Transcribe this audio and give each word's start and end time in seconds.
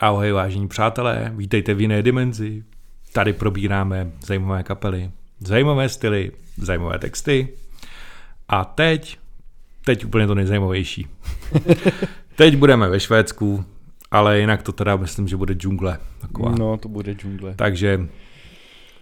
Ahoj 0.00 0.32
vážení 0.32 0.68
přátelé, 0.68 1.32
vítejte 1.36 1.74
v 1.74 1.80
jiné 1.80 2.02
dimenzi. 2.02 2.64
Tady 3.12 3.32
probíráme 3.32 4.10
zajímavé 4.26 4.62
kapely, 4.62 5.10
zajímavé 5.40 5.88
styly, 5.88 6.32
zajímavé 6.56 6.98
texty. 6.98 7.48
A 8.48 8.64
teď, 8.64 9.18
teď 9.84 10.04
úplně 10.04 10.26
to 10.26 10.34
nejzajímavější. 10.34 11.06
teď 12.36 12.56
budeme 12.56 12.88
ve 12.88 13.00
Švédsku, 13.00 13.64
ale 14.10 14.40
jinak 14.40 14.62
to 14.62 14.72
teda 14.72 14.96
myslím, 14.96 15.28
že 15.28 15.36
bude 15.36 15.54
džungle. 15.54 15.98
Taková. 16.20 16.50
No, 16.58 16.76
to 16.76 16.88
bude 16.88 17.12
džungle. 17.14 17.54
Takže 17.56 18.00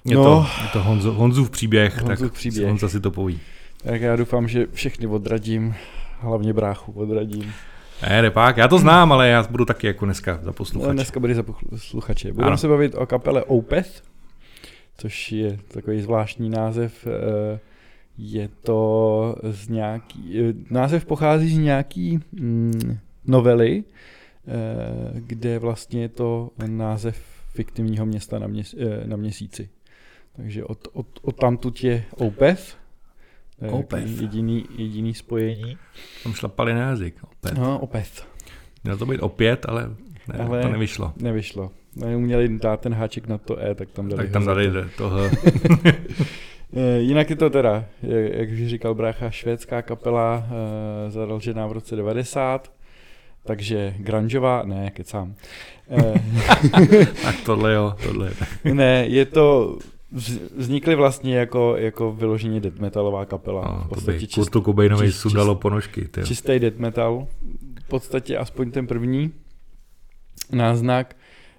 je 0.05 0.17
No. 0.17 0.25
to, 0.25 0.47
je 0.63 0.69
to 0.73 0.83
Honzo, 0.83 1.13
Honzův 1.13 1.51
příběh, 1.51 2.03
Honzův 2.03 2.31
tak 2.31 2.33
příběh. 2.39 2.67
Honza 2.67 2.89
si 2.89 3.01
to 3.01 3.11
poví. 3.11 3.41
Tak 3.85 4.01
já 4.01 4.17
doufám, 4.17 4.49
že 4.49 4.67
všechny 4.73 5.07
odradím, 5.07 5.75
hlavně 6.21 6.53
bráchu 6.53 6.93
odradím. 6.93 7.53
Ne, 8.03 8.21
repák, 8.21 8.57
já 8.57 8.69
to 8.69 8.79
znám, 8.79 9.13
ale 9.13 9.29
já 9.29 9.43
budu 9.51 9.65
taky 9.65 9.87
jako 9.87 10.05
dneska 10.05 10.37
za 10.43 10.47
No, 10.47 10.53
posluchače. 10.53 10.93
dneska 10.93 11.21
bude 11.21 11.35
za 11.35 11.43
posluchače. 11.43 12.33
Budeme 12.33 12.47
Ano. 12.49 12.59
se 12.59 12.69
bavit 12.69 12.95
o 12.95 13.07
kapele 13.07 13.43
Opeth, 13.45 14.03
což 14.99 15.33
je 15.33 15.59
takový 15.69 16.01
zvláštní 16.01 16.51
název. 16.51 17.07
eh, 17.07 17.61
Je 18.19 18.49
to 18.63 19.37
z 19.43 19.69
nějaký, 19.69 20.41
eh, 20.41 20.55
název 20.71 21.05
pochází 21.05 21.55
z 21.55 21.59
nějaký 21.59 22.19
mm, 22.33 22.99
novely, 23.27 23.85
eh, 24.49 24.53
kde 25.15 25.59
vlastně 25.59 26.03
je 26.03 26.09
to 26.09 26.51
název 26.67 27.19
fiktivního 27.51 28.07
města 28.07 28.39
na, 28.39 28.47
měs, 28.47 28.75
na 29.07 29.17
měsíci. 29.17 29.69
Takže 30.37 30.65
od, 30.65 30.89
od, 30.93 31.07
od 31.23 31.37
tamtud 31.37 31.85
je 31.85 32.05
Opeth. 32.15 32.77
To 33.59 33.97
je 33.97 34.03
Jediný, 34.07 34.65
jediný 34.79 35.15
spojení. 35.15 35.79
Tam 36.23 36.33
šlapali 36.33 36.75
na 36.75 36.81
jazyk. 36.81 37.17
Opět. 37.25 37.59
No, 37.59 37.79
Opeth. 37.79 38.27
Mělo 38.85 38.99
to 38.99 39.07
být 39.07 39.21
opět, 39.21 39.67
ale, 39.69 39.91
ne, 40.29 40.45
ale 40.45 40.63
to 40.63 40.69
nevyšlo. 40.69 41.13
Nevyšlo. 41.17 41.71
Neuměli 41.97 42.59
dát 42.59 42.81
ten 42.81 42.95
háček 42.95 43.29
na 43.29 43.39
to 43.39 43.59
E, 43.59 43.75
tak 43.75 43.91
tam 43.91 44.09
dali 44.09 44.23
Tak 44.23 44.33
tam 44.33 44.47
dali 44.47 44.71
toho. 44.97 45.19
Eh, 46.77 46.99
Jinak 46.99 47.31
je 47.31 47.37
to 47.37 47.51
teda, 47.51 47.85
jak 48.33 48.49
už 48.51 48.67
říkal 48.67 48.95
brácha, 48.95 49.31
švédská 49.31 49.83
kapela, 49.83 50.47
eh, 50.47 51.11
založená 51.11 51.67
v 51.67 51.73
roce 51.73 51.97
90, 51.97 52.73
takže 53.45 53.95
grungeová, 53.99 54.63
ne, 54.63 54.91
kecám. 54.91 55.35
Eh, 55.91 56.15
tak 57.23 57.37
tohle 57.45 57.75
jo, 57.75 57.95
tohle. 58.03 58.31
ne, 58.73 59.07
je 59.09 59.25
to, 59.25 59.79
vznikly 60.57 60.95
vlastně 60.95 61.37
jako, 61.37 61.77
jako 61.77 62.13
vyloženě 62.13 62.61
death 62.61 62.79
metalová 62.79 63.25
kapela. 63.25 63.63
No, 63.79 63.85
v 63.85 63.89
podstatě 63.89 64.27
čist, 64.27 64.35
Kurtu 64.35 64.73
čist- 64.73 65.11
sudalo 65.11 65.55
ponožky. 65.55 66.09
Ty. 66.09 66.21
jo. 66.21 66.27
čistý 66.27 66.59
death 66.59 66.77
metal. 66.79 67.27
V 67.85 67.89
podstatě 67.89 68.37
aspoň 68.39 68.71
ten 68.71 68.87
první 68.87 69.33
náznak 70.53 71.17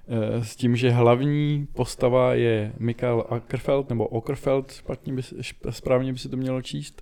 eh, 0.07 0.43
s 0.45 0.55
tím, 0.55 0.75
že 0.75 0.89
hlavní 0.89 1.67
postava 1.73 2.33
je 2.33 2.73
Mikael 2.79 3.25
Ackerfeld, 3.29 3.89
nebo 3.89 4.07
Ockerfeld, 4.07 4.71
špatně 4.73 5.13
by, 5.13 5.21
správně 5.69 6.13
by 6.13 6.19
se 6.19 6.29
to 6.29 6.37
mělo 6.37 6.61
číst, 6.61 7.01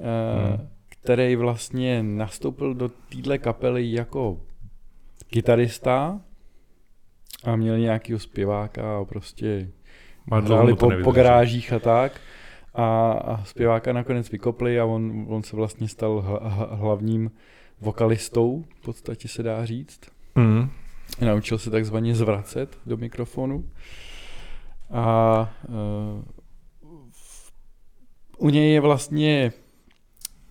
eh, 0.00 0.56
Hmm. 0.56 0.68
který 0.88 1.36
vlastně 1.36 2.02
nastoupil 2.02 2.74
do 2.74 2.88
téhle 2.88 3.38
kapely 3.38 3.92
jako 3.92 4.40
kytarista 5.26 6.20
a 7.44 7.56
měl 7.56 7.78
nějakýho 7.78 8.18
zpěváka 8.18 8.98
a 8.98 9.04
prostě 9.04 9.68
hráli 10.32 10.74
po, 10.74 10.90
po 11.04 11.12
garážích 11.12 11.72
a 11.72 11.78
tak. 11.78 12.20
A, 12.74 13.12
a 13.12 13.44
zpěváka 13.44 13.92
nakonec 13.92 14.30
vykopli 14.30 14.80
a 14.80 14.84
on, 14.84 15.26
on 15.28 15.42
se 15.42 15.56
vlastně 15.56 15.88
stal 15.88 16.20
h- 16.20 16.48
h- 16.48 16.78
hlavním 16.78 17.30
vokalistou, 17.80 18.64
v 18.80 18.80
podstatě 18.80 19.28
se 19.28 19.42
dá 19.42 19.64
říct. 19.64 20.00
Mm. 20.34 20.70
Naučil 21.20 21.58
se 21.58 21.70
takzvaně 21.70 22.14
zvracet 22.14 22.78
do 22.86 22.96
mikrofonu. 22.96 23.64
A 24.90 25.54
uh, 25.68 26.24
u 28.38 28.48
něj 28.50 28.72
je 28.72 28.80
vlastně 28.80 29.52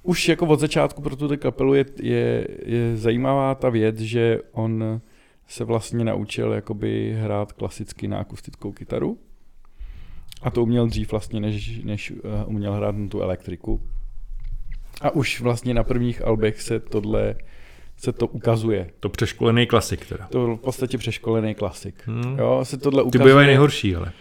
už 0.03 0.29
jako 0.29 0.45
od 0.45 0.59
začátku 0.59 1.01
pro 1.01 1.15
tuto 1.15 1.37
kapelu 1.37 1.73
je, 1.73 1.85
je, 2.01 2.47
je 2.65 2.97
zajímavá 2.97 3.55
ta 3.55 3.69
věc, 3.69 3.99
že 3.99 4.39
on 4.51 5.01
se 5.47 5.63
vlastně 5.63 6.05
naučil 6.05 6.51
jakoby 6.51 7.15
hrát 7.19 7.51
klasicky 7.51 8.07
na 8.07 8.19
akustickou 8.19 8.71
kytaru. 8.71 9.17
A 10.41 10.49
to 10.51 10.63
uměl 10.63 10.87
dřív 10.87 11.11
vlastně, 11.11 11.39
než, 11.39 11.81
než 11.83 12.11
uh, 12.11 12.19
uměl 12.45 12.73
hrát 12.73 12.95
na 12.95 13.07
tu 13.07 13.21
elektriku. 13.21 13.81
A 15.01 15.09
už 15.09 15.41
vlastně 15.41 15.73
na 15.73 15.83
prvních 15.83 16.25
albech 16.25 16.61
se 16.61 16.79
tohle 16.79 17.35
se 17.97 18.11
to 18.11 18.27
ukazuje. 18.27 18.89
To 18.99 19.09
přeškolený 19.09 19.67
klasik 19.67 20.05
teda. 20.05 20.27
To 20.31 20.37
byl 20.37 20.55
v 20.55 20.59
podstatě 20.59 20.97
přeškolený 20.97 21.55
klasik. 21.55 21.95
Hmm. 22.05 22.39
Jo, 22.39 22.59
se 22.63 22.77
tohle 22.77 23.03
Ty 23.03 23.07
ukazuje. 23.07 23.25
bývají 23.29 23.47
nejhorší, 23.47 23.95
ale. 23.95 24.11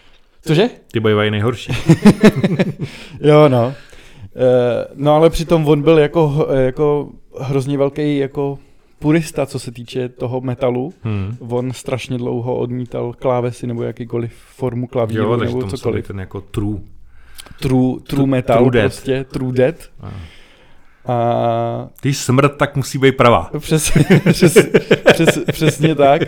Cože? 0.41 0.69
Ty 0.91 0.99
bývají 0.99 1.31
nejhorší. 1.31 1.73
Jo, 3.21 3.49
no. 3.49 3.73
Eh, 4.35 4.87
no 4.95 5.15
ale 5.15 5.29
přitom 5.29 5.67
on 5.67 5.81
byl 5.81 5.99
jako, 5.99 6.47
jako 6.53 7.09
hrozně 7.39 7.77
velký 7.77 8.17
jako 8.17 8.59
purista, 8.99 9.45
co 9.45 9.59
se 9.59 9.71
týče 9.71 10.09
toho 10.09 10.41
metalu. 10.41 10.93
Hmm. 11.03 11.37
On 11.49 11.73
strašně 11.73 12.17
dlouho 12.17 12.55
odmítal 12.55 13.13
klávesy 13.13 13.67
nebo 13.67 13.83
jakýkoliv 13.83 14.33
formu 14.55 14.87
klavíru 14.87 15.23
Jo, 15.23 15.37
nebo 15.37 15.61
to 15.61 15.67
cokoliv. 15.77 16.07
ten 16.07 16.19
jako 16.19 16.41
true. 16.41 16.79
True, 17.59 17.79
true 17.93 17.99
True 18.07 18.27
metal 18.27 18.69
death. 18.69 18.83
prostě, 18.95 19.23
true 19.23 19.51
death. 19.53 19.79
A 20.01 20.11
A 21.13 21.87
Když 22.01 22.17
smrt, 22.17 22.57
tak 22.57 22.75
musí 22.75 22.97
být 22.97 23.17
pravá. 23.17 23.51
přes, 23.59 23.91
přes, 24.31 24.57
přes, 25.13 25.39
přesně 25.51 25.95
tak. 25.95 26.21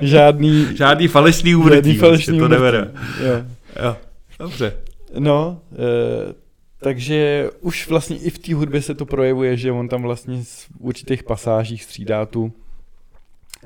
Žádný, 0.00 0.66
Žádný 0.76 1.08
falešný 1.08 1.50
žádný 1.50 1.54
úmrtí. 1.64 1.96
falešný 1.96 2.38
prostě 2.38 2.40
to 2.40 2.48
nebere. 2.48 2.90
Jo. 3.26 3.44
Jo, 3.84 3.96
dobře. 4.38 4.72
No, 5.18 5.58
e, 5.72 6.34
takže 6.80 7.50
už 7.60 7.88
vlastně 7.88 8.16
i 8.16 8.30
v 8.30 8.38
té 8.38 8.54
hudbě 8.54 8.82
se 8.82 8.94
to 8.94 9.06
projevuje, 9.06 9.56
že 9.56 9.72
on 9.72 9.88
tam 9.88 10.02
vlastně 10.02 10.44
v 10.44 10.68
určitých 10.78 11.22
pasážích 11.22 11.84
střídá 11.84 12.26
tu, 12.26 12.52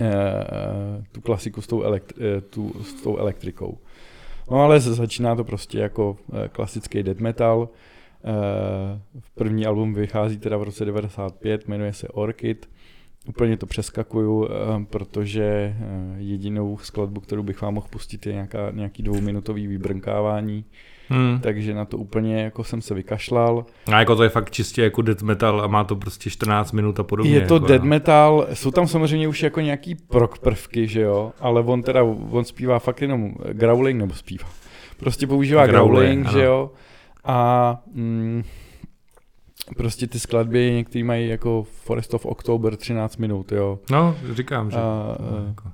e, 0.01 0.13
tu 1.13 1.21
klasiku 1.21 1.63
s 1.63 1.67
tou, 1.67 1.83
elektri- 1.83 2.39
e, 2.39 2.41
tu, 2.41 2.73
s 2.83 3.03
tou 3.03 3.17
elektrikou. 3.17 3.79
No 4.51 4.63
ale 4.63 4.81
začíná 4.81 5.37
to 5.37 5.45
prostě 5.45 5.79
jako 5.79 6.17
e, 6.45 6.49
klasický 6.49 7.03
death 7.03 7.21
metal. 7.21 7.69
První 9.35 9.67
album 9.67 9.95
vychází 9.95 10.39
teda 10.39 10.57
v 10.57 10.63
roce 10.63 10.85
95, 10.85 11.69
jmenuje 11.69 11.93
se 11.93 12.09
Orchid. 12.09 12.69
Úplně 13.27 13.57
to 13.57 13.67
přeskakuju, 13.67 14.49
protože 14.91 15.77
jedinou 16.17 16.79
skladbu, 16.79 17.21
kterou 17.21 17.43
bych 17.43 17.63
vám 17.63 17.75
mohl 17.75 17.87
pustit, 17.91 18.27
je 18.27 18.33
nějaká, 18.33 18.71
nějaký 18.71 19.03
dvouminutový 19.03 19.67
vybrnkávání 19.67 20.65
Hmm. 21.11 21.39
takže 21.41 21.75
na 21.75 21.85
to 21.85 21.97
úplně 21.97 22.43
jako 22.43 22.65
jsem 22.65 22.83
se 22.83 22.95
vykašlal. 22.95 23.65
A 23.93 23.99
jako 23.99 24.17
to 24.17 24.23
je 24.23 24.29
fakt 24.29 24.51
čistě 24.51 24.83
jako 24.83 25.03
death 25.03 25.23
metal 25.23 25.61
a 25.61 25.67
má 25.67 25.85
to 25.85 25.97
prostě 25.97 26.31
14 26.31 26.73
minut 26.73 27.01
a 27.01 27.03
podobně. 27.03 27.33
je 27.33 27.41
to 27.47 27.55
jako, 27.55 27.67
death 27.67 27.85
no. 27.85 27.89
metal, 27.89 28.47
jsou 28.53 28.71
tam 28.71 28.87
samozřejmě 28.87 29.29
už 29.29 29.43
jako 29.43 29.61
nějaký 29.61 29.95
prok 29.95 30.39
prvky, 30.39 30.87
že 30.87 31.01
jo, 31.01 31.33
ale 31.41 31.63
on 31.63 31.83
teda, 31.83 32.03
on 32.31 32.45
zpívá 32.45 32.79
fakt 32.79 33.03
jenom 33.03 33.35
growling, 33.53 34.01
nebo 34.01 34.15
zpívá. 34.15 34.49
Prostě 34.97 35.27
používá 35.27 35.67
Growling, 35.67 35.93
growling, 35.93 36.27
ano. 36.27 36.39
že 36.39 36.45
jo, 36.45 36.71
a 37.25 37.79
mm, 37.95 38.43
prostě 39.77 40.07
ty 40.07 40.21
skladby 40.21 40.73
některý 40.73 41.05
mají 41.05 41.29
jako 41.29 41.63
Forest 41.63 42.15
of 42.15 42.27
October 42.27 42.77
13 42.77 43.17
minut, 43.17 43.53
jo. 43.53 43.79
No, 43.91 44.17
říkám, 44.33 44.71
že... 44.71 44.77
A, 44.77 44.81
no, 44.81 45.39
a, 45.45 45.49
jako, 45.49 45.69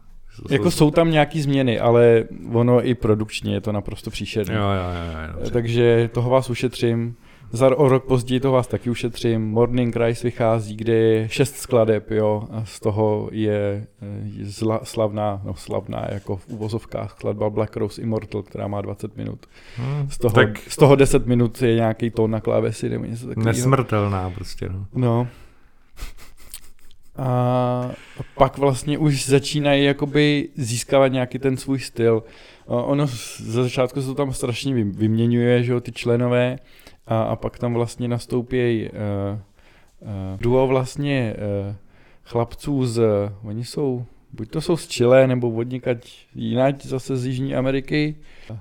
jako 0.51 0.71
jsou 0.71 0.91
tam 0.91 1.11
nějaký 1.11 1.43
změny, 1.43 1.81
ale 1.81 2.25
ono 2.53 2.87
i 2.87 2.95
produkčně 2.95 3.55
je 3.55 3.61
to 3.61 3.73
naprosto 3.73 4.11
příšerné. 4.11 4.55
Jo, 4.55 4.61
jo, 4.61 4.67
jo, 4.69 5.21
jo, 5.29 5.33
dobře. 5.35 5.51
Takže 5.53 6.11
toho 6.13 6.31
vás 6.31 6.51
ušetřím. 6.51 7.17
Za 7.53 7.79
o 7.79 7.89
rok 7.89 8.05
později 8.05 8.41
toho 8.41 8.55
vás 8.55 8.67
taky 8.67 8.91
ušetřím. 8.91 9.43
Morning 9.51 9.97
Rise 9.97 10.27
vychází, 10.27 10.77
kde 10.77 10.93
je 10.95 11.29
šest 11.29 11.57
skladeb, 11.57 12.11
jo, 12.11 12.43
a 12.51 12.65
z 12.65 12.81
toho 12.81 13.29
je, 13.33 13.87
je 14.25 14.45
zla, 14.45 14.81
slavná, 14.83 15.41
no 15.45 15.55
slavná 15.55 16.07
jako 16.13 16.37
v 16.37 16.49
uvozovkách 16.49 17.10
skladba 17.10 17.51
Black 17.51 17.77
Rose 17.77 18.03
Immortal, 18.03 18.43
která 18.43 18.66
má 18.69 18.81
20 18.81 19.16
minut. 19.16 19.47
Hm, 19.78 20.07
Z 20.10 20.19
toho, 20.19 20.34
tak 20.34 20.59
z 20.69 20.77
toho 20.77 20.97
10 20.97 21.27
minut 21.27 21.63
je 21.63 21.75
nějaký 21.75 22.10
tón 22.10 22.31
na 22.31 22.41
klávesi 22.41 22.89
nebo 22.89 23.05
něco 23.05 23.27
takového. 23.27 23.47
nesmrtelná 23.53 24.31
prostě, 24.31 24.69
no. 24.69 24.87
No. 24.95 25.28
A 27.18 27.91
pak 28.34 28.59
vlastně 28.59 28.98
už 28.98 29.27
začínají 29.27 29.84
jakoby 29.84 30.48
získávat 30.57 31.09
nějaký 31.09 31.39
ten 31.39 31.57
svůj 31.57 31.78
styl. 31.78 32.22
A 32.68 32.72
Ono 32.72 33.07
ze 33.36 33.63
začátku 33.63 34.01
se 34.01 34.07
to 34.07 34.15
tam 34.15 34.33
strašně 34.33 34.74
vy- 34.74 34.84
vyměňuje, 34.84 35.63
že 35.63 35.72
jo, 35.72 35.80
ty 35.80 35.92
členové 35.92 36.59
a, 37.07 37.22
a 37.22 37.36
pak 37.36 37.59
tam 37.59 37.74
vlastně 37.74 38.09
nastoupí 38.09 38.89
uh, 38.89 39.39
uh, 40.01 40.41
duo 40.41 40.66
vlastně 40.66 41.34
uh, 41.68 41.74
chlapců 42.24 42.86
z, 42.86 43.03
oni 43.45 43.65
jsou, 43.65 44.04
buď 44.33 44.51
to 44.51 44.60
jsou 44.60 44.77
z 44.77 44.86
Chile, 44.86 45.27
nebo 45.27 45.51
od 45.51 45.71
někať 45.71 46.27
jinak 46.34 46.86
zase 46.86 47.16
z 47.16 47.27
Jižní 47.27 47.54
Ameriky. 47.54 48.16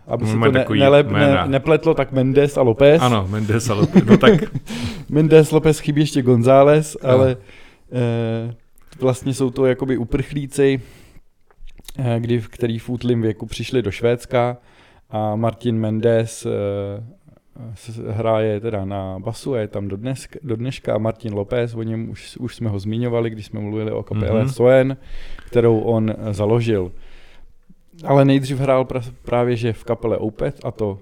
Aby 0.08 0.26
se 0.26 0.32
to 0.34 0.52
ne, 0.52 0.66
ne, 0.90 1.04
jména. 1.04 1.46
nepletlo, 1.46 1.94
tak 1.94 2.12
Mendes 2.12 2.58
a 2.58 2.62
López. 2.62 3.02
Ano, 3.02 3.28
Mendes, 3.30 3.70
ale 3.70 3.88
no 4.06 4.18
tak 4.18 4.34
Mendes 5.10 5.52
Lopez 5.52 5.80
chybí 5.80 6.02
ještě 6.02 6.22
González, 6.22 6.98
ale 7.02 7.32
eh, 7.32 7.65
vlastně 9.00 9.34
jsou 9.34 9.50
to 9.50 9.66
jakoby 9.66 9.98
uprchlíci 9.98 10.82
eh, 12.00 12.20
kdy, 12.20 12.42
který 12.50 12.80
v 12.80 12.90
útlým 12.90 13.22
věku 13.22 13.46
přišli 13.46 13.82
do 13.82 13.92
Švédska 13.92 14.58
a 15.10 15.36
Martin 15.36 15.80
Mendes 15.80 16.48
hraje 18.10 18.60
teda 18.60 18.86
na 18.86 19.20
basu 19.20 19.54
a 19.54 19.60
je 19.60 19.68
tam 19.68 19.88
do, 19.88 19.98
dnes, 19.98 20.28
do 20.44 20.56
dneška 20.56 20.98
Martin 20.98 21.34
López, 21.34 21.76
o 21.76 21.84
něm 21.84 22.10
už, 22.10 22.38
už 22.38 22.56
jsme 22.56 22.70
ho 22.70 22.80
zmiňovali, 22.80 23.30
když 23.30 23.46
jsme 23.46 23.60
mluvili 23.60 23.92
o 23.92 24.04
kapele 24.04 24.44
mm-hmm. 24.44 24.54
Soen, 24.54 24.98
kterou 25.48 25.80
on 25.80 26.14
založil. 26.32 26.92
Ale 28.04 28.26
nejdřív 28.26 28.60
hrál 28.60 28.88
právě 29.26 29.56
že 29.56 29.74
v 29.74 29.84
kapele 29.84 30.18
Opeth 30.18 30.66
a 30.66 30.72
to 30.72 31.00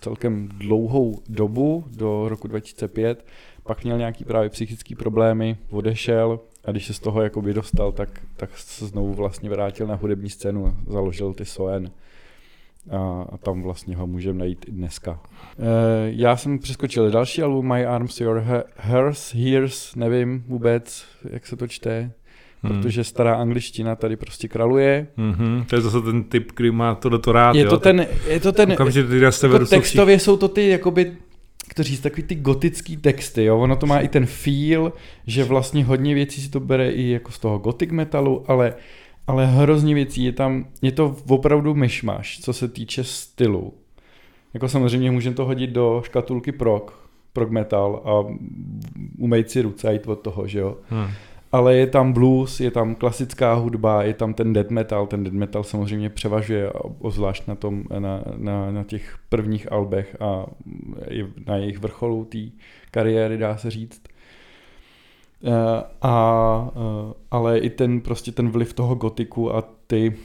celkem 0.00 0.48
dlouhou 0.48 1.22
dobu, 1.28 1.84
do 1.96 2.28
roku 2.28 2.48
2005. 2.48 3.24
Pak 3.66 3.84
měl 3.84 3.98
nějaký 3.98 4.24
právě 4.24 4.48
psychické 4.48 4.96
problémy, 4.96 5.56
odešel 5.70 6.40
a 6.64 6.70
když 6.70 6.86
se 6.86 6.94
z 6.94 6.98
toho 6.98 7.22
jako 7.22 7.40
dostal, 7.40 7.92
tak, 7.92 8.08
tak 8.36 8.50
se 8.58 8.86
znovu 8.86 9.14
vlastně 9.14 9.50
vrátil 9.50 9.86
na 9.86 9.94
hudební 9.94 10.30
scénu 10.30 10.66
a 10.66 10.74
založil 10.86 11.34
ty 11.34 11.44
Soen. 11.44 11.90
A, 12.90 13.26
a 13.32 13.38
tam 13.38 13.62
vlastně 13.62 13.96
ho 13.96 14.06
můžeme 14.06 14.38
najít 14.38 14.64
i 14.68 14.72
dneska. 14.72 15.20
E, 15.58 15.64
já 16.06 16.36
jsem 16.36 16.58
přeskočil 16.58 17.10
další 17.10 17.42
album 17.42 17.72
My 17.74 17.86
Arms, 17.86 18.20
Your 18.20 18.44
Hers, 18.76 19.34
Hears, 19.34 19.94
nevím 19.94 20.44
vůbec, 20.48 21.04
jak 21.30 21.46
se 21.46 21.56
to 21.56 21.66
čte, 21.66 22.12
hmm. 22.62 22.82
protože 22.82 23.04
stará 23.04 23.34
angličtina 23.34 23.96
tady 23.96 24.16
prostě 24.16 24.48
kraluje. 24.48 25.06
Mm-hmm. 25.18 25.64
To 25.64 25.76
je 25.76 25.80
zase 25.80 26.00
ten 26.00 26.24
typ, 26.24 26.52
který 26.52 26.70
má 26.70 26.94
to 26.94 27.08
do 27.08 27.18
to 27.18 27.32
rád. 27.32 27.56
Je 27.56 27.64
to 27.64 27.74
jo? 27.74 27.78
ten, 27.78 28.06
je 28.26 28.40
to 28.40 28.52
ten, 28.52 28.72
Okamžitě 28.72 29.08
ty 29.08 29.20
jako 29.20 29.66
textově 29.66 30.18
jsou 30.18 30.36
to 30.36 30.48
ty 30.48 30.68
jakoby 30.68 31.16
to 31.74 31.82
říct, 31.82 32.00
takový 32.00 32.22
ty 32.22 32.34
gotický 32.34 32.96
texty, 32.96 33.44
jo? 33.44 33.58
ono 33.58 33.76
to 33.76 33.86
má 33.86 34.00
i 34.00 34.08
ten 34.08 34.26
feel, 34.26 34.92
že 35.26 35.44
vlastně 35.44 35.84
hodně 35.84 36.14
věcí 36.14 36.42
si 36.42 36.50
to 36.50 36.60
bere 36.60 36.90
i 36.90 37.10
jako 37.10 37.32
z 37.32 37.38
toho 37.38 37.58
gothic 37.58 37.90
metalu, 37.90 38.44
ale, 38.46 38.74
ale 39.26 39.46
hrozně 39.46 39.94
věcí 39.94 40.24
je 40.24 40.32
tam, 40.32 40.66
je 40.82 40.92
to 40.92 41.16
opravdu 41.28 41.74
myšmaš, 41.74 42.40
co 42.40 42.52
se 42.52 42.68
týče 42.68 43.04
stylu. 43.04 43.74
Jako 44.54 44.68
samozřejmě 44.68 45.10
můžeme 45.10 45.36
to 45.36 45.44
hodit 45.44 45.70
do 45.70 46.02
škatulky 46.04 46.52
prog, 46.52 47.08
prog 47.32 47.50
metal 47.50 48.02
a 48.04 48.36
umejt 49.18 49.50
si 49.50 49.62
ruce 49.62 50.00
od 50.06 50.20
toho, 50.20 50.46
že 50.46 50.58
jo. 50.58 50.76
Hmm 50.88 51.08
ale 51.52 51.76
je 51.76 51.86
tam 51.86 52.12
blues, 52.12 52.60
je 52.60 52.70
tam 52.70 52.94
klasická 52.94 53.54
hudba, 53.54 54.02
je 54.02 54.14
tam 54.14 54.34
ten 54.34 54.52
death 54.52 54.70
metal, 54.70 55.06
ten 55.06 55.24
death 55.24 55.36
metal 55.36 55.64
samozřejmě 55.64 56.10
převažuje, 56.10 56.72
obzvlášť 56.72 57.46
na, 57.46 57.54
tom, 57.54 57.84
na, 57.98 58.24
na, 58.36 58.70
na 58.70 58.84
těch 58.84 59.18
prvních 59.28 59.72
albech 59.72 60.16
a 60.20 60.46
na 61.46 61.56
jejich 61.56 61.78
vrcholu 61.78 62.24
té 62.24 62.38
kariéry, 62.90 63.38
dá 63.38 63.56
se 63.56 63.70
říct. 63.70 64.02
Eh, 65.44 65.84
a, 66.02 66.70
eh, 66.76 67.14
ale 67.30 67.58
i 67.58 67.70
ten 67.70 68.00
prostě 68.00 68.32
ten 68.32 68.48
vliv 68.48 68.72
toho 68.72 68.94
gotiku 68.94 69.54
a 69.54 69.62
ty 69.86 70.16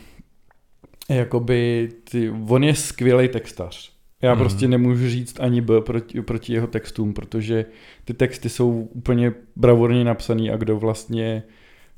jakoby, 1.10 1.90
ty, 2.12 2.30
on 2.30 2.64
je 2.64 2.76
skvělý 2.76 3.28
textař. 3.28 3.95
Já 4.26 4.34
mm. 4.34 4.40
prostě 4.40 4.68
nemůžu 4.68 5.10
říct 5.10 5.40
ani 5.40 5.62
B 5.62 5.82
proti, 5.82 6.22
proti 6.22 6.54
jeho 6.54 6.68
textům, 6.68 7.14
protože 7.14 7.66
ty 8.06 8.14
texty 8.14 8.50
jsou 8.50 8.90
úplně 8.94 9.34
bravurně 9.56 10.04
napsaný 10.04 10.52
a 10.52 10.58
kdo 10.58 10.78
vlastně 10.78 11.44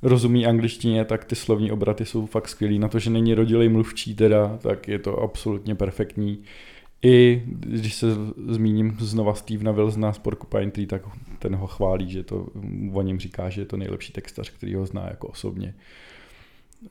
rozumí 0.01 0.45
angličtině, 0.45 1.05
tak 1.05 1.25
ty 1.25 1.35
slovní 1.35 1.71
obraty 1.71 2.05
jsou 2.05 2.25
fakt 2.25 2.47
skvělý. 2.47 2.79
Na 2.79 2.87
to, 2.87 2.99
že 2.99 3.09
není 3.09 3.33
rodilý 3.33 3.69
mluvčí 3.69 4.15
teda, 4.15 4.57
tak 4.57 4.87
je 4.87 4.99
to 4.99 5.17
absolutně 5.17 5.75
perfektní. 5.75 6.43
I 7.03 7.43
když 7.45 7.93
se 7.93 8.07
zmíním 8.47 8.97
znova 8.99 9.33
Stevena 9.33 9.71
Wilsona 9.71 10.13
z 10.13 10.19
Porcupine 10.19 10.71
Tree, 10.71 10.87
tak 10.87 11.01
ten 11.39 11.55
ho 11.55 11.67
chválí, 11.67 12.09
že 12.09 12.23
to 12.23 12.47
o 12.93 13.01
něm 13.01 13.19
říká, 13.19 13.49
že 13.49 13.61
je 13.61 13.65
to 13.65 13.77
nejlepší 13.77 14.13
textař, 14.13 14.49
který 14.49 14.75
ho 14.75 14.85
zná 14.85 15.07
jako 15.09 15.27
osobně. 15.27 15.73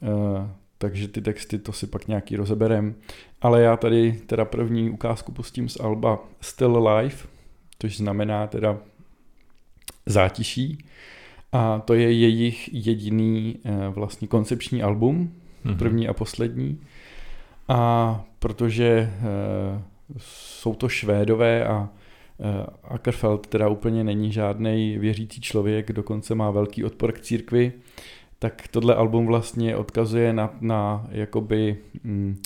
Uh, 0.00 0.48
takže 0.78 1.08
ty 1.08 1.20
texty 1.20 1.58
to 1.58 1.72
si 1.72 1.86
pak 1.86 2.08
nějaký 2.08 2.36
rozeberem. 2.36 2.94
Ale 3.42 3.62
já 3.62 3.76
tady 3.76 4.12
teda 4.26 4.44
první 4.44 4.90
ukázku 4.90 5.32
pustím 5.32 5.68
z 5.68 5.80
Alba 5.80 6.18
Still 6.40 6.88
Alive, 6.88 7.16
což 7.78 7.96
znamená 7.96 8.46
teda 8.46 8.78
zátiší. 10.06 10.84
A 11.52 11.78
to 11.78 11.94
je 11.94 12.12
jejich 12.12 12.74
jediný 12.74 13.58
eh, 13.64 13.88
vlastně 13.88 14.28
koncepční 14.28 14.82
album, 14.82 15.32
mm-hmm. 15.64 15.76
první 15.76 16.08
a 16.08 16.12
poslední. 16.12 16.80
A 17.68 18.24
protože 18.38 18.86
e, 18.86 19.10
jsou 20.18 20.74
to 20.74 20.88
Švédové 20.88 21.66
a 21.66 21.88
e, 22.40 22.66
Ackerfeld 22.84 23.46
teda 23.46 23.68
úplně 23.68 24.04
není 24.04 24.32
žádný 24.32 24.98
věřící 24.98 25.40
člověk, 25.40 25.92
dokonce 25.92 26.34
má 26.34 26.50
velký 26.50 26.84
odpor 26.84 27.12
k 27.12 27.20
církvi, 27.20 27.72
tak 28.38 28.68
tohle 28.70 28.94
album 28.94 29.26
vlastně 29.26 29.76
odkazuje 29.76 30.32
na, 30.32 30.56
na 30.60 31.06
jakoby 31.10 31.76
mm, 32.04 32.42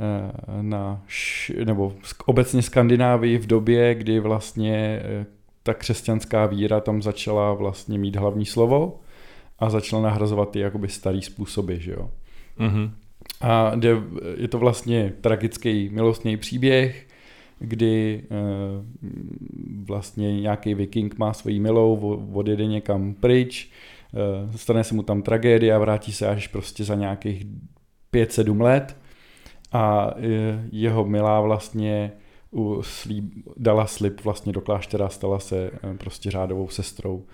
eh, 0.00 0.62
na, 0.62 1.02
nebo 1.64 1.94
obecně 2.26 2.62
Skandinávii 2.62 3.38
v 3.38 3.46
době, 3.46 3.94
kdy 3.94 4.20
vlastně 4.20 5.02
eh, 5.04 5.26
ta 5.62 5.74
křesťanská 5.74 6.46
víra 6.46 6.80
tam 6.80 7.02
začala 7.02 7.54
vlastně 7.54 7.98
mít 7.98 8.16
hlavní 8.16 8.46
slovo 8.46 9.00
a 9.58 9.70
začala 9.70 10.02
nahrazovat 10.02 10.50
ty 10.50 10.60
jakoby 10.60 10.88
starý 10.88 11.22
způsoby, 11.22 11.74
že 11.76 11.92
jo. 11.92 12.10
Mm-hmm. 12.58 12.90
A 13.40 13.72
je 14.36 14.48
to 14.48 14.58
vlastně 14.58 15.12
tragický 15.20 15.88
milostný 15.88 16.36
příběh, 16.36 17.06
kdy 17.58 18.22
e, 18.22 18.36
vlastně 19.84 20.40
nějaký 20.40 20.74
viking 20.74 21.18
má 21.18 21.32
svoji 21.32 21.60
milou, 21.60 21.96
odjede 22.32 22.66
někam 22.66 23.14
pryč, 23.14 23.70
stane 24.56 24.84
se 24.84 24.94
mu 24.94 25.02
tam 25.02 25.22
tragédia 25.22 25.76
a 25.76 25.78
vrátí 25.78 26.12
se 26.12 26.28
až 26.28 26.46
prostě 26.46 26.84
za 26.84 26.94
nějakých 26.94 27.44
5-7 28.12 28.60
let 28.60 28.96
a 29.72 30.10
eh, 30.16 30.68
jeho 30.72 31.04
milá 31.04 31.40
vlastně 31.40 32.12
slíb, 32.80 33.32
dala 33.56 33.86
slib 33.86 34.24
vlastně 34.24 34.52
do 34.52 34.60
kláštera, 34.60 35.08
stala 35.08 35.38
se 35.38 35.70
eh, 35.70 35.94
prostě 35.94 36.30
řádovou 36.30 36.68
sestrou 36.68 37.24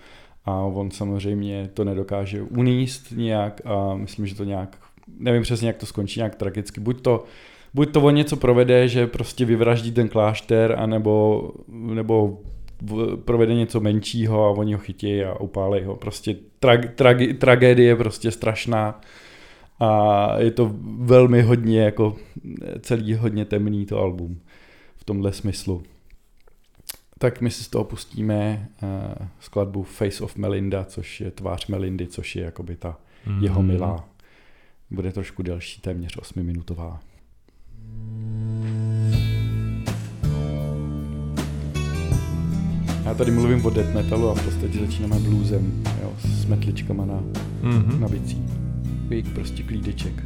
a 0.45 0.61
on 0.61 0.91
samozřejmě 0.91 1.69
to 1.73 1.83
nedokáže 1.83 2.41
uníst 2.41 3.11
nějak 3.11 3.61
a 3.65 3.95
myslím, 3.95 4.27
že 4.27 4.35
to 4.35 4.43
nějak, 4.43 4.77
nevím 5.19 5.43
přesně, 5.43 5.67
jak 5.67 5.77
to 5.77 5.85
skončí, 5.85 6.19
nějak 6.19 6.35
tragicky. 6.35 6.79
Buď 6.79 7.01
to, 7.01 7.23
buď 7.73 7.91
to 7.91 8.01
on 8.01 8.15
něco 8.15 8.37
provede, 8.37 8.87
že 8.87 9.07
prostě 9.07 9.45
vyvraždí 9.45 9.91
ten 9.91 10.09
klášter, 10.09 10.75
anebo, 10.79 11.51
nebo 11.67 12.39
provede 13.25 13.53
něco 13.53 13.79
menšího 13.79 14.45
a 14.45 14.49
oni 14.49 14.73
ho 14.73 14.79
chytí 14.79 15.23
a 15.23 15.39
upálej 15.39 15.83
ho. 15.83 15.95
Prostě 15.95 16.35
tra- 16.61 16.93
tra- 16.95 17.37
tragédie 17.37 17.87
je 17.87 17.95
prostě 17.95 18.31
strašná 18.31 19.01
a 19.79 20.29
je 20.39 20.51
to 20.51 20.71
velmi 20.99 21.41
hodně 21.41 21.81
jako 21.81 22.15
celý 22.79 23.13
hodně 23.13 23.45
temný 23.45 23.85
to 23.85 23.99
album 23.99 24.39
v 24.95 25.03
tomhle 25.03 25.33
smyslu. 25.33 25.83
Tak 27.19 27.41
my 27.41 27.51
si 27.51 27.63
z 27.63 27.67
toho 27.67 27.83
pustíme 27.83 28.69
uh, 28.83 29.27
skladbu 29.39 29.83
Face 29.83 30.23
of 30.23 30.35
Melinda, 30.35 30.83
což 30.83 31.21
je 31.21 31.31
tvář 31.31 31.67
Melindy, 31.67 32.07
což 32.07 32.35
je 32.35 32.43
jakoby 32.43 32.75
ta 32.75 32.97
mm. 33.25 33.43
jeho 33.43 33.63
milá. 33.63 34.09
Bude 34.91 35.11
trošku 35.11 35.43
delší, 35.43 35.81
téměř 35.81 36.17
osmiminutová. 36.17 36.99
Já 43.05 43.13
tady 43.13 43.31
mluvím 43.31 43.65
o 43.65 43.69
death 43.69 43.93
metalu 43.93 44.29
a 44.29 44.35
v 44.35 44.45
podstatě 44.45 44.79
začínáme 44.79 45.19
bluesem, 45.19 45.83
jo, 46.01 46.13
s 46.19 46.45
metličkama 46.45 47.05
na, 47.05 47.23
mm-hmm. 47.63 47.99
na 47.99 48.07
bicí. 48.07 48.43
Vík 49.09 49.33
prostě 49.33 49.63
klídeček. 49.63 50.23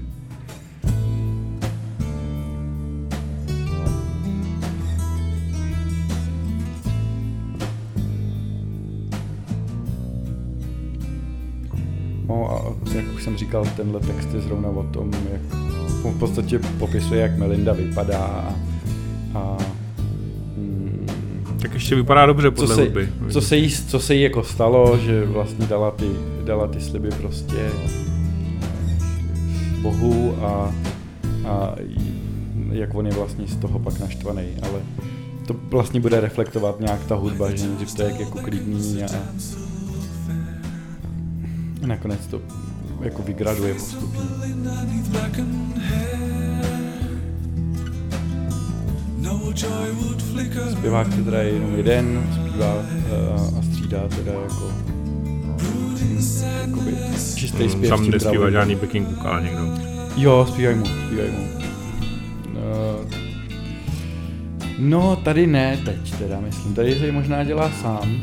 No 12.27 12.51
a 12.51 12.75
jak 12.95 13.05
už 13.15 13.24
jsem 13.24 13.38
říkal, 13.38 13.65
tenhle 13.77 14.00
text 14.00 14.33
je 14.33 14.41
zrovna 14.41 14.69
o 14.69 14.83
tom, 14.83 15.12
jak 15.31 15.41
v 16.13 16.19
podstatě 16.19 16.59
popisuje, 16.59 17.21
jak 17.21 17.38
Melinda 17.38 17.74
vypadá 17.74 18.17
a, 18.17 18.55
a 19.39 19.57
tak 21.61 21.73
ještě 21.73 21.95
vypadá 21.95 22.25
dobře 22.25 22.51
podle 22.51 22.67
co 22.67 22.75
se, 22.75 22.81
hudby. 22.81 23.09
Co 23.31 23.41
se, 23.41 23.57
jí, 23.57 23.71
co 23.71 23.99
se 23.99 24.15
jí 24.15 24.21
jako 24.21 24.43
stalo, 24.43 24.97
že 24.97 25.25
vlastně 25.25 25.65
dala 25.65 25.91
ty, 25.91 26.09
dala 26.43 26.67
ty 26.67 26.81
sliby 26.81 27.09
prostě 27.09 27.69
Bohu 29.81 30.37
a, 30.45 30.73
a 31.47 31.75
jak 32.71 32.95
on 32.95 33.05
je 33.05 33.13
vlastně 33.13 33.47
z 33.47 33.55
toho 33.55 33.79
pak 33.79 33.99
naštvaný, 33.99 34.47
ale 34.61 34.81
to 35.47 35.55
vlastně 35.69 35.99
bude 35.99 36.21
reflektovat 36.21 36.79
nějak 36.79 37.05
ta 37.05 37.15
hudba, 37.15 37.51
že 37.55 37.67
nejdřív 37.67 37.95
to 37.95 38.01
je 38.01 38.15
jako 38.19 38.39
klidný 38.39 39.03
a 39.03 39.07
nakonec 41.87 42.27
to 42.27 42.41
jako 43.01 43.21
vygraduje 43.21 43.73
postupně. 43.73 44.19
Zpěvák 50.72 51.08
teda 51.25 51.41
je 51.41 51.53
jenom 51.53 51.75
jeden, 51.75 52.29
zpívá 52.34 52.75
uh, 52.75 53.60
a 53.60 53.62
střídá 53.62 54.08
teda 54.08 54.32
jako 54.32 54.72
jakoby 56.62 56.96
čistý 57.36 57.70
zpěv. 57.70 57.89
Tam 57.89 58.10
nespívá 58.10 58.50
žádný 58.50 58.75
backing 58.75 59.08
vokál 59.08 59.41
někdo. 59.41 59.62
Jo, 60.15 60.48
zpívaj 60.50 60.75
mu, 60.75 60.86
zpívaj 60.86 61.32
mu. 61.32 61.48
No, 62.53 63.00
no, 64.79 65.15
tady 65.15 65.48
ne 65.48 65.77
teď 65.86 66.18
teda, 66.18 66.39
myslím. 66.39 66.75
Tady 66.75 67.00
se 67.00 67.12
možná 67.12 67.44
dělá 67.44 67.72
sám. 67.82 68.22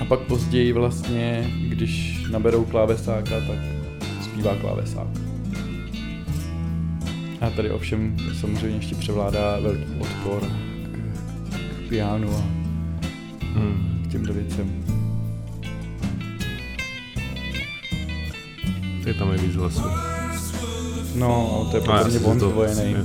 A 0.00 0.04
pak 0.04 0.20
později 0.20 0.72
vlastně, 0.72 1.50
když 1.68 2.24
naberou 2.30 2.64
klávesáka, 2.64 3.40
tak 3.40 3.58
zpívá 4.22 4.56
klávesák. 4.60 5.21
A 7.42 7.50
tady 7.50 7.70
ovšem 7.70 8.16
samozřejmě 8.40 8.76
ještě 8.76 8.94
převládá 8.94 9.60
velký 9.60 9.84
odpor 10.00 10.42
k, 10.92 10.96
k 11.86 11.88
pianu 11.88 12.36
a 12.36 12.44
Hmm. 13.54 14.04
k 14.08 14.12
těmto 14.12 14.32
věcem. 14.32 14.84
Je 19.06 19.14
tam 19.14 19.34
i 19.34 19.38
víc 19.38 19.54
hlasu. 19.54 19.82
No, 21.14 21.68
to 21.70 21.76
je 21.76 21.82
A 21.82 21.86
podle 21.86 22.08
mě 22.08 22.20
on 22.20 22.40
zdvojený. 22.40 22.96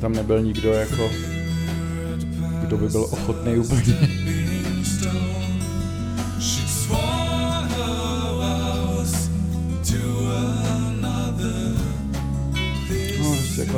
Tam 0.00 0.12
nebyl 0.12 0.42
nikdo 0.42 0.72
jako, 0.72 1.10
kdo 2.66 2.76
by 2.76 2.88
byl 2.88 3.02
ochotný 3.04 3.58
úplně. 3.58 4.23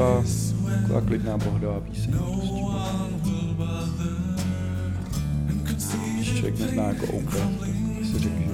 Taková, 0.06 0.24
taková 0.82 1.00
klidná 1.00 1.38
pohodová 1.38 1.80
píseň. 1.80 2.14
Prostě. 5.62 5.96
Když 6.16 6.32
člověk 6.34 6.58
nezná 6.60 6.82
jako 6.82 7.06
OK, 7.06 7.32
si 8.12 8.18
řekne, 8.18 8.46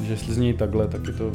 že, 0.00 0.06
že 0.06 0.12
jestli 0.12 0.34
z 0.34 0.38
něj 0.38 0.54
takhle, 0.54 0.88
tak 0.88 1.06
je 1.06 1.12
to 1.12 1.32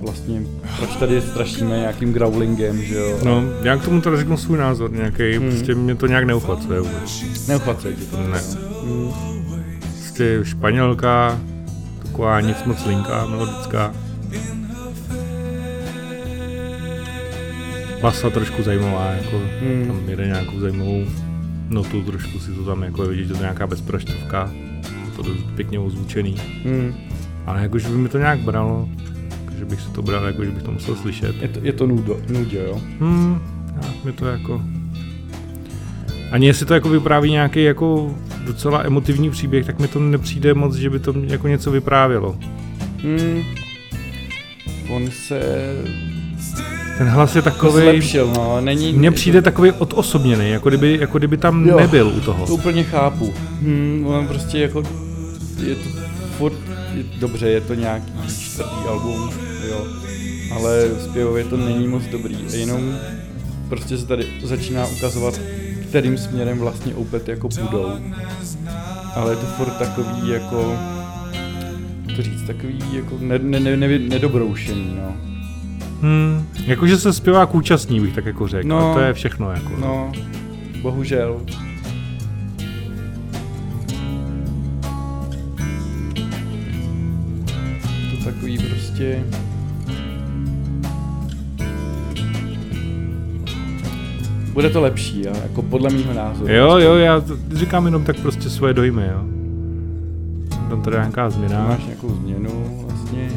vlastně, 0.00 0.42
proč 0.76 0.96
tady 0.96 1.22
strašíme 1.22 1.78
nějakým 1.78 2.12
growlingem, 2.12 2.82
že 2.82 2.94
jo? 2.96 3.18
No, 3.24 3.42
já 3.62 3.76
k 3.76 3.84
tomu 3.84 4.00
teda 4.00 4.16
řeknu 4.16 4.36
svůj 4.36 4.58
názor 4.58 4.92
nějaký, 4.92 5.32
Hmm. 5.36 5.50
prostě 5.50 5.74
mě 5.74 5.94
to 5.94 6.06
nějak 6.06 6.24
neuchvacuje 6.24 6.80
vůbec. 6.80 7.24
Neuchvacuje 7.48 7.94
ti 7.94 8.04
to. 8.04 8.16
Ne. 8.16 8.40
Hmm. 8.84 9.10
Prostě 9.98 10.40
španělka, 10.42 11.40
taková 12.02 12.40
nic 12.40 12.56
moc 12.66 12.84
linká, 12.86 13.26
melodická. 13.26 13.94
Basa 18.02 18.30
trošku 18.30 18.62
zajímavá, 18.62 19.10
jako 19.10 19.40
Hmm. 19.60 19.86
tam 19.86 20.08
jede 20.08 20.26
nějakou 20.26 20.60
zajímavou 20.60 21.04
notu, 21.68 22.02
trošku 22.02 22.38
si 22.38 22.50
to 22.50 22.64
tam 22.64 22.82
jako 22.82 23.02
je 23.02 23.08
vidět, 23.08 23.22
že 23.22 23.28
to 23.28 23.34
je 23.34 23.40
nějaká 23.40 23.66
bezpraštovka, 23.66 24.50
to 25.16 25.22
dost 25.22 25.44
pěkně 25.56 25.78
ozvučený. 25.78 26.36
Hmm. 26.64 26.94
Ale 27.46 27.62
jakože 27.62 27.88
by 27.88 27.96
mi 27.96 28.08
to 28.08 28.18
nějak 28.18 28.38
bralo, 28.38 28.88
že 29.58 29.64
bych 29.64 29.80
si 29.80 29.90
to 29.90 30.02
bral, 30.02 30.24
jako 30.24 30.44
že 30.44 30.50
bych 30.50 30.62
to 30.62 30.70
musel 30.70 30.96
slyšet. 30.96 31.42
Je 31.42 31.48
to, 31.48 31.60
je 31.62 31.72
to 31.72 31.86
nudo, 31.86 32.16
nudě, 32.28 32.64
jo? 32.66 32.80
Hmm, 33.00 33.40
mi 34.04 34.12
to 34.12 34.26
jako... 34.26 34.62
Ani 36.30 36.46
jestli 36.46 36.66
to 36.66 36.74
jako 36.74 36.88
vypráví 36.88 37.30
nějaký 37.30 37.62
jako 37.64 38.14
docela 38.46 38.82
emotivní 38.82 39.30
příběh, 39.30 39.66
tak 39.66 39.78
mi 39.78 39.88
to 39.88 40.00
nepřijde 40.00 40.54
moc, 40.54 40.74
že 40.74 40.90
by 40.90 40.98
to 40.98 41.14
jako 41.26 41.48
něco 41.48 41.70
vyprávělo. 41.70 42.36
Hmm. 43.02 43.42
On 44.90 45.10
se 45.10 45.40
Ten 46.98 47.08
hlas 47.08 47.36
je 47.36 47.42
to 47.42 47.50
takový. 47.50 47.82
zlepšil, 47.82 48.32
no, 48.36 48.60
není... 48.60 48.92
Mně 48.92 49.10
přijde 49.10 49.42
takový 49.42 49.72
odosobněný, 49.72 50.50
jako 50.50 50.68
kdyby, 50.68 50.98
jako 51.00 51.18
kdyby 51.18 51.36
tam 51.36 51.68
Jo. 51.68 51.76
nebyl 51.80 52.08
u 52.08 52.20
toho. 52.20 52.46
To 52.46 52.54
úplně 52.54 52.82
chápu. 52.84 53.32
Hmm, 53.62 54.04
on 54.06 54.26
prostě 54.26 54.58
jako, 54.58 54.82
je 55.66 55.74
to 55.74 55.88
furt, 56.38 56.52
je, 56.94 57.04
dobře, 57.20 57.48
je 57.48 57.60
to 57.60 57.74
nějaký 57.74 58.12
čtvrtý 58.40 58.76
album, 58.88 59.30
jo, 59.70 59.86
ale 60.52 60.82
zpěvově 61.10 61.44
to 61.44 61.56
není 61.56 61.88
moc 61.88 62.02
dobrý, 62.04 62.36
a 62.52 62.56
jenom 62.56 62.94
prostě 63.68 63.98
se 63.98 64.06
tady 64.06 64.26
začíná 64.42 64.86
ukazovat, 64.86 65.40
kterým 65.88 66.18
směrem 66.18 66.58
vlastně 66.58 66.94
Opet 66.94 67.28
jako 67.28 67.48
půjdou. 67.48 67.92
Ale 69.14 69.32
je 69.32 69.36
to 69.36 69.46
furt 69.46 69.70
takový 69.70 70.28
jako, 70.28 70.76
jak 72.06 72.16
to 72.16 72.22
říct, 72.22 72.42
takový 72.46 72.78
jako 72.92 73.16
ne, 73.20 73.38
ne, 73.38 73.60
ne, 73.60 73.76
ne, 73.76 73.98
nedobroušený, 73.98 74.96
no. 74.96 75.31
Hmm, 76.02 76.46
jakože 76.66 76.96
se 76.98 77.12
zpěvák 77.12 77.54
účastní, 77.54 78.00
bych 78.00 78.14
tak 78.14 78.26
jako 78.26 78.48
řekl. 78.48 78.68
No. 78.68 78.90
A 78.90 78.94
to 78.94 79.00
je 79.00 79.12
všechno. 79.12 79.50
Jako. 79.50 79.70
No, 79.80 80.12
bohužel. 80.82 81.40
To 88.10 88.24
takový 88.24 88.58
prostě... 88.58 89.24
Bude 94.52 94.70
to 94.70 94.80
lepší, 94.80 95.22
jo? 95.26 95.32
jako 95.42 95.62
podle 95.62 95.90
mýho 95.90 96.14
názoru. 96.14 96.52
Jo, 96.52 96.78
jo, 96.78 96.94
já 96.94 97.22
říkám 97.52 97.84
jenom 97.84 98.04
tak 98.04 98.16
prostě 98.20 98.50
svoje 98.50 98.74
dojmy, 98.74 99.02
jo. 99.02 99.24
Tam 100.68 100.82
teda 100.82 100.96
nějaká 100.98 101.30
změna. 101.30 101.66
Máš 101.68 101.84
nějakou 101.84 102.08
změnu 102.08 102.84
vlastně, 102.88 103.28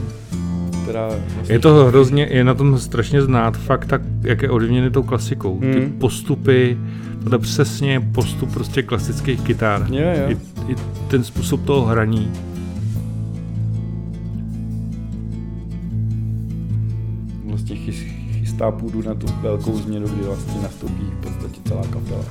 která... 0.85 1.07
Vlastně 1.35 1.55
Je 1.55 1.59
to 1.59 1.85
hrozně, 1.85 2.27
je 2.31 2.43
na 2.43 2.53
tom 2.53 2.79
strašně 2.79 3.21
znát 3.21 3.57
fakt 3.57 3.85
tak, 3.85 4.01
jak 4.21 4.41
je 4.41 4.49
ovlivněný 4.49 4.91
tou 4.91 5.03
klasikou. 5.03 5.59
Ty 5.59 5.79
Hmm. 5.79 5.91
postupy, 5.99 6.77
tohle 7.23 7.39
přesně 7.39 7.99
postup 7.99 8.53
prostě 8.53 8.81
klasických 8.81 9.41
kytar. 9.41 9.87
Jo, 9.89 9.99
jo. 9.99 10.29
I, 10.29 10.37
I 10.71 10.75
ten 11.07 11.23
způsob 11.23 11.65
toho 11.65 11.85
hraní. 11.85 12.31
vlastně 17.45 17.75
chys, 17.75 17.95
chystá 18.39 18.71
půdu 18.71 19.01
na 19.01 19.15
tu 19.15 19.27
velkou 19.41 19.77
změnu, 19.77 20.07
kdy 20.07 20.21
vlastně 20.23 20.61
nastoupí 20.61 21.03
v 21.03 21.23
podstatě 21.23 21.61
celá 21.67 21.81
kapela. 21.81 22.25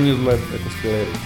Mě 0.00 0.14
tohle 0.14 0.32
je 0.32 0.40
jako 0.52 0.70
skvělý 0.70 0.98
riff. 0.98 1.20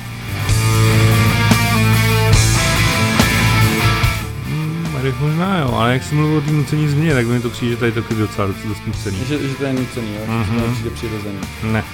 Hmm, 4.49 4.87
možná 5.21 5.59
jo, 5.59 5.75
ale 5.75 5.93
jak 5.93 6.02
jsem 6.02 6.19
mluvil 6.19 6.38
o 6.38 6.40
té 6.40 6.50
nucení 6.50 6.88
změně, 6.88 7.14
tak 7.14 7.26
mi 7.26 7.40
to 7.40 7.50
přijde, 7.50 7.71
že 7.71 7.76
tady 7.76 7.93
taky 7.93 8.14
docela 8.14 8.47
dost 8.47 8.87
nucený. 8.87 9.19
Že, 9.28 9.49
že 9.49 9.54
to 9.54 9.64
je 9.64 9.73
nucený, 9.73 10.14
jo? 10.14 10.21
Mhm. 10.26 10.61
Mm-hmm. 10.61 10.73
přijde 10.73 10.90
přirozený. 10.90 11.38
Ne. 11.62 11.85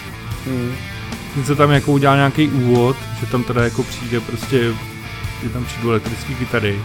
Mm. 0.47 0.73
Něco 1.37 1.57
tam 1.57 1.71
jako 1.71 1.93
udělal 1.93 2.17
nějaký 2.17 2.49
úvod, 2.49 2.97
že 3.21 3.27
tam 3.27 3.45
teda 3.45 3.65
jako 3.65 3.83
přijde 3.83 4.21
prostě, 4.21 4.75
že 5.43 5.49
tam 5.49 5.65
přijdou 5.65 5.91
elektrické 5.91 6.35
kytary. 6.35 6.79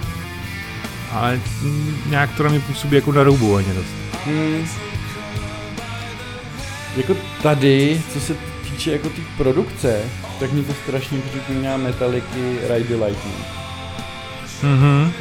Ale 1.12 1.40
mm, 1.62 1.98
nějak 2.10 2.30
to 2.38 2.44
na 2.44 2.50
mě 2.50 2.60
působí 2.60 2.96
jako 2.96 3.12
naroubovaně 3.12 3.74
dost. 3.74 4.26
Mm. 4.26 4.68
Jako 6.98 7.16
tady, 7.42 8.02
co 8.14 8.20
se 8.20 8.36
týče 8.76 8.92
jako 8.92 9.10
té 9.10 9.22
produkce, 9.38 10.02
tak 10.40 10.52
mi 10.52 10.64
to 10.64 10.74
strašně 10.74 11.20
připomíná 11.20 11.78
Metallicy 11.78 12.60
Ride 12.62 12.96
the 12.98 13.06
Lightning. 13.06 13.46
Mhm. 14.64 15.12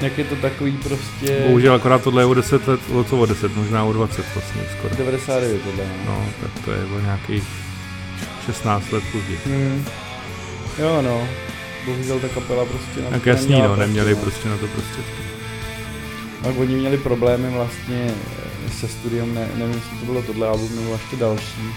Jak 0.00 0.18
je 0.18 0.24
to 0.24 0.36
takový 0.36 0.72
prostě... 0.72 1.44
Bohužel 1.46 1.74
akorát 1.74 2.02
tohle 2.02 2.22
je 2.22 2.26
o 2.26 2.34
10 2.34 2.68
let, 2.68 2.80
o 2.92 3.04
co 3.04 3.18
o 3.18 3.26
10, 3.26 3.56
možná 3.56 3.84
o 3.84 3.92
20 3.92 4.24
vlastně 4.34 4.62
skoro. 4.78 4.94
99 4.96 5.62
tohle. 5.62 5.84
No. 6.06 6.12
No, 6.12 6.26
tak 6.40 6.64
to 6.64 6.72
je 6.72 6.84
o 6.84 7.00
nějakých 7.00 7.44
16 8.46 8.92
let 8.92 9.04
později. 9.12 9.38
Mm. 9.46 9.84
Jo 10.78 11.02
no, 11.02 11.28
bohužel 11.86 12.20
ta 12.20 12.28
kapela 12.28 12.64
prostě 12.64 13.00
na 13.02 13.10
Tak 13.10 13.26
jasný, 13.26 13.62
no, 13.62 13.76
neměli 13.76 14.14
no. 14.14 14.20
prostě 14.20 14.48
na 14.48 14.56
to 14.56 14.66
prostředky. 14.66 15.22
Tak 16.42 16.58
oni 16.58 16.74
měli 16.74 16.98
problémy 16.98 17.50
vlastně 17.50 18.14
se 18.80 18.88
studiem, 18.88 19.34
ne, 19.34 19.48
nevím, 19.54 19.74
jestli 19.74 19.96
to 19.98 20.04
bylo 20.04 20.22
tohle 20.22 20.48
album 20.48 20.76
nebo 20.76 20.92
ještě 20.92 21.16
další, 21.16 21.72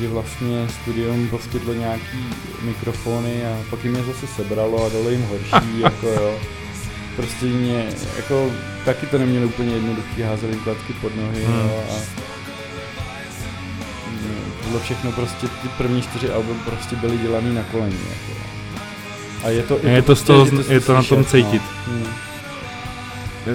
že 0.00 0.08
vlastně 0.08 0.66
studium 0.82 1.28
poskytlo 1.28 1.74
nějaký 1.74 2.18
mikrofony 2.62 3.46
a 3.46 3.56
pak 3.70 3.84
jim 3.84 3.96
je 3.96 4.04
zase 4.04 4.26
sebralo 4.26 4.86
a 4.86 4.88
dalo 4.88 5.10
jim 5.10 5.22
horší, 5.30 5.80
jako 5.80 6.06
jo. 6.08 6.38
Prostě 7.16 7.46
mě, 7.46 7.86
jako 8.16 8.50
taky 8.84 9.06
to 9.06 9.18
neměli 9.18 9.44
úplně 9.46 9.74
jednoduchý, 9.74 10.22
házeli 10.22 10.52
jim 10.52 10.60
klacky 10.60 10.92
pod 10.92 11.16
nohy, 11.16 11.44
Hmm. 11.44 11.54
jo, 11.58 11.82
a 11.90 11.94
tohle 14.64 14.80
všechno 14.80 15.12
prostě, 15.12 15.46
ty 15.62 15.68
první 15.78 16.02
čtyři 16.02 16.30
album 16.30 16.56
prostě 16.64 16.96
byly 16.96 17.18
dělaný 17.18 17.54
na 17.54 17.62
koleni, 17.62 17.96
jako. 18.10 18.40
A 19.44 19.48
je 19.48 19.62
to, 19.62 19.78
Je 19.82 20.02
to 20.02 20.16
z 20.16 20.22
toho- 20.22 20.46
je 20.68 20.80
to 20.80 20.94
na 20.94 21.02
tom 21.02 21.24
cítit. 21.24 21.62
No. 21.86 21.92
Hmm. 21.94 22.06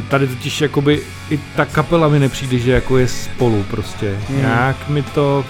Tady 0.09 0.27
totiž 0.27 0.62
jakoby 0.62 1.01
i 1.29 1.39
ta 1.55 1.65
kapela 1.65 2.07
mi 2.07 2.19
nepřijde, 2.19 2.57
že 2.59 2.71
jako 2.71 2.97
je 2.97 3.07
spolu 3.07 3.65
prostě. 3.71 4.19
Hmm. 4.29 4.38
Nějak 4.38 4.89
mi 4.89 5.01
to 5.03 5.45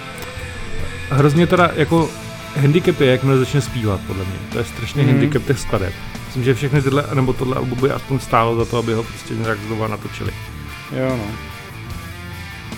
hrozně 1.13 1.47
teda 1.47 1.71
jako 1.75 2.09
handicap 2.55 3.01
je, 3.01 3.11
jakmile 3.11 3.37
začne 3.37 3.61
zpívat, 3.61 4.01
podle 4.07 4.25
mě. 4.25 4.35
To 4.51 4.57
je 4.57 4.65
strašný 4.65 5.03
mm. 5.03 5.09
handicap 5.09 5.45
těch 5.45 5.59
skladeb. 5.59 5.93
Myslím, 6.25 6.43
že 6.43 6.53
všechny 6.53 6.81
tyhle, 6.81 7.05
nebo 7.13 7.33
tohle 7.33 7.55
album 7.55 7.79
by 7.81 7.91
aspoň 7.91 8.19
stálo 8.19 8.55
za 8.55 8.65
to, 8.65 8.77
aby 8.77 8.93
ho 8.93 9.03
prostě 9.03 9.33
nějak 9.33 9.59
znova 9.67 9.87
natočili. 9.87 10.31
Jo, 10.91 11.17
no. 11.17 11.25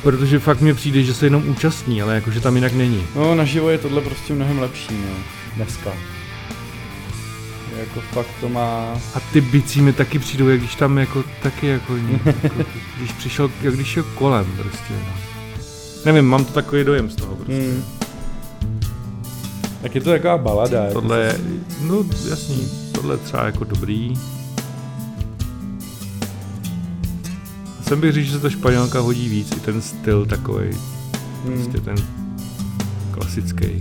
Protože 0.04 0.40
fakt 0.40 0.62
mi 0.62 0.74
přijde, 0.74 1.04
že 1.04 1.14
se 1.14 1.26
jenom 1.26 1.50
účastní, 1.50 2.02
ale 2.02 2.16
jakože 2.16 2.42
tam 2.42 2.56
jinak 2.56 2.74
není. 2.74 3.04
No, 3.16 3.36
naživo 3.36 3.70
je 3.70 3.78
tohle 3.78 4.02
prostě 4.02 4.34
mnohem 4.34 4.60
lepší, 4.60 4.94
no. 4.94 5.16
Dneska. 5.56 5.92
Jako 7.80 8.02
fakt 8.02 8.30
to 8.42 8.50
má... 8.50 8.94
A 9.16 9.20
ty 9.20 9.42
bicí 9.42 9.82
mi 9.82 9.94
taky 9.94 10.20
přijdou, 10.20 10.48
jak 10.48 10.60
když 10.60 10.76
tam 10.76 10.98
jako 10.98 11.24
taky 11.44 11.68
jako, 11.68 11.94
jako 12.44 12.64
když 12.98 13.12
přišel, 13.12 13.52
jak 13.62 13.74
když 13.74 13.88
šel 13.88 14.04
kolem 14.04 14.46
prostě. 14.58 14.94
No. 14.94 15.14
Nevím, 16.06 16.26
mám 16.26 16.46
to 16.46 16.54
takový 16.54 16.84
dojem 16.84 17.10
z 17.10 17.16
toho 17.16 17.36
prostě. 17.36 17.54
Hmm. 17.54 17.84
Tak 19.86 19.96
je 19.96 20.02
to 20.02 20.10
taková 20.10 20.38
balada. 20.38 20.82
jako 20.84 21.02
Tohle 21.02 21.20
je, 21.22 21.40
no 21.82 22.06
jasný, 22.30 22.68
tohle 22.92 23.14
je 23.14 23.18
třeba 23.18 23.46
jako 23.46 23.64
dobrý. 23.64 24.14
Jsem 27.88 28.02
bych 28.02 28.12
říct, 28.12 28.26
že 28.26 28.32
se 28.32 28.40
ta 28.40 28.50
španělka 28.50 29.00
hodí 29.00 29.30
víc, 29.30 29.52
i 29.52 29.60
ten 29.60 29.82
styl 29.82 30.26
takový, 30.26 30.68
Hmm. 31.46 31.54
prostě 31.54 31.80
ten 31.80 31.96
klasický. 33.12 33.80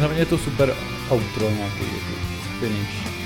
Za 0.00 0.08
mě 0.08 0.18
je 0.18 0.26
to 0.26 0.38
super 0.38 0.74
outro 1.10 1.50
nějaký 1.50 1.84
finish. 2.60 3.21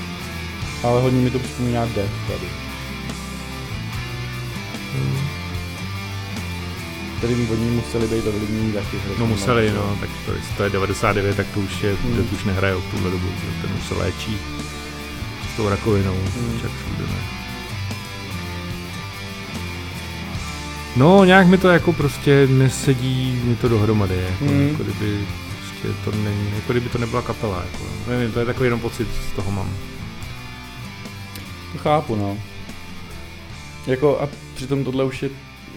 Ale 0.83 1.01
hodně 1.01 1.21
mi 1.21 1.31
to 1.31 1.39
připomíná 1.39 1.85
Death 1.85 2.11
tady. 2.27 2.47
Tady 7.21 7.35
by 7.35 7.47
od 7.51 7.55
ní 7.59 7.69
museli 7.71 8.07
být 8.07 8.27
ovlivnění 8.27 8.73
taky. 8.73 8.97
No 9.19 9.27
museli, 9.27 9.71
no, 9.75 9.97
tak 9.99 10.09
to, 10.25 10.31
je- 10.31 10.37
to 10.57 10.63
je 10.63 10.69
99, 10.69 11.35
tak 11.37 11.47
to 11.53 11.59
už 11.59 11.81
je, 11.83 11.95
Hmm. 12.03 12.13
hmm. 12.13 12.27
už 12.33 12.43
nehrajou 12.43 12.81
v 12.81 12.91
tuhle 12.91 13.11
dobu, 13.11 13.27
že 13.27 13.61
ten 13.67 13.77
už 13.77 13.87
se 13.87 13.93
léčí 13.93 14.37
s 15.53 15.57
tou 15.57 15.69
rakovinou, 15.69 16.13
Hmm. 16.13 16.59
čak 16.61 16.71
všude, 16.71 17.03
ne. 17.11 17.19
No, 20.95 21.23
nějak 21.25 21.47
mi 21.47 21.57
to 21.57 21.69
jako 21.69 21.93
prostě 21.93 22.47
nesedí 22.51 23.41
mi 23.43 23.55
to 23.55 23.67
dohromady, 23.69 24.15
jako, 24.15 24.45
Hmm. 24.45 24.53
hmm. 24.57 24.67
jako 24.67 24.83
kdyby 24.83 25.19
prostě 25.59 25.87
to 26.05 26.11
není, 26.11 26.49
jako 26.55 26.73
kdyby 26.73 26.89
to 26.89 26.97
nebyla 26.97 27.21
kapela, 27.21 27.63
jako, 27.71 27.83
nevím, 28.09 28.31
to 28.31 28.39
je 28.39 28.45
takový 28.45 28.67
jenom 28.67 28.79
pocit 28.79 29.07
z 29.31 29.35
toho 29.35 29.51
mám. 29.51 29.69
To 31.71 31.77
chápu, 31.77 32.15
no. 32.15 32.37
Jako 33.87 34.19
a 34.21 34.29
přitom 34.55 34.83
tohle 34.83 35.03
už 35.03 35.23
je, 35.23 35.29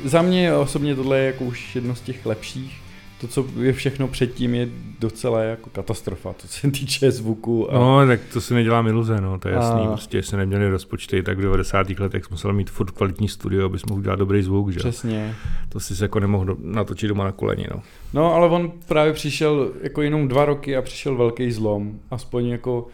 za 0.04 0.22
mě 0.22 0.54
osobně 0.54 0.94
tohle 0.94 1.18
je 1.18 1.26
jako 1.26 1.44
už 1.44 1.74
jedno 1.74 1.94
z 1.94 2.00
těch 2.00 2.26
lepších. 2.26 2.80
To, 3.20 3.28
co 3.28 3.46
je 3.60 3.72
všechno 3.72 4.08
předtím, 4.08 4.54
je 4.54 4.68
docela 4.98 5.42
jako 5.42 5.70
katastrofa, 5.70 6.34
co 6.38 6.48
se 6.48 6.70
týče 6.70 7.10
zvuku. 7.10 7.72
A... 7.72 7.78
No, 7.78 8.06
tak 8.06 8.20
to 8.32 8.40
si 8.40 8.54
nedělám 8.54 8.86
iluze, 8.86 9.20
no, 9.20 9.38
to 9.38 9.48
je 9.48 9.54
jasný, 9.54 9.80
A- 9.80 9.86
prostě, 9.86 10.18
jestli 10.18 10.36
neměli 10.36 10.70
rozpočty, 10.70 11.22
tak 11.22 11.38
v 11.38 11.40
90. 11.40 11.90
letech 11.90 12.24
jsme 12.24 12.34
museli 12.34 12.54
mít 12.54 12.70
furt 12.70 12.90
kvalitní 12.90 13.28
studio, 13.28 13.66
abys 13.66 13.84
mohl 13.84 13.98
udělat 14.00 14.18
dobrý 14.18 14.42
zvuk, 14.42 14.70
že? 14.70 14.78
Přesně. 14.78 15.34
To 15.68 15.80
si 15.80 16.02
jako 16.02 16.20
nemohl 16.20 16.56
natočit 16.62 17.08
doma 17.08 17.24
na 17.24 17.32
koleni, 17.32 17.66
no. 17.74 17.82
No, 18.12 18.34
ale 18.34 18.48
on 18.48 18.72
právě 18.88 19.12
přišel 19.12 19.72
jako 19.82 20.02
jenom 20.02 20.28
dva 20.28 20.44
roky 20.44 20.76
a 20.76 20.82
přišel 20.82 21.16
velký 21.16 21.52
zlom. 21.52 21.98
Aspoň 22.10 22.46
jako 22.46 22.86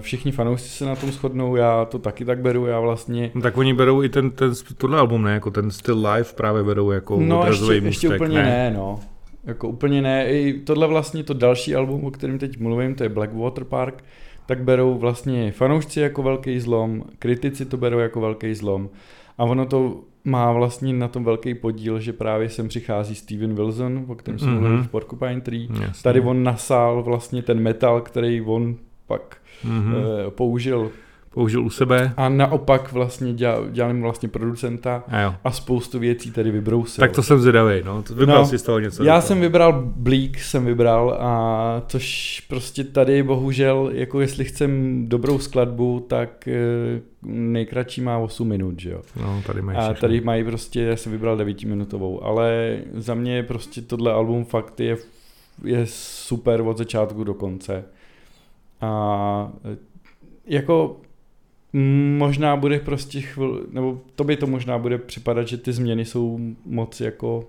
všichni 0.00 0.32
fanoušci 0.32 0.68
se 0.68 0.84
na 0.84 0.96
tom 0.96 1.10
shodnou, 1.12 1.56
já 1.56 1.84
to 1.84 1.98
taky 1.98 2.24
tak 2.24 2.38
beru, 2.40 2.66
já 2.66 2.80
vlastně... 2.80 3.30
no 3.34 3.40
tak 3.42 3.56
oni 3.56 3.74
berou 3.74 4.02
i 4.02 4.08
ten, 4.08 4.30
ten 4.30 4.52
tohle 4.78 4.98
album, 4.98 5.22
ne? 5.22 5.32
Jako 5.34 5.50
ten 5.50 5.70
styl 5.70 6.06
live 6.12 6.28
právě 6.34 6.62
berou 6.62 6.90
jako 6.90 7.16
No, 7.16 7.22
ještě, 7.22 7.34
odrazový 7.36 7.84
ještě 7.84 8.08
můstek, 8.08 8.20
úplně 8.20 8.42
ne, 8.42 8.70
no. 8.76 9.00
Jako 9.44 9.68
úplně 9.68 10.02
ne. 10.02 10.30
I 10.32 10.52
tohle 10.64 10.86
vlastně 10.86 11.24
to 11.24 11.34
další 11.34 11.74
album, 11.74 12.04
o 12.04 12.10
kterém 12.10 12.38
teď 12.38 12.58
mluvím, 12.58 12.94
to 12.94 13.02
je 13.02 13.08
Blackwater 13.08 13.64
Park, 13.64 14.04
tak 14.46 14.62
berou 14.64 14.98
vlastně 14.98 15.52
fanoušci 15.52 16.00
jako 16.00 16.22
velký 16.22 16.60
zlom, 16.60 17.02
kritici 17.18 17.64
to 17.64 17.76
berou 17.76 17.98
jako 17.98 18.20
velký 18.20 18.54
zlom. 18.54 18.88
A 19.38 19.44
ono 19.44 19.66
to 19.66 20.00
má 20.24 20.52
vlastně 20.52 20.92
na 20.92 21.08
tom 21.08 21.24
velký 21.24 21.54
podíl, 21.54 22.00
že 22.00 22.12
právě 22.12 22.48
sem 22.48 22.68
přichází 22.68 23.14
Steven 23.14 23.54
Wilson, 23.54 24.04
o 24.08 24.14
kterém 24.14 24.38
jsem 24.38 24.48
Mhm. 24.48 24.58
mluvil 24.60 24.82
v 24.82 24.88
Porcupine 24.88 25.40
Tree. 25.40 25.68
Jasně. 25.80 26.02
Tady 26.02 26.20
on 26.20 26.42
nasál 26.42 27.02
vlastně 27.02 27.42
ten 27.42 27.60
metal, 27.60 28.00
který 28.00 28.40
on 28.42 28.76
pak 29.08 29.36
Mhm. 29.64 29.94
eh, 30.26 30.30
použil 30.30 30.90
Použil 31.30 31.64
u 31.64 31.70
sebe. 31.70 32.12
a 32.16 32.28
naopak 32.28 32.92
vlastně 32.92 33.32
dělal, 33.34 33.68
dělal 33.70 33.90
jim 33.90 34.02
vlastně 34.02 34.28
producenta 34.28 35.04
A 35.08 35.20
jo. 35.20 35.34
a 35.44 35.50
spoustu 35.50 35.98
věcí 35.98 36.30
tady 36.30 36.50
vybrousil. 36.50 37.02
Tak 37.02 37.12
to 37.12 37.22
jsem 37.22 37.38
zvědavý, 37.40 37.82
no. 37.84 38.04
Vybral 38.14 38.38
No, 38.38 38.46
si 38.46 38.58
z 38.58 38.62
toho 38.62 38.78
něco. 38.78 39.04
Já 39.04 39.20
jsem 39.20 39.40
vybral 39.40 39.82
Bleak, 39.96 40.38
jsem 40.38 40.64
vybral 40.64 41.16
a 41.20 41.82
což 41.86 42.40
prostě 42.48 42.84
tady 42.84 43.22
bohužel, 43.22 43.90
jako 43.92 44.20
jestli 44.20 44.44
chcem 44.44 45.02
dobrou 45.08 45.38
skladbu, 45.38 46.06
tak 46.08 46.48
eh, 46.48 47.00
nejkratší 47.22 48.00
má 48.00 48.18
8 48.18 48.48
minut, 48.48 48.80
že 48.80 48.90
jo. 48.90 49.00
No, 49.22 49.42
tady 49.46 49.62
mají 49.62 49.78
A 49.78 49.80
všechno. 49.82 50.00
tady 50.00 50.20
mají 50.20 50.44
prostě, 50.44 50.80
já 50.82 50.96
jsem 50.96 51.12
vybral 51.12 51.36
9 51.36 51.64
minutovou, 51.64 52.24
ale 52.24 52.78
za 52.94 53.14
mě 53.14 53.42
prostě 53.42 53.82
tohle 53.82 54.12
album 54.12 54.44
fakt 54.44 54.80
je, 54.80 54.96
je 55.64 55.82
super 55.86 56.60
od 56.60 56.78
začátku 56.78 57.24
do 57.24 57.34
konce. 57.34 57.84
A 58.80 59.52
eh, 59.72 59.76
jako 60.46 60.96
mm, 61.72 62.16
možná 62.18 62.56
bude 62.56 62.78
prostě 62.78 63.20
chvil, 63.20 63.66
nebo 63.72 64.00
tobě 64.14 64.36
to 64.36 64.46
možná 64.46 64.78
bude 64.78 64.98
připadat, 64.98 65.48
že 65.48 65.56
ty 65.56 65.72
změny 65.72 66.04
jsou 66.04 66.38
moc 66.66 67.00
jako 67.00 67.44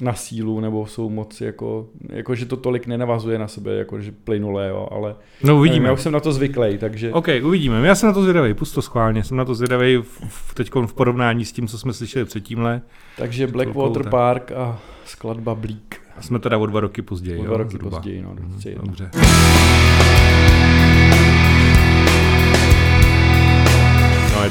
na 0.00 0.14
sílu, 0.14 0.60
nebo 0.60 0.86
jsou 0.86 1.10
moc 1.10 1.40
jako, 1.40 1.86
jako 2.08 2.34
že 2.34 2.46
to 2.46 2.56
tolik 2.56 2.86
nenavazuje 2.86 3.38
na 3.38 3.48
sebe, 3.48 3.74
jako 3.74 4.00
že 4.00 4.12
plynulé, 4.12 4.68
jo, 4.68 4.88
ale 4.90 5.10
No 5.10 5.16
nevím, 5.46 5.58
uvidíme. 5.60 5.86
já 5.86 5.92
už 5.92 6.00
jsem 6.00 6.12
na 6.12 6.20
to 6.20 6.32
zvyklý, 6.32 6.78
takže 6.78 7.12
OK, 7.12 7.26
uvidíme. 7.44 7.86
Já 7.86 7.94
jsem 7.94 8.06
na 8.06 8.12
to 8.12 8.22
zvědavý, 8.22 8.54
pust 8.54 8.74
to 8.74 8.82
schválně. 8.82 9.24
Jsem 9.24 9.36
na 9.36 9.44
to 9.44 9.54
zvědavý 9.54 9.96
v, 9.96 10.20
v, 10.28 10.54
teď 10.54 10.70
v 10.86 10.94
porovnání 10.94 11.44
s 11.44 11.52
tím, 11.52 11.68
co 11.68 11.78
jsme 11.78 11.92
slyšeli 11.92 12.24
předtímhle. 12.24 12.82
takže 13.16 13.46
Blackwater. 13.46 14.08
Park 14.10 14.52
a 14.52 14.80
skladba 15.04 15.54
Bleak. 15.54 15.96
A 16.16 16.22
jsme 16.22 16.38
teda 16.38 16.58
o 16.58 16.66
dva 16.66 16.80
roky 16.80 17.02
později. 17.02 17.38
O 17.38 17.42
jo, 17.42 17.46
dva 17.48 17.56
roky 17.56 17.70
zhruba. 17.70 17.96
později, 17.96 18.22
no, 18.22 18.34
21. 18.34 18.82
Dobře. 18.86 19.10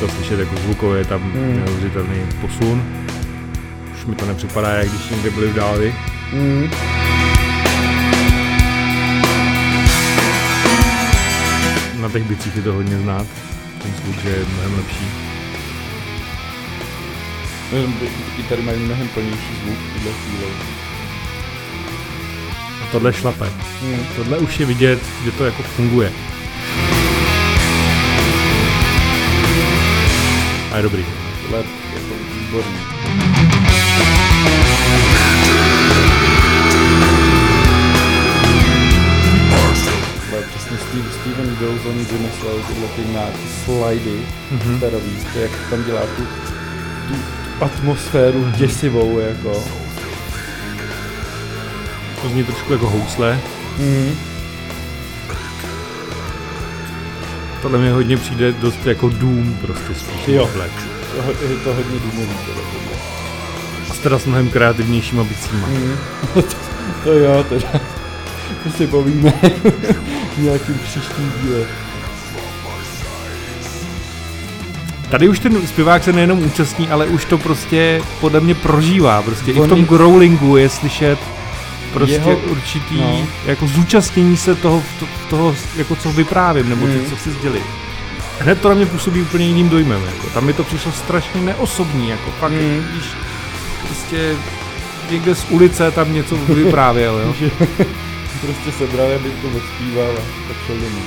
To 0.01 0.07
slyšet 0.07 0.39
jako 0.39 0.55
zvukově, 0.55 1.01
je 1.01 1.05
tam 1.05 1.21
Hmm. 1.21 1.65
neuvěřitelný 1.65 2.17
posun. 2.41 2.83
Už 3.93 4.05
mi 4.05 4.15
to 4.15 4.25
nepřipadá, 4.25 4.69
jak 4.69 4.89
když 4.89 5.09
někde 5.09 5.29
byli 5.29 5.47
v 5.47 5.53
dáli. 5.53 5.95
Mm. 6.33 6.69
Na 12.01 12.09
těch 12.09 12.23
bicích 12.23 12.55
je 12.55 12.61
to 12.61 12.73
hodně 12.73 12.97
znát. 12.97 13.27
Ten 13.83 13.91
zvuk 14.03 14.23
že 14.23 14.29
je 14.29 14.45
mnohem 14.53 14.77
lepší. 14.77 15.05
I 18.39 18.43
tady 18.43 18.61
mají 18.61 18.79
mnohem 18.79 19.07
plnější 19.07 19.53
zvuk 19.63 19.77
v 19.77 19.93
tuhle 19.93 20.11
chvíli. 20.13 20.51
A 22.83 22.91
tohle 22.91 23.13
šlape. 23.13 23.49
Mm. 23.83 24.05
Tohle 24.15 24.37
už 24.37 24.59
je 24.59 24.65
vidět, 24.65 24.99
že 25.25 25.31
to 25.31 25.45
jako 25.45 25.63
funguje. 25.63 26.11
A 30.71 30.77
je 30.77 30.83
dobrý. 30.83 31.05
Tohle 31.41 31.57
je 31.57 31.65
jako 31.93 32.13
výborný. 32.39 32.77
Steve, 40.89 41.11
Steven 41.21 41.55
Wilson 41.59 42.05
vymyslel 42.11 42.55
tyhle 42.67 42.87
ty 42.95 43.01
nějaký 43.11 43.39
slidy 43.65 44.19
Mhm. 44.51 44.77
sterový, 44.77 45.11
to 45.33 45.39
jak 45.39 45.51
tam 45.69 45.83
dělá 45.83 46.01
tu, 46.01 46.23
tu 47.07 47.15
atmosféru 47.65 48.45
děsivou 48.57 49.19
jako. 49.19 49.63
To 52.21 52.29
zní 52.29 52.43
trošku 52.43 52.73
jako 52.73 52.89
housle. 52.89 53.39
Mm. 53.77 54.11
Tohle 57.61 57.79
mi 57.79 57.89
hodně 57.89 58.17
přijde 58.17 58.51
dost 58.51 58.85
jako 58.85 59.09
Doom 59.09 59.57
prostě 59.61 59.93
spíš. 59.95 60.27
Jo. 60.27 60.49
To, 60.53 61.43
je 61.49 61.57
to 61.63 61.73
hodně 61.73 61.99
důmový 61.99 62.35
tohle. 62.45 62.63
A 63.89 63.93
s 63.93 63.99
teda 63.99 64.19
s 64.19 64.25
mnohem 64.25 64.49
kreativnějšíma 64.49 65.23
bicíma. 65.23 65.67
Mm. 65.67 65.97
to 67.03 67.13
jo, 67.13 67.45
teda. 67.49 67.67
To 68.63 68.69
si 68.69 68.87
povíme 68.87 69.33
v 70.35 70.37
nějakým 70.37 70.79
příštím 70.79 71.33
díle. 71.43 71.65
Tady 75.09 75.29
už 75.29 75.39
ten 75.39 75.67
zpěvák 75.67 76.03
se 76.03 76.13
nejenom 76.13 76.45
účastní, 76.45 76.89
ale 76.89 77.05
už 77.05 77.25
to 77.25 77.37
prostě 77.37 78.01
podle 78.21 78.39
mě 78.39 78.55
prožívá. 78.55 79.21
Prostě 79.21 79.51
i 79.51 79.59
On 79.59 79.65
v 79.65 79.69
tom 79.69 79.85
growlingu 79.85 80.57
je 80.57 80.69
slyšet 80.69 81.19
prostě 81.93 82.15
Jeho- 82.15 82.37
určitý 82.37 82.97
no. 83.01 83.27
jako 83.45 83.67
zúčastnění 83.67 84.37
se 84.37 84.55
toho, 84.55 84.83
to, 84.99 85.05
toho, 85.29 85.55
jako 85.75 85.95
co 85.95 86.11
vyprávím, 86.11 86.69
nebo 86.69 86.85
Mm. 86.85 87.05
co 87.09 87.15
chci 87.15 87.31
sdělit. 87.31 87.63
hned 88.39 88.61
to 88.61 88.69
na 88.69 88.75
mě 88.75 88.85
působí 88.85 89.21
úplně 89.21 89.45
jiným 89.45 89.69
dojmem. 89.69 90.01
Jako. 90.05 90.29
Tam 90.33 90.45
mi 90.45 90.53
to 90.53 90.63
přišlo 90.63 90.91
strašně 90.91 91.41
neosobní, 91.41 92.09
jako 92.09 92.31
fakt, 92.39 92.51
Mm. 92.51 92.85
víš, 92.93 93.05
prostě 93.87 94.35
někde 95.11 95.35
z 95.35 95.45
ulice 95.49 95.91
tam 95.91 96.13
něco 96.13 96.35
vyprávěl, 96.35 97.19
jo. 97.19 97.49
Prostě 98.41 98.71
sebrali, 98.77 99.15
aby 99.15 99.29
to 99.41 99.47
odspíval 99.57 100.11
a 100.11 100.47
tak 100.47 100.57
šel 100.67 100.75
domů. 100.75 101.01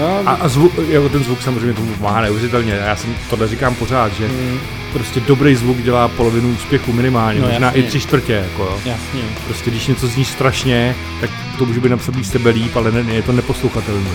No, 0.00 0.22
A, 0.26 0.30
a 0.32 0.48
zvuk, 0.48 0.72
jako 0.88 1.08
ten 1.08 1.24
zvuk 1.24 1.42
samozřejmě 1.42 1.72
tomu 1.74 1.92
pomáhá 1.92 2.20
neuvěřitelně. 2.20 2.72
Já 2.72 2.96
jsem 2.96 3.14
tohle 3.30 3.48
říkám 3.48 3.74
pořád, 3.74 4.12
že 4.12 4.28
mm, 4.28 4.58
prostě 4.92 5.20
dobrý 5.20 5.54
zvuk 5.54 5.76
dělá 5.82 6.08
polovinu 6.08 6.50
úspěchu 6.52 6.92
minimálně, 6.92 7.40
No, 7.40 7.48
možná 7.48 7.66
jasně. 7.66 7.82
i 7.82 7.86
tři 7.86 8.00
čtvrtě, 8.00 8.32
jako 8.32 8.62
jo. 8.62 8.78
jasně. 8.84 9.20
Prostě 9.46 9.70
když 9.70 9.86
něco 9.86 10.06
zní 10.06 10.24
strašně, 10.24 10.94
tak 11.20 11.30
to 11.58 11.64
může 11.64 11.80
být 11.80 11.88
napsat 11.88 12.14
sebe 12.22 12.50
líp, 12.50 12.76
ale 12.76 12.92
ne, 12.92 13.14
je 13.14 13.22
to 13.22 13.32
neposlouchatelné. 13.32 14.10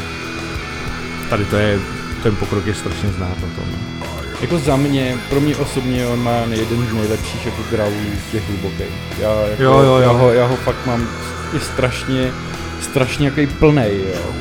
Tady 1.30 1.46
to 1.46 1.56
je, 1.56 1.80
ten 2.24 2.36
pokrok 2.36 2.66
je 2.66 2.74
strašně 2.76 3.10
znát 3.10 3.36
na 3.42 3.48
tom. 3.56 3.66
Jako 4.42 4.58
za 4.60 4.76
mě, 4.76 5.16
pro 5.30 5.42
mě 5.42 5.56
osobně 5.56 6.08
on 6.08 6.24
má 6.24 6.32
jeden 6.50 6.88
z 6.88 6.94
nejlepších 6.94 7.46
jako 7.46 7.62
growlů 7.72 8.12
těch 8.32 8.50
hlubokých. 8.50 8.88
Já, 9.20 9.30
jako, 9.50 9.64
Jo, 9.64 9.74
jo, 9.74 9.84
jo. 9.84 9.98
Já, 10.00 10.12
ho, 10.12 10.32
já 10.34 10.46
ho 10.46 10.56
fakt 10.56 10.86
mám 10.86 11.08
je 11.54 11.60
strašně, 11.60 12.32
strašně 12.82 13.26
jaký 13.28 13.48
plnej, 13.48 14.02
jo. 14.16 14.32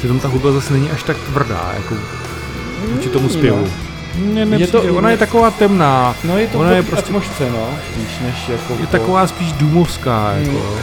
Přitom 0.00 0.20
ta 0.20 0.28
hudba 0.28 0.52
zase 0.52 0.72
není 0.72 0.90
až 0.90 1.02
tak 1.02 1.16
tvrdá, 1.16 1.72
jako 1.76 1.94
vůči 2.92 3.08
tomu 3.08 3.28
zpěvu. 3.28 3.68
Mně 4.14 4.40
Je 4.40 4.46
nepřijde, 4.46 4.72
to- 4.72 4.94
ona 4.94 5.10
je 5.10 5.16
taková 5.16 5.50
temná, 5.50 6.14
No 6.24 6.38
je 6.38 6.46
to 6.46 6.58
Ona 6.58 6.70
je 6.70 6.76
je 6.76 6.82
prostě- 6.82 7.04
atmosféře, 7.06 7.50
no, 7.50 7.68
spíš 7.92 8.18
než 8.20 8.48
jako... 8.48 8.76
je 8.80 8.86
taková 8.86 9.26
spíš 9.26 9.52
důmovská, 9.52 10.32
jako. 10.32 10.50
Mm. 10.50 10.56
jo. 10.56 10.78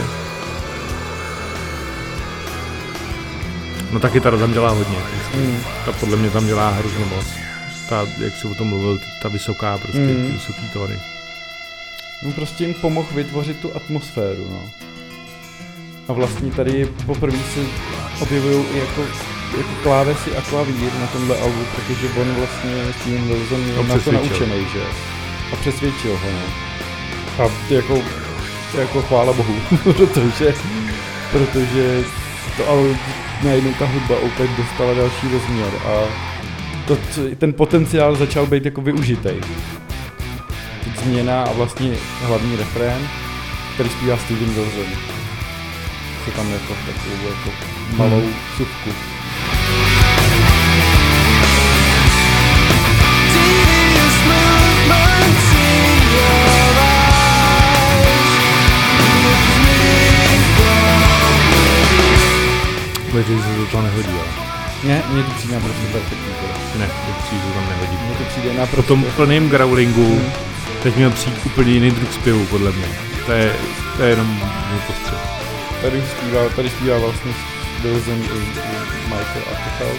No 3.92 4.00
taky 4.00 4.20
ta 4.20 4.30
tam 4.30 4.52
dělá 4.52 4.70
hodně. 4.70 4.96
Mm, 5.34 5.58
Ta 5.84 5.92
podle 5.92 6.16
mě 6.16 6.30
tam 6.30 6.46
dělá 6.46 6.70
hrozně 6.70 7.04
moc. 7.04 7.26
Ta, 7.88 8.06
jak 8.18 8.36
jsi 8.36 8.46
o 8.48 8.54
tom 8.54 8.66
mluvil, 8.68 9.00
ta 9.22 9.28
vysoká, 9.28 9.78
prostě 9.78 9.98
Mm. 10.00 10.26
ty 10.26 10.32
vysoký 10.32 10.68
tóny. 10.72 10.98
on 12.26 12.32
prostě 12.32 12.64
jim 12.64 12.74
pomohl 12.74 13.08
vytvořit 13.14 13.56
tu 13.60 13.76
atmosféru, 13.76 14.46
no. 14.50 14.70
A 16.08 16.12
vlastně 16.12 16.50
tady 16.50 16.88
poprvé 17.06 17.38
se 17.38 17.60
objevují 18.20 18.64
i 18.74 18.78
jako, 18.78 19.00
jako 19.58 19.70
klávesy 19.82 20.36
a 20.36 20.40
klavír 20.40 20.92
na 21.00 21.06
tomhle 21.06 21.36
albu, 21.38 21.64
protože 21.76 22.08
on 22.20 22.34
vlastně 22.34 22.70
Steven 23.00 23.28
Wilson 23.28 23.60
je 23.60 23.88
na 23.88 23.98
to 23.98 24.12
naučený, 24.12 24.66
že? 24.72 24.82
A 25.52 25.56
přesvědčil 25.56 26.12
ho, 26.12 26.30
no. 26.32 26.68
A 27.44 27.50
jako, 27.70 28.02
jako 28.78 29.02
chvála 29.02 29.32
bohu, 29.32 29.54
protože, 29.92 30.54
protože 31.32 32.04
to 32.56 32.68
ale 32.68 32.98
najednou 33.44 33.72
ta 33.78 33.86
hudba 33.86 34.16
opět 34.16 34.50
dostala 34.56 34.94
další 34.94 35.28
rozměr 35.32 35.70
a 35.86 36.04
to, 36.86 36.98
ten 37.38 37.52
potenciál 37.52 38.16
začal 38.16 38.46
být 38.46 38.64
jako 38.64 38.80
využitý. 38.80 39.30
Teď 40.84 40.98
změna 41.04 41.42
a 41.42 41.52
vlastně 41.52 41.94
hlavní 42.22 42.56
refrén, 42.56 43.08
který 43.74 43.88
zpívá 43.88 44.16
Steven 44.16 44.54
Wilson. 44.54 45.17
Se 46.28 46.34
tam 46.34 46.52
jako 46.52 46.74
takovou 46.86 47.28
jako 47.28 47.50
malou 47.96 48.20
Hmm. 48.20 48.34
vsuvku. 48.54 48.90
Devious 53.34 54.16
movements 54.30 55.48
in 55.54 55.96
your 56.14 56.76
eyes 56.88 58.08
lift 59.24 59.52
me 59.64 59.80
from 60.56 60.92
Věřím, 63.14 63.38
že 63.38 63.44
se 63.44 63.56
do 63.58 63.66
toho 63.66 63.82
nehodí, 63.82 64.08
ale 64.08 64.48
Ne, 64.84 65.02
mně 65.12 65.22
to 65.22 65.30
přijde 65.30 65.54
naprosto 65.54 65.82
perfektní. 65.92 66.32
ne, 66.78 66.86
mně 67.04 67.14
přijde, 67.24 67.42
že 67.42 67.48
to 67.48 67.54
tam 67.60 67.68
nehodí. 67.68 67.96
Mně 68.06 68.14
to 68.14 68.24
přijde 68.24 68.50
Po 68.50 68.56
naprosto... 68.58 68.82
tom 68.94 69.04
plným 69.16 69.48
growlingu 69.48 70.06
Hmm. 70.14 70.32
teď 70.82 70.96
měl 70.96 71.10
přijít 71.10 71.38
úplně 71.46 71.72
jiný 71.72 71.90
druh 71.90 72.12
zpěvu, 72.12 72.46
podle 72.46 72.72
mě. 72.72 72.86
To 73.26 73.32
je, 73.32 73.52
to 73.96 74.02
je 74.02 74.10
jenom 74.10 74.26
můj 74.70 74.80
postřeh. 74.86 75.37
Tady 75.82 76.02
zpívá, 76.02 76.48
tady 76.56 76.70
zpívá 76.70 76.98
vlastně 76.98 77.32
Wilson 77.82 78.22
i, 78.22 78.38
Michael 79.08 79.44
Apatow. 79.52 79.98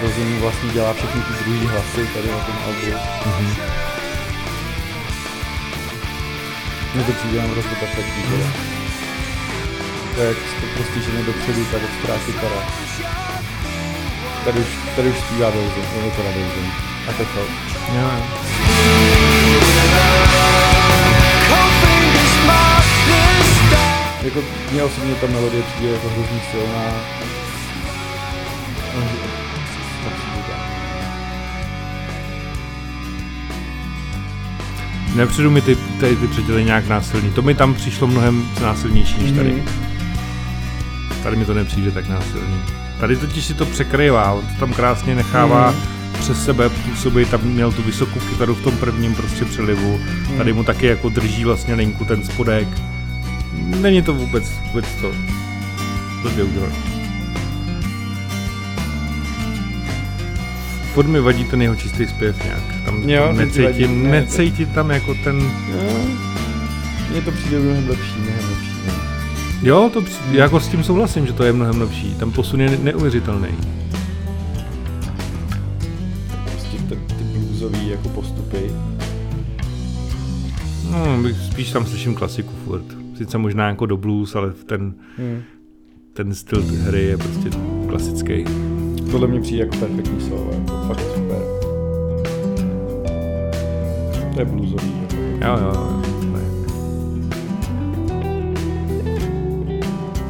Wilson 0.00 0.38
vlastně 0.40 0.70
dělá 0.70 0.92
všechny 0.92 1.20
ty 1.20 1.44
druhý 1.44 1.66
hlasy 1.66 2.06
tady 2.14 2.28
na 2.30 2.38
tom 2.38 2.54
albu. 2.66 2.98
Mhm. 3.26 3.56
Mně 6.94 7.04
to 7.04 7.12
přijde 7.12 7.42
naprosto 7.42 7.74
perfektní. 7.80 8.22
Teda. 8.22 8.50
To 10.14 10.20
je 10.22 10.34
to 10.34 10.66
prostě 10.76 11.00
žene 11.00 11.22
dopředu, 11.22 11.64
ta 11.64 11.76
ostrá 11.76 12.18
kytara. 12.26 12.72
Tady 14.44 14.60
už, 14.60 14.66
tady 14.96 15.08
už 15.10 15.18
zpívá 15.18 15.50
Wilson, 15.50 16.04
je 16.04 16.10
to 16.10 16.22
Wilson. 16.22 16.72
A 17.08 17.12
teď 17.12 17.28
to. 17.28 17.40
Jo, 17.40 18.00
jo. 18.00 18.45
Mně 24.72 24.82
osobně 24.82 25.14
ta 25.14 25.26
melodie 25.26 25.62
přijde 25.62 25.92
jako 25.92 26.08
hrozně 26.08 26.40
silná. 26.50 26.84
Nepřijdu 35.14 35.50
mi 35.50 35.60
ty, 35.60 35.76
ty, 35.76 36.16
ty 36.16 36.26
předěly 36.26 36.64
nějak 36.64 36.88
násilný. 36.88 37.30
To 37.30 37.42
mi 37.42 37.54
tam 37.54 37.74
přišlo 37.74 38.06
mnohem 38.06 38.48
násilnější 38.62 39.22
než 39.22 39.32
tady. 39.32 39.50
Mhm. 39.52 39.62
Tady 41.22 41.36
mi 41.36 41.44
to 41.44 41.54
nepřijde 41.54 41.90
tak 41.90 42.08
násilný. 42.08 42.56
Tady 43.00 43.16
totiž 43.16 43.44
si 43.44 43.54
to 43.54 43.66
překrývá, 43.66 44.32
on 44.32 44.46
to 44.46 44.60
tam 44.60 44.72
krásně 44.72 45.14
nechává 45.14 45.70
Mhm. 45.70 45.80
přes 46.20 46.44
sebe 46.44 46.68
působit, 46.68 47.30
tam 47.30 47.40
měl 47.42 47.72
tu 47.72 47.82
vysokou 47.82 48.20
kytaru 48.20 48.54
v 48.54 48.62
tom 48.62 48.76
prvním 48.76 49.14
prostě 49.14 49.44
přelivu, 49.44 50.00
Mhm. 50.28 50.36
tady 50.38 50.52
mu 50.52 50.64
taky 50.64 50.86
jako 50.86 51.08
drží 51.08 51.44
vlastně 51.44 51.74
linku 51.74 52.04
ten 52.04 52.24
spodek. 52.24 52.68
Není 53.56 54.02
to 54.02 54.14
vůbec, 54.14 54.44
vůbec 54.66 54.84
to 55.00 55.12
blbě 56.22 56.44
udělat. 56.44 56.72
Furt 60.94 61.06
mi 61.06 61.20
vadí 61.20 61.44
ten 61.44 61.62
jeho 61.62 61.76
čistý 61.76 62.06
zpěv 62.06 62.44
nějak. 62.44 62.62
Tam 62.84 63.08
Jo, 63.10 63.32
necítím, 63.32 64.02
ne, 64.02 64.10
necítím 64.10 64.66
tam 64.66 64.90
jako 64.90 65.14
ten... 65.24 65.50
Mně 67.12 67.20
to 67.24 67.30
přijde 67.32 67.58
mnohem 67.58 67.88
lepší, 67.88 68.18
mnohem 68.18 68.50
lepší. 68.50 68.70
No. 68.86 68.92
Jo, 69.62 69.90
to, 69.92 70.02
při- 70.02 70.16
jako 70.32 70.60
s 70.60 70.68
tím 70.68 70.84
souhlasím, 70.84 71.26
že 71.26 71.32
to 71.32 71.44
je 71.44 71.52
mnohem 71.52 71.80
lepší. 71.80 72.14
Tam 72.14 72.32
posun 72.32 72.60
je 72.60 72.70
ne- 72.70 72.78
neuvěřitelný. 72.82 73.48
Prostě 76.52 76.76
ty, 76.88 76.96
ty 77.14 77.24
bluesový 77.24 77.88
jako 77.88 78.08
postupy. 78.08 78.70
No, 80.90 81.22
bych- 81.22 81.36
spíš 81.52 81.70
tam 81.72 81.86
slyším 81.86 82.14
klasiku 82.14 82.52
furt. 82.64 83.05
Sice 83.16 83.38
možná 83.38 83.68
jako 83.68 83.86
do 83.86 83.96
blues, 83.96 84.36
ale 84.36 84.52
ten, 84.66 84.94
Hmm. 85.18 85.42
ten 86.12 86.34
styl 86.34 86.62
hry 86.82 87.04
je 87.04 87.16
prostě 87.16 87.50
klasický. 87.88 88.44
Tohle 89.10 89.28
mě 89.28 89.40
přijde 89.40 89.64
jako 89.64 89.76
perfektní 89.76 90.20
solo, 90.20 90.50
jako 90.52 90.86
fakt 90.86 91.00
super. 91.14 91.38
To 94.34 94.40
je 94.40 94.44
bluesový. 94.44 94.92
Jako. 95.00 95.46
Jo, 95.46 95.58
jo, 95.60 95.72
jo. 95.74 96.02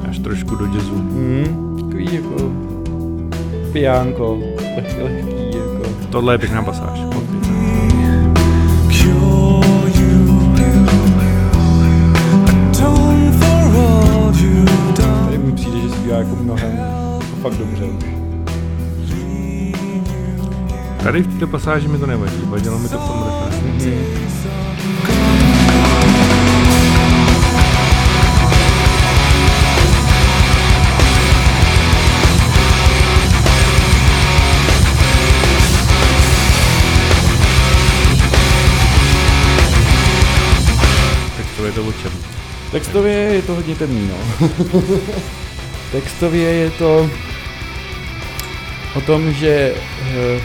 Až 0.09 0.19
trošku 0.19 0.55
do 0.57 0.67
jazzu. 0.67 0.95
Hmm. 0.95 1.77
Takový 1.81 2.15
jako 2.15 2.53
piánko, 3.73 4.39
lehký, 4.77 5.03
lehký 5.03 5.57
jako. 5.59 5.89
Tohle 6.11 6.35
je 6.35 6.39
pěkná 6.39 6.63
pasáž. 6.63 7.01
moc 7.01 7.25
zpívá 16.07 16.19
jako 16.19 16.37
mnohem, 16.37 16.77
jako 16.77 17.37
fakt 17.43 17.55
dobře. 17.55 17.85
Tady 21.03 21.23
v 21.23 21.33
této 21.33 21.47
pasáži 21.47 21.89
mi 21.89 21.99
to 21.99 22.07
nevadí, 22.07 22.43
vadilo 22.45 22.79
mi 22.79 22.89
to 22.89 22.99
v 22.99 23.07
tom 23.07 23.25
refrénu. 23.47 24.17
To 41.57 41.65
je 41.67 41.73
to 41.73 41.85
o 41.85 41.93
čem. 41.93 42.13
Textově 42.71 43.13
je 43.13 43.43
to 43.43 43.55
hodně 43.55 43.75
temný, 43.75 44.11
no. 44.11 44.49
Textově 45.93 46.53
je 46.53 46.71
to 46.71 47.11
o 48.95 49.01
tom, 49.01 49.33
že 49.33 49.75
eh, 50.17 50.41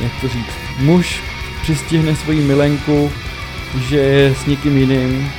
jak 0.00 0.12
to 0.20 0.28
říct, 0.28 0.54
muž 0.78 1.20
přistihne 1.62 2.16
svoji 2.16 2.40
milenku 2.40 3.12
že 3.76 3.96
je 3.96 4.34
s 4.34 4.46
někým 4.46 4.78
jiným, 4.78 5.32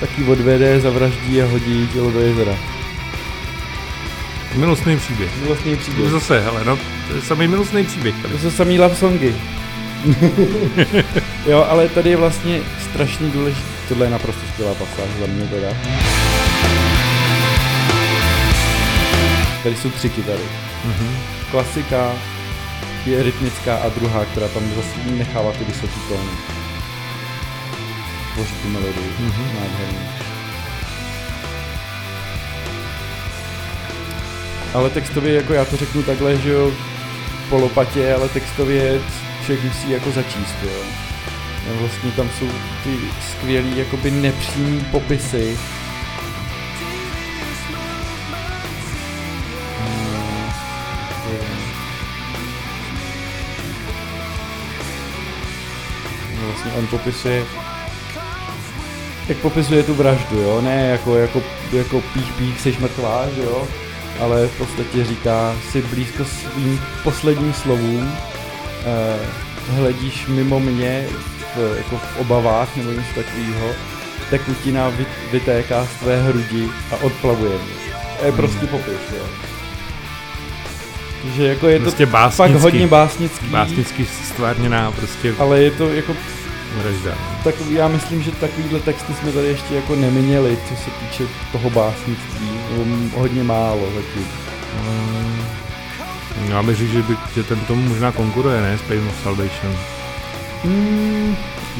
taky 0.00 0.24
odvede, 0.24 0.80
zavraždí 0.80 1.42
a 1.42 1.46
hodí 1.46 1.88
tělo 1.92 2.10
do 2.10 2.20
jezera. 2.20 2.56
Milostný 4.54 4.96
příběh. 4.96 5.30
Milostný 5.42 5.76
příběh. 5.76 6.10
Zase, 6.10 6.40
hele, 6.40 6.64
no, 6.64 6.78
to 7.08 7.14
je 7.14 7.22
samý 7.22 7.48
milostný 7.48 7.84
příběh 7.84 8.14
tady. 8.22 8.34
To 8.34 8.40
jsou 8.40 8.50
samý 8.50 8.78
love 8.78 8.96
songy. 8.96 9.34
jo, 11.46 11.66
ale 11.68 11.88
tady 11.88 12.10
je 12.10 12.16
vlastně 12.16 12.60
strašně 12.90 13.28
důležité. 13.28 13.69
Tohle 13.90 14.06
je 14.06 14.10
naprosto 14.10 14.40
skvělá 14.52 14.74
pasáž 14.74 15.08
za 15.20 15.26
mě 15.26 15.46
teda. 15.46 15.68
Tady 19.62 19.76
jsou 19.76 19.90
tři 19.90 20.10
kytary. 20.10 20.42
Mhm. 20.84 21.16
Klasika 21.50 22.12
je 23.06 23.22
rytmická 23.22 23.76
a 23.76 23.88
druhá, 23.88 24.24
která 24.24 24.48
tam 24.48 24.62
zase 24.76 25.10
nechává 25.10 25.52
ty 25.52 25.64
vysoké 25.64 25.94
tóny. 26.08 26.30
Tvoří 28.34 28.54
tu 28.62 28.68
melodii. 28.68 29.12
Mhm. 29.18 29.44
Nádherný. 29.54 30.08
Ale 34.74 34.90
textově, 34.90 35.34
jako 35.34 35.52
já 35.52 35.64
to 35.64 35.76
řeknu 35.76 36.02
takhle, 36.02 36.36
že 36.36 36.50
jo, 36.50 36.72
po 37.48 37.56
lopatě, 37.56 38.14
ale 38.14 38.28
textově 38.28 39.00
člověk 39.44 39.64
musí 39.64 39.90
jako 39.90 40.10
začíst, 40.10 40.54
jo. 40.62 41.09
Vlastně 41.80 42.10
tam 42.10 42.30
jsou 42.38 42.46
ty 42.84 42.96
skvělý, 43.30 43.78
jakoby 43.78 44.10
nepřímý 44.10 44.84
popisy. 44.90 45.58
Vlastně 56.46 56.72
on 56.72 56.86
popisuje 56.86 57.46
jak 59.30 59.38
popisuje 59.38 59.82
tu 59.82 59.94
vraždu, 59.94 60.40
jo, 60.40 60.60
ne 60.60 60.88
jako, 60.90 61.16
jako, 61.16 61.42
jako 61.72 62.00
pích 62.00 62.32
pích, 62.32 62.60
seš 62.60 62.78
mrtvá, 62.78 63.26
že 63.36 63.42
jo, 63.42 63.68
ale 64.20 64.46
v 64.46 64.58
podstatě 64.58 65.04
říká 65.04 65.56
si 65.70 65.82
blízko 65.82 66.24
svým 66.24 66.80
posledním 67.04 67.52
slovům, 67.52 68.12
eh, 68.84 69.18
hledíš 69.76 70.26
mimo 70.26 70.60
mě 70.60 71.06
v, 71.56 71.76
jako 71.76 71.96
v 71.96 72.16
obavách 72.20 72.76
nebo 72.76 72.90
něco 72.90 73.14
takového, 73.14 73.68
tekutina 74.30 74.88
vy, 74.88 75.06
vytéká 75.32 75.86
z 75.86 76.00
tvé 76.00 76.22
hrudi 76.22 76.68
a 76.92 76.96
odplavuje 76.96 77.50
mě. 77.52 77.92
To 78.18 78.24
je 78.24 78.30
Hmm. 78.30 78.36
prostě 78.36 78.66
popis, 78.66 79.00
jo. 79.18 79.24
Že 81.36 81.46
jako 81.46 81.68
je 81.68 81.78
to 81.78 81.82
Prostě 81.82 82.06
fakt 82.06 82.12
básnický, 82.12 82.62
hodně 82.62 82.86
básnický, 82.86 83.46
básnicky 83.46 84.06
stvárněná 84.24 84.90
prostě 84.92 85.34
ale 85.38 85.62
je 85.62 85.70
to 85.70 85.88
jako 85.88 86.12
vražda. 86.82 87.14
takový, 87.44 87.74
já 87.74 87.88
myslím, 87.88 88.22
že 88.22 88.30
takovýhle 88.30 88.80
texty 88.80 89.14
jsme 89.14 89.32
tady 89.32 89.46
ještě 89.48 89.74
jako 89.74 89.96
neměli, 89.96 90.58
co 90.68 90.76
se 90.76 90.90
týče 90.90 91.24
toho 91.52 91.70
básnictví, 91.70 92.48
hodně 93.16 93.42
málo 93.44 93.80
zatím. 93.94 94.26
Mm, 94.86 95.40
Já 96.50 96.62
bych 96.62 96.76
řekl, 96.76 96.92
že, 96.92 97.02
by, 97.02 97.16
že 97.34 97.42
ten 97.44 97.60
tomu 97.60 97.82
možná 97.88 98.12
konkuruje, 98.12 98.60
ne? 98.60 98.78
Spain 98.78 99.08
of 99.08 99.22
Salvation. 99.22 99.76
Hmm, 100.64 101.36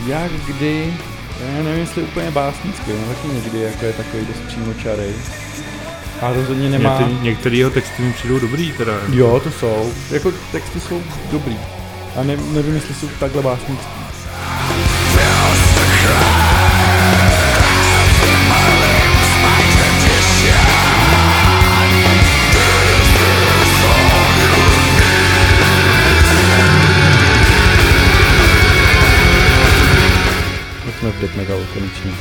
jak 0.07 0.33
kdy, 0.33 0.95
já 1.41 1.63
nevím, 1.63 1.81
jestli 1.81 2.03
úplně 2.03 2.31
básnický, 2.31 2.91
no 2.93 3.15
taky 3.15 3.29
někdy 3.35 3.61
jako 3.61 3.85
je 3.85 3.93
takový 3.93 4.27
dost 4.27 4.41
přímočarej. 4.47 5.15
A 6.23 6.33
rozhodně 6.33 6.69
nemá... 6.69 6.99
Některý, 6.99 7.19
některý 7.23 7.59
jeho 7.59 7.71
texty 7.71 8.03
mi 8.03 8.13
přijdou 8.13 8.39
dobrý 8.39 8.73
teda. 8.73 8.93
Jo, 9.13 9.41
to 9.45 9.51
jsou. 9.51 9.93
Jako 10.11 10.33
texty 10.53 10.81
jsou 10.81 11.03
dobrý. 11.33 11.59
A 12.17 12.23
ne, 12.23 12.37
nevím, 12.37 12.75
jestli 12.75 12.95
jsou 12.95 13.09
takhle 13.21 13.43
básnický. 13.43 14.00
Tak 31.21 31.31
jsme 31.31 31.35
v 31.35 31.35
death 31.35 31.37
metalu 31.37 31.67
konečně. 31.75 32.13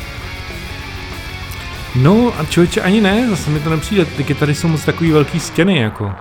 No 1.96 2.34
a 2.40 2.46
člověče 2.46 2.82
ani 2.82 3.02
ne, 3.02 3.28
zase 3.30 3.50
mi 3.50 3.60
to 3.60 3.70
nepřijde. 3.70 4.06
Ty 4.06 4.24
kytary 4.24 4.56
jsou 4.56 4.68
moc 4.68 4.86
takový 4.86 5.12
velký 5.12 5.40
stěny 5.40 5.80
jako. 5.80 6.14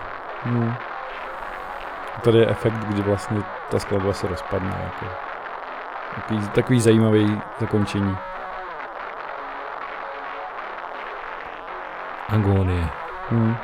Hmm. 0.42 0.74
Tady 2.22 2.38
je 2.38 2.46
efekt, 2.46 2.74
kdy 2.74 3.02
vlastně 3.02 3.42
ta 3.70 3.78
skladba 3.78 4.12
se 4.12 4.28
rozpadne. 4.28 4.80
Jako. 4.84 5.06
Takový, 6.14 6.48
takový 6.48 6.80
zajímavý 6.80 7.40
zakončení. 7.60 8.16
Agonie. 12.28 12.88
Hmm. 13.30 13.56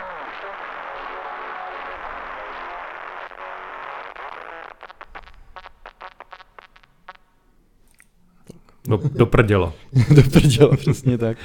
Do, 8.88 9.00
do 9.14 9.26
prdělo. 9.26 9.72
Do 10.14 10.22
prděla, 10.22 10.76
přesně 10.76 11.18
tak. 11.18 11.38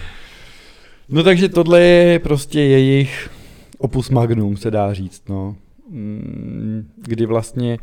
No 1.10 1.24
takže 1.24 1.50
tohle 1.50 1.82
je 1.82 2.20
prostě 2.20 2.60
jejich 2.60 3.30
opus 3.78 4.10
magnum, 4.10 4.58
se 4.58 4.72
dá 4.72 4.94
říct, 4.94 5.30
no. 5.30 5.56
Mm, 5.90 6.90
Kdy 6.96 7.26
vlastně 7.26 7.78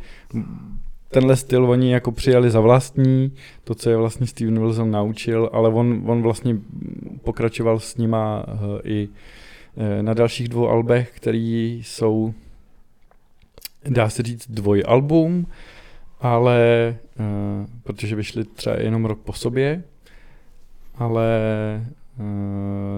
tenhle 1.09 1.35
styl 1.35 1.71
oni 1.71 1.91
jako 1.91 2.11
přijali 2.11 2.49
za 2.49 2.59
vlastní, 2.59 3.31
to, 3.63 3.75
co 3.75 3.89
je 3.89 3.97
vlastně 3.97 4.27
Steven 4.27 4.59
Wilson 4.59 4.91
naučil, 4.91 5.49
ale 5.53 5.69
on, 5.69 6.03
on 6.05 6.21
vlastně 6.21 6.57
pokračoval 7.23 7.79
s 7.79 7.97
nima 7.97 8.45
eh, 8.47 8.81
i 8.83 9.09
eh, 9.77 10.03
na 10.03 10.13
dalších 10.13 10.47
dvou 10.47 10.69
albech, 10.69 11.11
který 11.15 11.81
jsou, 11.83 12.33
dá 13.89 14.09
se 14.09 14.23
říct, 14.23 14.51
dvojalbum, 14.51 15.47
ale 16.21 16.95
uh, 17.19 17.25
protože 17.83 18.15
vyšly 18.15 18.43
třeba 18.43 18.75
jenom 18.79 19.05
rok 19.05 19.19
po 19.19 19.33
sobě, 19.33 19.83
ale 20.95 21.27
uh, 22.19 22.25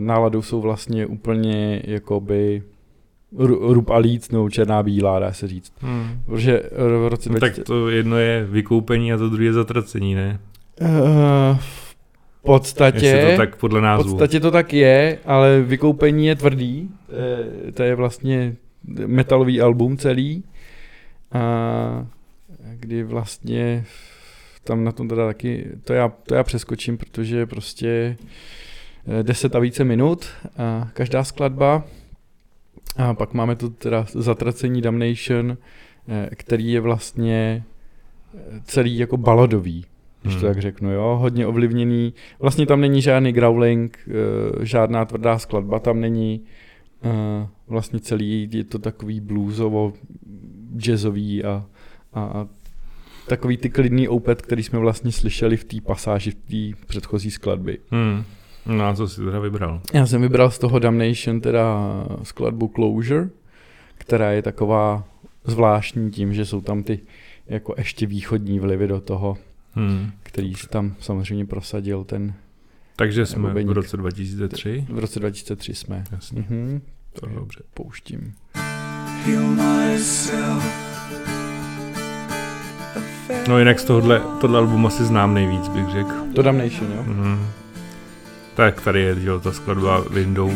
náladou 0.02 0.42
jsou 0.42 0.62
vlastně 0.62 1.06
úplně 1.06 1.82
jakoby 1.86 2.64
ru- 3.36 3.74
rub 3.74 3.90
a 3.90 3.98
líc, 3.98 4.32
nebo 4.32 4.50
černá 4.50 4.84
bílá, 4.84 5.20
dá 5.20 5.34
se 5.34 5.48
říct. 5.48 5.74
Hmm. 5.82 6.22
Protože 6.26 6.64
v 7.04 7.08
roce 7.10 7.30
No, 7.30 7.36
2000... 7.40 7.58
tak 7.62 7.66
to 7.68 7.90
jedno 7.90 8.18
je 8.18 8.46
vykoupení 8.46 9.14
a 9.14 9.18
to 9.18 9.30
druhé 9.30 9.44
je 9.46 9.54
zatracení, 9.54 10.16
ne? 10.16 10.40
Uh, 10.82 10.88
v 11.60 11.96
podstatě... 12.42 13.06
Jestli 13.06 13.32
to 13.32 13.38
tak 13.38 13.56
podle 13.56 13.80
V 13.80 13.84
názvu. 13.84 14.10
podstatě 14.12 14.40
to 14.40 14.52
tak 14.52 14.74
je, 14.74 15.18
ale 15.26 15.62
vykoupení 15.62 16.26
je 16.28 16.36
tvrdý. 16.36 16.90
To 17.10 17.16
je, 17.16 17.72
to 17.72 17.84
je 17.84 17.96
vlastně 17.96 18.56
metalový 19.06 19.62
album 19.62 19.98
celý. 19.98 20.44
A 21.32 22.08
kdy 22.80 23.04
vlastně 23.04 23.86
tam 24.64 24.84
na 24.84 24.92
tom 24.92 25.08
teda 25.08 25.26
taky, 25.28 25.68
to 25.84 25.94
já, 25.94 26.10
to 26.10 26.36
já 26.36 26.44
přeskočím, 26.44 26.98
protože 26.98 27.46
prostě 27.46 28.18
eh, 29.20 29.24
10 29.24 29.56
a 29.56 29.60
více 29.60 29.84
minut 29.84 30.26
a 30.58 30.90
každá 30.94 31.24
skladba. 31.24 31.84
A 32.98 33.14
pak 33.14 33.34
máme 33.34 33.56
tu 33.56 33.70
teda 33.70 34.06
zatracení 34.14 34.82
Damnation, 34.82 35.58
eh, 36.08 36.30
který 36.36 36.72
je 36.72 36.80
vlastně 36.82 37.64
eh, 38.38 38.62
celý 38.64 38.98
jako 38.98 39.18
baladový, 39.18 39.86
když 40.22 40.36
to 40.36 40.40
Hmm. 40.40 40.50
tak 40.54 40.62
řeknu, 40.62 40.92
jo, 40.92 41.18
hodně 41.22 41.48
ovlivněný. 41.48 42.14
Vlastně 42.40 42.66
tam 42.66 42.82
není 42.82 43.02
žádný 43.02 43.32
growling, 43.32 44.00
eh, 44.08 44.66
žádná 44.66 45.06
tvrdá 45.06 45.40
skladba 45.40 45.80
tam 45.80 46.00
není. 46.02 46.42
Eh, 47.04 47.48
Vlastně 47.68 48.00
celý 48.00 48.50
je 48.52 48.64
to 48.64 48.80
takový 48.80 49.20
bluesovo, 49.20 49.94
jazzový 50.78 51.44
a, 51.44 51.66
a, 52.14 52.22
a 52.24 52.48
takový 53.30 53.58
ty 53.58 53.70
klidný 53.70 54.08
opet, 54.08 54.42
který 54.42 54.64
jsme 54.64 54.80
vlastně 54.80 55.12
slyšeli 55.12 55.58
v 55.58 55.64
té 55.64 55.82
pasáži, 55.82 56.32
v 56.32 56.36
té 56.76 56.84
předchozí 56.88 57.32
skladby. 57.32 57.78
Hmm. 57.92 58.24
No 58.66 58.86
a 58.86 58.96
co 58.96 59.08
jsi 59.08 59.22
teda 59.22 59.40
vybral? 59.40 59.82
Já 59.94 60.06
jsem 60.06 60.22
vybral 60.22 60.52
z 60.52 60.60
toho 60.60 60.80
Damnation 60.80 61.42
teda 61.42 61.78
skladbu 62.24 62.72
Closure, 62.76 63.30
která 63.98 64.32
je 64.32 64.42
taková 64.42 65.04
zvláštní 65.46 66.12
tím, 66.12 66.34
že 66.34 66.46
jsou 66.46 66.62
tam 66.62 66.84
ty 66.84 67.00
jako 67.48 67.74
ještě 67.78 68.06
východní 68.06 68.60
vlivy 68.60 68.88
do 68.88 69.02
toho, 69.02 69.38
Hmm. 69.74 70.12
který 70.24 70.56
si 70.56 70.68
tam 70.68 70.96
samozřejmě 71.00 71.46
prosadil 71.46 72.04
ten 72.04 72.34
Takže 72.96 73.26
jsme 73.26 73.44
v 73.44 73.48
Bubeník. 73.48 73.72
roce 73.72 73.98
2003. 73.98 74.86
v 74.90 75.00
roce 75.00 75.20
2003 75.20 75.76
jsme. 75.76 76.04
Jasně, 76.12 76.42
Mhm. 76.42 76.82
to 77.20 77.30
je 77.30 77.36
dobře. 77.36 77.60
Pouštím. 77.74 78.34
Heal 79.26 79.44
myself. 79.44 80.89
No 83.48 83.60
jinak 83.60 83.80
z 83.80 83.84
tohohle, 83.84 84.22
tohle 84.42 84.60
album 84.60 84.86
asi 84.86 85.06
znám 85.06 85.34
nejvíc, 85.34 85.68
bych 85.68 85.90
řekl. 85.90 86.14
To 86.36 86.42
Damnation, 86.42 86.92
jo? 86.96 87.04
Mhm. 87.04 87.48
Tak 88.56 88.82
tady 88.82 89.02
je, 89.02 89.20
že 89.20 89.30
jo, 89.30 89.40
ta 89.40 89.52
skladba 89.52 90.04
Window, 90.12 90.52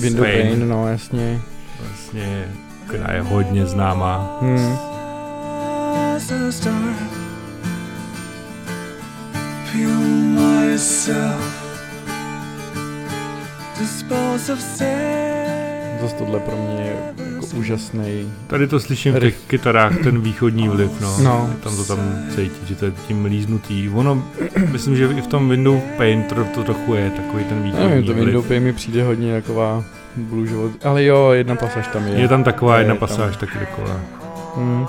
Window 0.00 0.24
Pane. 0.24 0.42
Pain, 0.42 0.68
no 0.68 0.88
jasně. 0.88 1.40
vlastně, 1.80 2.48
která 2.86 3.14
je 3.14 3.22
hodně 3.22 3.66
známá. 3.66 4.38
Hmm. 4.40 4.76
Zase 16.00 16.14
tohle 16.18 16.40
pro 16.40 16.56
mě 16.56 16.82
je 16.82 17.27
úžasný. 17.54 18.32
Tady 18.46 18.66
to 18.66 18.80
slyším 18.80 19.12
v 19.12 19.14
těch 19.14 19.22
Riff. 19.22 19.46
kytarách, 19.46 19.98
ten 20.02 20.20
východní 20.20 20.68
vliv, 20.68 20.90
no. 21.00 21.18
No. 21.22 21.50
Tam 21.62 21.76
to 21.76 21.84
tam 21.84 21.98
cítit, 22.34 22.68
že 22.68 22.74
to 22.74 22.84
je 22.84 22.92
tím 23.08 23.24
líznutý. 23.24 23.88
Ono, 23.94 24.24
myslím, 24.72 24.96
že 24.96 25.04
i 25.06 25.20
v 25.22 25.26
tom 25.26 25.48
Windows 25.48 25.82
Paint 25.96 26.32
to, 26.54 26.62
trochu 26.62 26.94
je 26.94 27.10
takový 27.10 27.44
ten 27.44 27.62
východní 27.62 27.88
Nevím, 27.88 28.04
to. 28.06 28.14
Windows 28.14 28.46
Pay 28.46 28.60
mi 28.60 28.72
přijde 28.72 29.04
hodně 29.04 29.32
taková 29.42 29.84
bluesová, 30.16 30.68
ale 30.84 31.04
jo, 31.04 31.30
jedna 31.30 31.54
pasáž 31.56 31.88
tam 31.88 32.06
je. 32.06 32.14
Je 32.14 32.28
tam 32.28 32.44
taková 32.44 32.76
Je 32.76 32.80
jedna 32.80 32.94
tam. 32.94 32.98
pasáž, 33.08 33.36
taky 33.36 33.58
taková. 33.58 34.00
Hmm. 34.56 34.86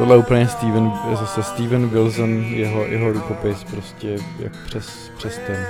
Tohle 0.00 0.14
je 0.14 0.18
úplně 0.18 0.48
Steven, 0.48 0.92
zase 1.20 1.42
Steven 1.42 1.88
Wilson, 1.88 2.30
jeho, 2.42 2.84
jeho 2.84 3.12
rukopis 3.12 3.64
prostě 3.64 4.16
jak 4.38 4.52
přes, 4.66 5.10
přes 5.16 5.40
ten, 5.46 5.66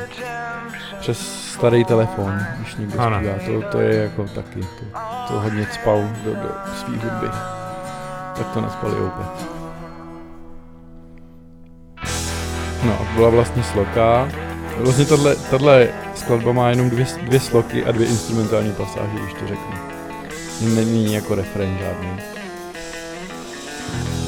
přes 1.01 1.19
starý 1.53 1.85
telefon, 1.85 2.39
když 2.59 2.77
někdo 2.77 3.01
Ano. 3.01 3.17
zpívá, 3.19 3.61
to, 3.61 3.69
to 3.71 3.81
je 3.81 4.03
jako 4.03 4.25
taky, 4.25 4.61
to, 4.61 4.99
to 5.29 5.41
hodně 5.41 5.67
cpal 5.67 6.05
do, 6.25 6.35
do 6.35 6.49
svý 6.75 6.93
hudby. 6.93 7.27
Tak 8.37 8.47
to 8.55 8.61
nespali 8.61 8.95
opět. 8.95 9.49
No 12.85 12.93
a 12.93 13.15
byla 13.15 13.31
vlastně 13.31 13.63
sloka. 13.63 14.29
Vlastně 14.79 15.05
tahle, 15.05 15.37
tahle 15.37 15.89
skladba 16.15 16.53
má 16.53 16.71
jenom 16.71 16.91
dvě, 16.91 17.07
dvě 17.23 17.41
sloky 17.41 17.85
a 17.85 17.93
dvě 17.93 18.07
instrumentální 18.07 18.73
pasáže, 18.73 19.19
když 19.23 19.35
to 19.35 19.47
řeknu. 19.47 19.75
Není 20.75 21.13
jako 21.15 21.35
refrén 21.35 21.79
žádný. 21.79 22.40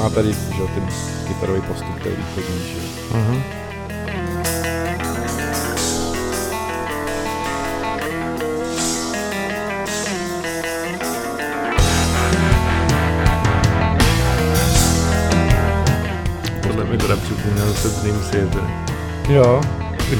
A 0.02 0.10
tady, 0.10 0.32
že 0.32 0.62
ten 0.74 0.88
kytarový 1.28 1.60
postup, 1.60 2.04
je 2.04 2.10
východní, 2.10 2.68
že 2.68 2.78
jo. 2.78 2.84
Uh-huh. 3.12 3.42
Tohle 16.62 16.84
mi 16.84 16.98
teda 16.98 17.16
připomněl 17.16 17.74
se 17.74 17.88
Dream 17.88 18.18
Theater. 18.30 18.62
Jo. 19.28 19.60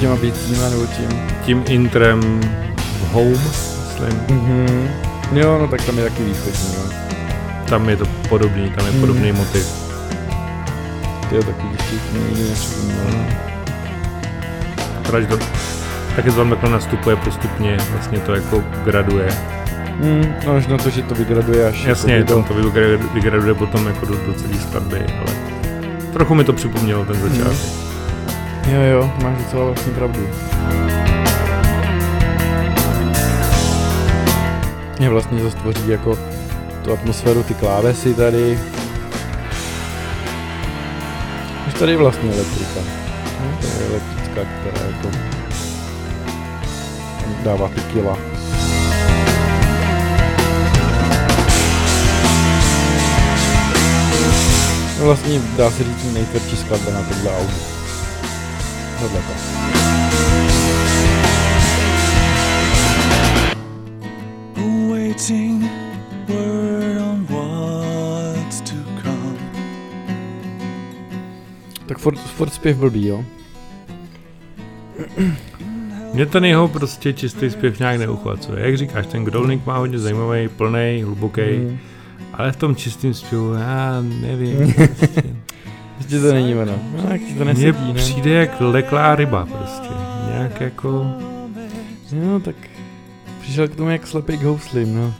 Těma 0.01 0.16
bícíma 0.16 0.68
nebo 0.68 0.87
tím. 0.87 1.09
Tím 1.45 1.64
intrem 1.68 2.40
v 2.77 3.12
Home, 3.12 3.33
myslím, 3.33 4.21
Mhm. 4.38 4.88
Jo, 5.33 5.59
no 5.59 5.68
tak 5.68 5.85
tam 5.87 5.99
je 5.99 6.05
taky 6.05 6.23
východní, 6.25 6.75
jo. 6.75 7.12
Tam 7.72 7.88
je 7.88 7.96
to 7.96 8.06
podobný, 8.28 8.68
tam 8.70 8.87
je 8.87 8.92
podobný 9.00 9.32
motiv. 9.32 9.64
Ty 11.28 11.37
jo, 11.37 11.42
taky 11.42 11.62
to 12.12 12.18
nikdy 12.18 12.42
nepřipomínal. 12.48 13.06
Teda, 15.02 15.20
že 15.20 15.26
to, 15.26 15.38
taky 16.16 16.30
to 16.30 16.37
tam 16.37 16.50
takhle 16.50 16.70
nastupuje 16.70 17.16
postupně, 17.16 17.76
vlastně 17.90 18.18
to 18.18 18.35
jako 18.35 18.64
graduje. 18.85 19.28
Hmm, 20.02 20.35
no 20.46 20.52
až 20.52 20.66
na 20.66 20.78
to, 20.78 20.90
že 20.90 21.02
to 21.02 21.14
vygraduje 21.14 21.68
až 21.68 21.85
Jasně, 21.85 22.14
jako 22.14 22.32
tam 22.32 22.44
to 22.44 22.54
vygraduje, 22.54 22.96
vygraduje 22.96 23.54
potom 23.54 23.87
jako 23.87 24.06
do, 24.06 24.14
do 24.26 24.35
celé 24.35 24.54
skladby, 24.54 24.98
ale 24.98 25.35
trochu 26.12 26.35
mi 26.35 26.44
to 26.44 26.52
připomnělo 26.52 27.04
ten 27.04 27.16
začátek. 27.16 27.58
Jo, 28.68 28.80
jo, 28.80 29.12
máš 29.22 29.38
docela 29.38 29.64
vlastně 29.64 29.92
pravdu. 29.92 30.28
Je 35.00 35.08
vlastně 35.08 35.42
zase 35.42 35.56
tvoří 35.56 35.88
jako 35.88 36.32
tu 36.85 36.92
atmosféru, 36.92 37.42
ty 37.42 37.55
klávesy 37.55 38.14
tady. 38.14 38.61
Už 41.68 41.75
tady 41.75 41.92
je 41.92 41.99
vlastně 41.99 42.33
elektrika. 42.33 42.81
No, 43.40 43.59
to 43.61 43.66
je 43.66 43.88
elektrická, 43.88 44.40
která 44.61 44.87
jako 44.87 45.09
dává 47.45 47.68
ty 47.68 47.81
kila. 47.81 48.18
No 54.99 55.05
vlastně 55.05 55.40
dá 55.57 55.71
se 55.71 55.85
říct 55.85 56.12
nejtvrdší 56.14 56.57
skladba 56.57 56.92
na 56.92 57.03
tohle 57.03 57.31
auto. 57.38 57.55
Tohle 59.01 59.21
to. 59.21 59.33
Awaiting 64.57 65.82
Tak 71.92 71.98
furt, 71.98 72.18
furt 72.18 72.50
zpěv 72.55 72.76
blbý, 72.76 73.07
jo? 73.07 73.24
Mě 76.14 76.26
ten 76.26 76.44
jeho 76.44 76.68
prostě 76.68 77.12
čistý 77.12 77.50
zpěv 77.50 77.78
nějak 77.78 77.98
neuchvacuje. 77.98 78.66
Jak 78.66 78.76
říkáš, 78.76 79.07
ten 79.07 79.24
Growling 79.24 79.66
má 79.66 79.78
hodně 79.78 79.98
zajímavý, 79.98 80.48
plný, 80.48 81.02
hluboký, 81.05 81.40
Mm. 81.42 81.78
ale 82.33 82.52
v 82.52 82.57
tom 82.57 82.76
čistém 82.76 83.14
zpěvu, 83.14 83.52
já 83.52 84.02
nevím. 84.20 84.72
prostě. 84.98 85.22
Prostě 85.96 86.20
to 86.20 86.33
není 86.33 86.55
ono. 86.55 86.72
No, 86.96 87.44
Mně 87.55 87.72
ne? 87.72 87.94
přijde 87.94 88.31
jak 88.31 88.57
leklá 88.61 89.14
ryba 89.14 89.46
prostě. 89.46 89.88
Nějak 90.28 90.61
jako... 90.61 91.07
No, 92.12 92.40
tak 92.40 92.57
přišel 93.40 93.68
k 93.68 93.76
tomu 93.76 93.90
jak 93.90 94.07
slepý 94.07 94.38
k 94.38 94.42
houslim, 94.42 94.96
no. 94.96 95.14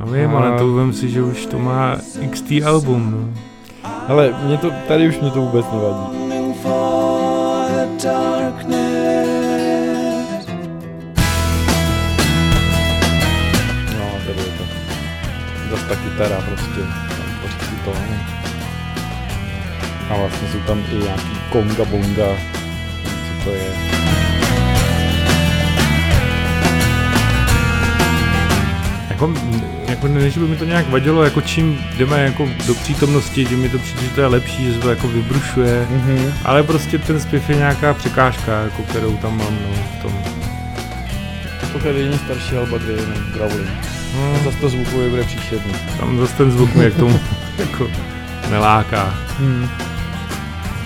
No 0.00 0.06
vím, 0.06 0.30
A- 0.30 0.38
ale 0.38 0.58
to 0.58 0.76
vím 0.76 0.92
si, 0.92 1.10
že 1.10 1.22
už 1.22 1.46
to 1.46 1.58
má 1.58 1.96
XT 2.30 2.52
album, 2.66 3.10
no. 3.10 3.40
Ale 4.08 4.34
mě 4.42 4.58
to, 4.58 4.70
tady 4.88 5.08
už 5.08 5.20
mě 5.20 5.30
to 5.30 5.40
vůbec 5.40 5.66
nevadí. 5.72 6.18
No, 13.98 14.06
tady 14.26 14.38
je 14.38 14.52
to. 14.58 14.64
Zase 15.70 15.88
ta 15.88 15.96
kytara 15.96 16.36
prostě, 16.46 16.80
tam 16.80 17.26
tvoří 17.38 17.58
ty 17.58 17.76
tóny. 17.84 18.18
A 20.10 20.16
vlastně 20.16 20.48
jsou 20.48 20.58
tam 20.66 20.78
i 20.92 20.94
nějaký 20.94 21.38
konga 21.52 21.84
bonga, 21.84 22.28
co 23.04 23.44
to 23.44 23.50
je. 23.50 23.74
Jako, 29.10 29.34
jako 29.94 30.08
ne, 30.08 30.30
že 30.30 30.40
by 30.40 30.46
mi 30.46 30.56
to 30.56 30.64
nějak 30.64 30.88
vadilo, 30.88 31.24
jako 31.24 31.40
čím 31.40 31.78
jdeme 31.96 32.24
jako 32.24 32.48
do 32.66 32.74
přítomnosti, 32.74 33.44
tím 33.44 33.58
mi 33.58 33.68
to 33.68 33.78
přijde, 33.78 34.02
že 34.02 34.10
to 34.10 34.20
je 34.20 34.26
lepší, 34.26 34.64
že 34.64 34.74
se 34.74 34.80
to 34.80 34.90
jako 34.90 35.08
vybrušuje. 35.08 35.86
Mhm. 35.90 36.32
Ale 36.44 36.62
prostě 36.62 36.98
ten 36.98 37.20
zpěv 37.20 37.50
je 37.50 37.56
nějaká 37.56 37.94
překážka, 37.94 38.60
jako 38.60 38.82
kterou 38.82 39.16
tam 39.16 39.38
mám 39.38 39.58
no, 39.62 39.82
v 39.98 40.02
tom. 40.02 40.12
Poslouchej 41.60 41.96
jedině 41.96 42.18
starší 42.18 42.56
alba, 42.56 42.78
kde 42.78 42.92
je 42.92 43.00
jenom 43.00 43.18
growling. 43.32 43.70
No, 44.16 44.38
zase 44.44 44.56
to 44.58 44.68
zvukově 44.68 45.08
bude 45.08 45.24
příšerný. 45.24 45.72
tam 46.00 46.18
zase 46.18 46.36
ten 46.36 46.50
zvuk 46.50 46.74
mě 46.74 46.90
k 46.90 46.96
tomu 46.96 47.20
jako 47.58 47.90
neláká. 48.50 49.14
Hmm. 49.38 49.68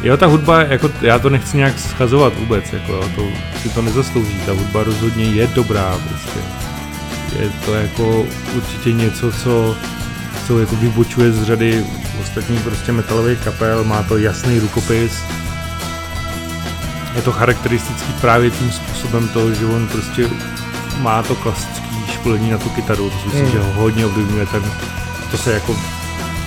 Jo, 0.03 0.17
ta 0.17 0.27
hudba, 0.27 0.61
jako, 0.61 0.91
já 1.01 1.19
to 1.19 1.31
nechci 1.31 1.57
nějak 1.57 1.79
schazovat 1.79 2.33
vůbec, 2.39 2.73
jako, 2.73 2.93
jo, 2.93 3.05
to 3.17 3.29
si 3.63 3.69
to 3.69 3.83
nezaslouží, 3.83 4.41
ta 4.47 4.53
hudba 4.53 4.83
rozhodně 4.83 5.25
je 5.25 5.47
dobrá, 5.47 5.99
prostě. 6.09 6.68
Je 7.33 7.51
to 7.65 7.75
jako 7.75 8.27
určitě 8.57 8.93
něco, 8.93 9.33
co, 9.33 9.77
co 10.47 10.61
jako 10.61 10.77
vybočuje 10.77 11.33
z 11.33 11.43
řady 11.43 11.85
ostatních 12.23 12.61
prostě 12.61 12.93
metalových 12.93 13.39
kapel, 13.39 13.85
má 13.85 14.03
to 14.03 14.17
jasný 14.19 14.59
rukopis, 14.59 15.13
je 17.17 17.23
to 17.23 17.33
charakteristický 17.33 18.13
právě 18.21 18.51
tím 18.51 18.73
způsobem 18.73 19.29
toho, 19.29 19.55
že 19.55 19.67
on 19.67 19.89
prostě 19.89 20.29
má 21.01 21.23
to 21.23 21.35
klasické 21.35 21.89
školení 22.13 22.51
na 22.51 22.59
tu 22.59 22.69
kytaru, 22.69 23.11
to 23.11 23.19
si 23.19 23.25
myslím, 23.27 23.43
Hmm. 23.45 23.53
že 23.53 23.59
ho 23.59 23.73
hodně 23.73 24.07
ovlivňuje 24.07 24.47
ten, 24.47 24.63
to 25.31 25.39
se 25.39 25.53
jako 25.53 25.77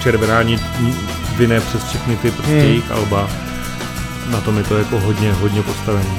červená 0.03 0.41
nit 0.41 0.61
vyne 1.37 1.61
přes 1.61 1.83
všechny 1.83 2.15
ty 2.17 2.31
prostě 2.31 2.51
Hmm. 2.51 2.61
jejich 2.61 2.91
alba. 2.91 3.29
Na 4.31 4.41
tom 4.41 4.57
je 4.57 4.63
to 4.63 4.77
jako 4.77 4.99
hodně, 4.99 5.33
hodně 5.33 5.61
postavený. 5.61 6.17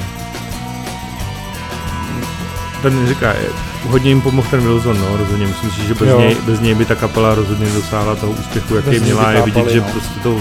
Ten 2.81 3.07
říká, 3.07 3.29
je- 3.29 3.72
hodně 3.89 4.09
jim 4.11 4.21
pomohl 4.21 4.47
ten 4.51 4.61
Wilson, 4.61 4.97
no, 4.99 5.17
rozhodně. 5.17 5.47
Myslím 5.47 5.71
si, 5.71 5.87
že 5.87 5.93
bez 5.93 6.09
Jo. 6.09 6.19
něj, 6.19 6.37
bez 6.45 6.59
něj 6.59 6.75
by 6.75 6.85
ta 6.85 6.95
kapela 6.95 7.35
rozhodně 7.35 7.65
dosáhla 7.69 8.15
toho 8.15 8.31
úspěchu, 8.31 8.75
jaký 8.75 8.89
Bez 8.89 9.01
měla. 9.01 9.31
Je 9.31 9.41
vidět, 9.41 9.55
chápali, 9.59 9.73
že 9.73 9.79
no. 9.81 9.87
prostě 9.91 10.19
to, 10.23 10.37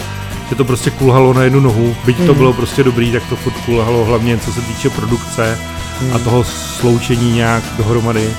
že 0.49 0.55
to 0.55 0.65
prostě 0.65 0.91
kulhalo 0.91 1.35
na 1.35 1.43
jednu 1.43 1.61
nohu. 1.61 1.97
Byť 2.05 2.17
to 2.17 2.23
Mhm. 2.23 2.35
bylo 2.35 2.53
prostě 2.53 2.85
dobrý, 2.85 3.13
tak 3.13 3.23
to 3.29 3.37
furt 3.37 3.53
kulhalo 3.65 4.05
hlavně 4.05 4.39
co 4.39 4.53
se 4.53 4.61
týče 4.61 4.91
produkce 4.91 5.59
a 6.01 6.01
Hmm. 6.15 6.25
toho 6.25 6.45
sloučení 6.45 7.33
nějak 7.33 7.63
dohromady. 7.79 8.31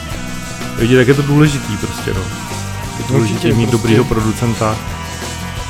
Vidíte, 0.80 1.00
jak 1.00 1.08
je 1.08 1.14
to 1.14 1.22
důležitý 1.22 1.78
prostě, 1.78 2.14
no. 2.14 2.22
Je 2.98 3.04
to 3.08 3.14
důležitý 3.14 3.48
mít 3.48 3.56
prostě. 3.56 3.72
dobrýho 3.72 4.04
producenta. 4.04 4.76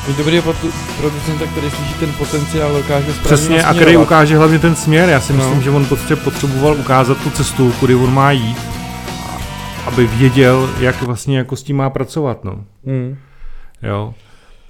Mít 0.08 0.18
dobrý 0.18 0.40
produ- 0.42 0.72
producenta, 0.98 1.46
který 1.46 1.70
slyší 1.70 1.94
ten 1.94 2.12
potenciál, 2.14 2.74
dokáže 2.74 3.06
správně 3.06 3.24
Přesně, 3.24 3.64
a 3.64 3.74
který 3.74 3.98
ukáže 3.98 4.38
hlavně 4.38 4.60
ten 4.60 4.76
směr. 4.76 5.10
Já 5.10 5.22
si 5.22 5.34
No. 5.34 5.38
myslím, 5.44 5.62
že 5.62 5.70
on 5.72 5.86
prostě 5.86 6.16
potřeboval 6.16 6.76
ukázat 6.76 7.18
tu 7.18 7.30
cestu, 7.30 7.72
kudy 7.80 7.96
on 7.96 8.14
má 8.14 8.32
jít, 8.32 8.58
aby 9.88 10.08
věděl, 10.08 10.70
jak 10.80 11.02
vlastně 11.02 11.38
jako 11.38 11.56
s 11.56 11.64
tím 11.64 11.76
má 11.76 11.90
pracovat, 11.90 12.44
no. 12.44 12.66
Hmm. 12.86 13.18
Jo. 13.84 14.14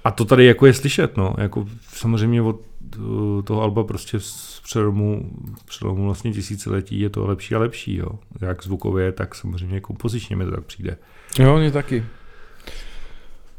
A 0.04 0.12
to 0.12 0.26
tady 0.26 0.46
jako 0.46 0.66
je 0.66 0.74
slyšet, 0.74 1.18
no, 1.18 1.34
jako 1.38 1.66
samozřejmě 1.88 2.42
od 2.42 2.62
eh, 2.96 3.44
toho 3.44 3.62
Alba 3.62 3.84
prostě 3.84 4.20
z 4.20 4.62
přelomu, 4.64 5.32
přelomu 5.66 6.06
vlastně 6.06 6.32
tisíciletí 6.32 7.00
je 7.00 7.10
to 7.10 7.28
lepší 7.28 7.56
a 7.56 7.60
lepší, 7.60 7.96
jo. 7.96 8.10
Jak 8.42 8.64
zvukově, 8.64 9.12
tak 9.12 9.36
samozřejmě 9.36 9.80
kompozičně 9.80 10.36
mi 10.36 10.46
to 10.46 10.52
tak 10.52 10.64
přijde. 10.64 10.98
Jo, 11.40 11.58
mě 11.58 11.72
taky. 11.72 12.04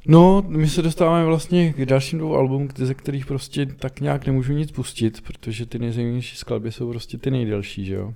No, 0.07 0.45
my 0.49 0.69
se 0.69 0.83
dostáváme 0.83 1.25
vlastně 1.25 1.73
k 1.73 1.85
dalším 1.85 2.19
dvou 2.19 2.37
albumům, 2.37 2.69
ze 2.77 2.95
kterých 2.95 3.27
prostě 3.27 3.67
tak 3.67 4.01
nějak 4.01 4.27
nemůžu 4.27 4.53
nic 4.53 4.73
pustit, 4.73 5.21
protože 5.21 5.67
ty 5.67 5.79
nejzajímavější 5.79 6.37
skladby 6.37 6.73
jsou 6.73 6.91
prostě 6.91 7.19
ty 7.19 7.31
nejdelší, 7.31 7.85
že 7.85 7.95
jo. 7.95 8.15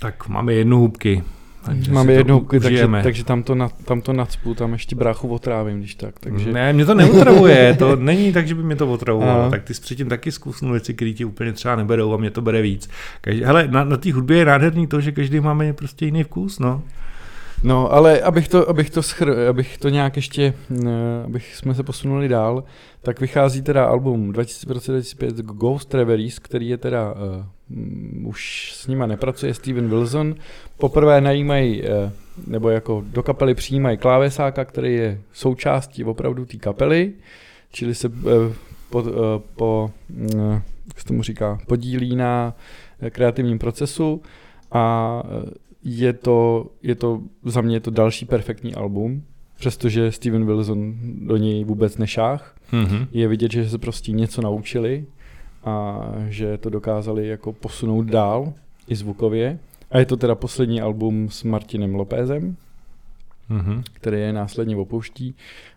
Tak 0.00 0.28
máme 0.28 0.54
jednu 0.54 0.78
hubky. 0.78 1.22
Takže 1.66 1.92
Máme 1.92 2.12
jednou, 2.12 2.40
takže, 2.40 2.88
takže 3.02 3.24
tam, 3.24 3.42
to 3.42 3.54
na, 3.54 3.68
tam 3.68 4.00
to 4.00 4.12
nacpu, 4.12 4.54
tam 4.54 4.72
ještě 4.72 4.96
bráchu 4.96 5.28
otrávím, 5.28 5.78
když 5.78 5.94
tak. 5.94 6.20
Takže... 6.20 6.52
Ne, 6.52 6.72
mě 6.72 6.86
to 6.86 6.94
neotravuje, 6.94 7.76
to 7.78 7.96
není 8.00 8.32
tak, 8.32 8.46
že 8.46 8.54
by 8.54 8.62
mě 8.62 8.76
to 8.76 8.92
otravovalo. 8.92 9.50
Tak 9.50 9.62
ty 9.62 9.74
jsi 9.74 9.80
předtím 9.80 10.08
taky 10.08 10.32
zkusnul 10.32 10.72
věci, 10.72 10.94
které 10.94 11.12
ti 11.12 11.24
úplně 11.24 11.52
třeba 11.52 11.76
neberou 11.76 12.14
a 12.14 12.16
mě 12.16 12.30
to 12.30 12.42
bere 12.42 12.62
víc. 12.62 12.88
Každý, 13.20 13.42
hele, 13.42 13.68
na, 13.70 13.84
na 13.84 13.96
té 13.96 14.12
hudbě 14.12 14.38
je 14.38 14.44
nádherný 14.44 14.86
to, 14.86 15.00
že 15.00 15.12
každý 15.12 15.40
máme 15.40 15.72
prostě 15.72 16.04
jiný 16.04 16.24
vkus, 16.24 16.58
no. 16.58 16.82
No, 17.62 17.92
ale 17.92 18.20
abych 18.20 18.48
to, 18.48 18.68
abych 18.68 18.90
to, 18.90 19.02
schr, 19.02 19.46
abych 19.48 19.78
to 19.78 19.88
nějak 19.88 20.16
ještě, 20.16 20.54
eh, 20.86 21.24
abych 21.24 21.56
jsme 21.56 21.74
se 21.74 21.82
posunuli 21.82 22.28
dál, 22.28 22.64
tak 23.02 23.20
vychází 23.20 23.62
teda 23.62 23.84
album 23.84 24.32
2000, 24.32 24.66
v 24.66 24.70
roce 24.70 24.92
2005 24.92 25.36
Ghost 25.36 25.94
Reveries, 25.94 26.38
který 26.38 26.68
je 26.68 26.76
teda, 26.76 27.12
uh, 27.12 27.44
už 28.24 28.72
s 28.74 28.86
nima 28.86 29.06
nepracuje 29.06 29.54
Steven 29.54 29.88
Wilson. 29.88 30.34
Poprvé 30.78 31.20
najímají, 31.20 31.82
uh, 31.82 31.88
nebo 32.46 32.70
jako 32.70 33.04
do 33.06 33.22
kapely 33.22 33.54
přijímají 33.54 33.96
klávesáka, 33.96 34.64
který 34.64 34.94
je 34.94 35.20
součástí 35.32 36.04
opravdu 36.04 36.44
té 36.44 36.56
kapely, 36.56 37.12
čili 37.72 37.94
se 37.94 38.08
uh, 38.08 38.14
po, 38.90 39.02
uh, 39.02 39.08
po 39.56 39.90
uh, 40.34 40.58
jak 40.86 41.00
se 41.00 41.06
tomu 41.06 41.22
říká, 41.22 41.58
podílí 41.66 42.16
na 42.16 42.56
eh, 43.00 43.10
kreativním 43.10 43.58
procesu 43.58 44.22
a 44.72 45.22
eh, 45.26 45.50
je 45.84 46.12
to, 46.12 46.66
je 46.82 46.94
to, 46.94 47.20
za 47.44 47.60
mě 47.60 47.76
je 47.76 47.80
to 47.80 47.90
další 47.90 48.24
perfektní 48.24 48.74
album, 48.74 49.22
přestože 49.58 50.12
Steven 50.12 50.46
Wilson 50.46 50.94
do 51.02 51.36
něj 51.36 51.64
vůbec 51.64 51.98
nešáh. 51.98 52.56
Mm-hmm. 52.72 53.06
Je 53.12 53.28
vidět, 53.28 53.52
že 53.52 53.68
se 53.68 53.78
prostě 53.78 54.12
něco 54.12 54.42
naučili 54.42 55.06
a 55.64 56.00
že 56.28 56.58
to 56.58 56.70
dokázali 56.70 57.28
jako 57.28 57.52
posunout 57.52 58.02
dál 58.02 58.52
i 58.88 58.96
zvukově. 58.96 59.58
A 59.90 59.98
je 59.98 60.06
to 60.06 60.16
teda 60.16 60.34
poslední 60.34 60.80
album 60.80 61.28
s 61.30 61.42
Martinem 61.42 61.94
Lopézem, 61.94 62.56
Mm-hmm. 63.50 63.82
který 63.92 64.20
je 64.20 64.32
následně 64.32 64.76
opouští. 64.76 65.34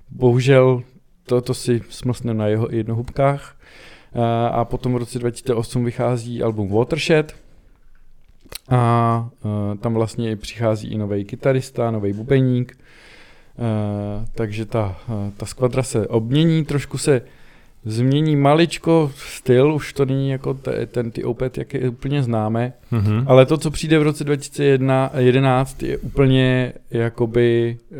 Bohužel 0.09 0.83
to, 1.25 1.41
to 1.41 1.53
si 1.53 1.81
smlsneme 1.89 2.39
na 2.39 2.47
jeho 2.47 2.67
jednohubkách. 2.71 3.55
A, 4.13 4.47
a 4.47 4.65
potom 4.65 4.93
v 4.93 4.97
roce 4.97 5.19
2008 5.19 5.85
vychází 5.85 6.43
album 6.43 6.69
Watershed 6.69 7.35
a, 8.69 8.77
a 8.77 9.29
tam 9.79 9.93
vlastně 9.93 10.35
přichází 10.35 10.87
i 10.87 10.97
nový 10.97 11.25
kytarista, 11.25 11.91
nový 11.91 12.13
bubeník, 12.13 12.77
a, 13.57 14.25
takže 14.35 14.65
ta, 14.65 14.97
a, 15.07 15.31
ta 15.37 15.45
skvadra 15.45 15.83
se 15.83 16.07
obmění, 16.07 16.65
trošku 16.65 16.97
se 16.97 17.21
změní 17.87 18.35
maličko 18.35 19.11
styl, 19.15 19.73
už 19.73 19.93
to 19.93 20.05
není 20.05 20.29
jako 20.29 20.53
te, 20.53 20.85
ten 20.85 21.11
ty 21.11 21.23
opet, 21.23 21.57
jak 21.57 21.73
je 21.73 21.89
úplně 21.89 22.23
známe, 22.23 22.73
Mm-hmm. 22.91 23.23
ale 23.27 23.45
to, 23.45 23.57
co 23.57 23.71
přijde 23.71 23.99
v 23.99 24.03
roce 24.03 24.23
2011, 24.23 25.83
je 25.83 25.97
úplně 25.97 26.73
jakoby 26.91 27.77
uh, 27.91 27.97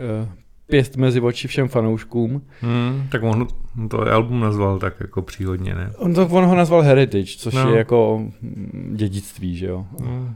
pěst 0.68 0.98
mezi 0.98 1.22
oči 1.22 1.48
všem 1.48 1.68
fanouškům. 1.68 2.42
Mm, 2.62 3.08
tak 3.12 3.24
on 3.24 3.48
to 3.90 4.02
album 4.12 4.40
nazval 4.40 4.80
tak 4.80 4.94
jako 5.00 5.22
příhodně, 5.22 5.76
ne? 5.76 5.92
On, 5.98 6.14
to, 6.14 6.28
on 6.28 6.46
ho 6.46 6.56
nazval 6.56 6.82
Heritage, 6.82 7.38
což 7.38 7.54
No. 7.54 7.72
je 7.72 7.78
jako 7.78 8.20
mm, 8.42 8.92
dědictví, 8.96 9.56
že 9.56 9.66
jo. 9.68 9.86
Mm. 10.00 10.36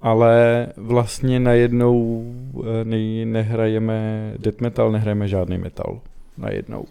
Ale 0.00 0.66
vlastně 0.76 1.40
najednou 1.40 2.24
eh, 2.64 2.84
ne, 2.84 3.24
nehrajeme 3.24 4.32
death 4.38 4.60
metal, 4.60 4.92
nehrajeme 4.92 5.28
žádný 5.28 5.58
metal. 5.58 6.00
Najednou. 6.38 6.84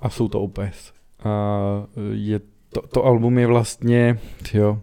A 0.00 0.10
jsou 0.10 0.28
to 0.28 0.40
opes. 0.40 0.92
A 1.24 1.86
je 2.12 2.40
to, 2.72 2.82
to 2.86 3.04
album 3.04 3.38
je 3.38 3.46
vlastně, 3.46 4.18
jo, 4.54 4.78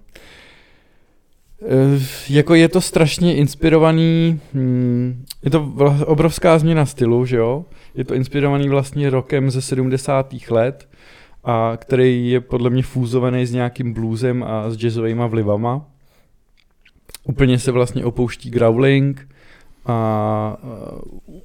Eh, 1.62 2.00
jako 2.30 2.56
je 2.56 2.70
to 2.70 2.82
strašně 2.82 3.36
inspirovaný, 3.36 4.40
hm, 4.54 5.26
je 5.44 5.52
to 5.52 5.74
obrovská 6.06 6.60
změna 6.60 6.86
stylu, 6.86 7.26
že 7.26 7.38
jo? 7.38 7.66
Je 7.96 8.04
to 8.04 8.16
inspirovaný 8.16 8.70
vlastně 8.70 9.10
rokem 9.10 9.52
ze 9.52 9.62
70. 9.62 10.52
let, 10.52 10.90
a 11.44 11.74
který 11.78 12.30
je 12.30 12.42
podle 12.42 12.70
mě 12.70 12.84
fúzovaný 12.84 13.46
s 13.46 13.52
nějakým 13.52 13.94
bluesem 13.94 14.44
a 14.44 14.70
s 14.70 14.78
jazzovými 14.78 15.24
vlivama. 15.28 15.86
Úplně 17.24 17.60
se 17.60 17.72
vlastně 17.72 18.06
opouští 18.06 18.50
growling 18.50 19.28
a 19.86 19.90
a 19.90 20.58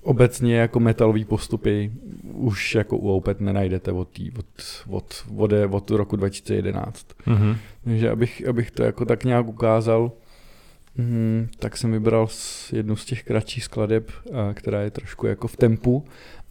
obecně 0.02 0.56
jako 0.56 0.80
metalový 0.80 1.24
postupy 1.24 1.92
už 2.32 2.74
jako 2.74 2.96
u 2.96 3.08
Opet 3.08 3.40
nenajdete 3.40 3.92
od, 3.92 4.08
tý, 4.08 4.30
od, 4.30 4.46
od, 4.88 5.24
od, 5.36 5.52
od 5.70 5.90
roku 5.90 6.16
2011. 6.16 7.06
Mm-hmm. 7.26 7.56
Takže 7.84 8.10
abych, 8.10 8.48
abych 8.48 8.70
to 8.70 8.82
jako 8.82 9.04
tak 9.04 9.24
nějak 9.24 9.46
ukázal, 9.46 10.12
mm, 10.96 11.48
tak 11.58 11.76
jsem 11.76 11.92
vybral 11.92 12.28
jednu 12.72 12.96
z 12.96 13.04
těch 13.04 13.22
kratších 13.22 13.64
skladeb, 13.64 14.10
a, 14.32 14.54
která 14.54 14.80
je 14.80 14.90
trošku 14.90 15.26
jako 15.26 15.48
v 15.48 15.56
tempu, 15.56 16.04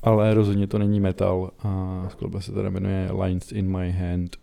ale 0.04 0.34
rozhodně 0.34 0.68
to 0.68 0.78
není 0.78 1.00
metal 1.00 1.52
a 1.60 2.06
skladba 2.12 2.42
se 2.42 2.52
teda 2.52 2.70
jmenuje 2.70 3.10
Lines 3.24 3.52
in 3.52 3.78
my 3.78 3.92
hand. 3.92 4.38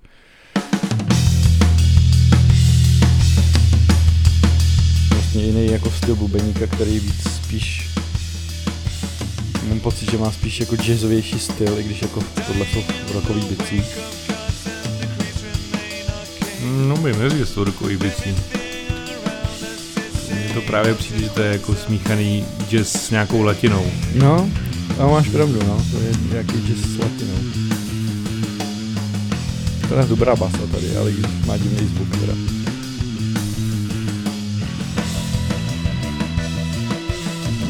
Vlastně 5.13 5.43
jiný 5.43 5.67
jako 5.67 5.91
styl 5.91 6.17
bubeníka, 6.17 6.67
který 6.67 7.01
víc 7.01 7.23
spíš 7.23 7.90
Mám 9.69 9.81
pocit, 9.81 10.11
že 10.11 10.19
má 10.19 10.33
spíš 10.33 10.61
jako 10.61 10.77
jazzovější 10.83 11.39
styl, 11.39 11.79
i 11.79 11.83
když 11.83 12.03
jako 12.03 12.23
tohle 12.47 12.67
jsou 12.67 12.83
rockový 13.15 13.41
bicí. 13.41 13.83
No 16.89 16.97
by 16.97 17.13
neříct, 17.13 17.39
že 17.39 17.47
jsou 17.47 17.65
rukový 17.65 17.97
bicí. 17.97 18.35
Mně 20.33 20.55
to 20.55 20.61
právě 20.61 20.95
přijde, 20.95 21.19
že 21.19 21.29
to 21.29 21.43
je 21.43 21.53
jako 21.53 21.75
smíchaný 21.75 22.45
jazz 22.69 22.93
s 22.93 23.11
nějakou 23.11 23.43
latinou. 23.43 23.87
No, 24.15 24.51
a 24.99 25.07
máš 25.07 25.29
pravdu, 25.29 25.59
no, 25.67 25.85
to 25.91 25.97
je 25.97 26.13
nějaký 26.33 26.53
jazz 26.53 26.91
s 26.91 26.99
latinou. 26.99 27.39
To 29.89 29.95
je 29.99 30.07
dobrá 30.07 30.37
basa 30.37 30.67
tady, 30.73 30.97
ale 30.97 31.13
má 31.47 31.57
divný 31.57 31.89
zvuk 31.89 32.17
teda. 32.21 32.33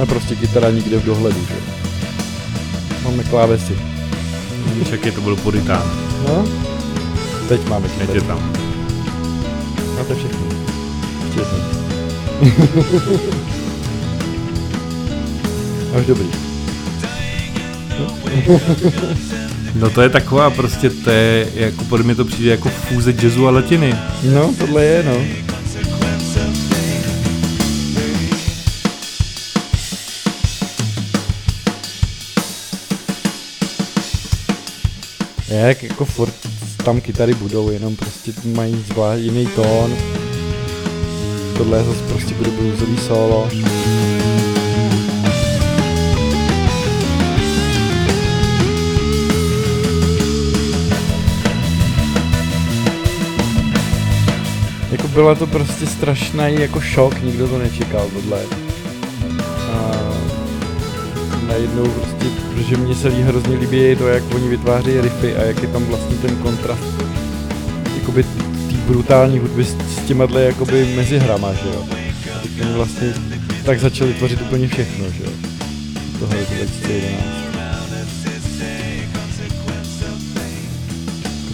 A 0.02 0.06
prostě 0.06 0.36
kytara 0.36 0.70
nikde 0.70 0.98
v 0.98 1.04
dohledu, 1.04 1.40
že? 1.40 1.79
Máme 3.10 3.24
klávesy. 3.24 3.78
Víš, 4.74 4.88
jaký 4.90 5.10
to 5.10 5.20
byl 5.20 5.36
puritán. 5.36 5.82
No, 6.28 6.44
teď 7.48 7.68
máme 7.68 7.88
Teď 7.88 7.98
je 8.00 8.06
kytaru. 8.06 8.26
tam. 8.26 8.52
A 10.00 10.04
to 10.04 10.12
je 10.12 10.18
všechno. 10.18 10.46
Ještě. 11.26 11.56
Až 15.98 16.06
dobrý. 16.06 16.26
No 19.74 19.90
to 19.90 20.02
je 20.02 20.08
taková 20.08 20.50
prostě, 20.50 20.90
to 20.90 21.10
je, 21.10 21.48
jako 21.54 21.84
podle 21.84 22.04
mě 22.04 22.14
to 22.14 22.24
přijde 22.24 22.50
jako 22.50 22.68
fúze 22.68 23.14
jazzu 23.22 23.48
a 23.48 23.50
latiny. 23.50 23.94
No, 24.34 24.54
tohle 24.58 24.84
je, 24.84 25.02
no. 25.02 25.16
Jak 35.50 35.82
jako 35.82 36.04
furt 36.04 36.34
tam 36.84 37.00
kytary 37.00 37.34
budou, 37.34 37.70
jenom 37.70 37.96
prostě 37.96 38.32
mají 38.44 38.84
zvlášť 38.88 39.22
jiný 39.22 39.46
tón. 39.46 39.96
Tohle 41.56 41.84
zase 41.84 42.02
prostě 42.08 42.34
bude 42.34 42.50
bluesový 42.50 42.98
solo. 42.98 43.48
Jako 54.92 55.08
byla 55.08 55.34
to 55.34 55.46
prostě 55.46 55.86
strašný 55.86 56.54
jako 56.60 56.80
šok, 56.80 57.22
nikdo 57.22 57.48
to 57.48 57.58
nečekal 57.58 58.06
tohle. 58.12 58.69
Najednou 61.50 61.88
prostě, 61.88 62.26
protože 62.54 62.76
mě 62.76 62.94
se 62.94 63.10
ví 63.10 63.22
hrozně 63.22 63.56
líbí 63.56 63.96
to, 63.96 64.08
jak 64.08 64.22
oni 64.34 64.48
vytváří 64.48 65.00
riffy 65.00 65.36
a 65.36 65.42
jak 65.42 65.62
je 65.62 65.68
tam 65.68 65.84
vlastně 65.84 66.16
ten 66.16 66.36
kontrast 66.36 67.02
jakoby 68.00 68.22
tý 68.68 68.76
brutální 68.76 69.38
hudby 69.38 69.64
s, 69.64 69.76
s 69.76 70.06
těma 70.06 70.26
dle 70.26 70.42
jakoby 70.42 70.94
mezi 70.96 71.18
hrama, 71.18 71.52
že 71.52 71.68
jo. 71.68 71.84
A 72.34 72.62
oni 72.62 72.72
vlastně 72.74 73.14
tak 73.64 73.80
začali 73.80 74.14
tvořit 74.14 74.40
úplně 74.40 74.68
všechno, 74.68 75.10
že 75.10 75.24
jo. 75.24 75.30
Tohle 76.18 76.36
je 76.36 76.44
2011. 76.44 77.40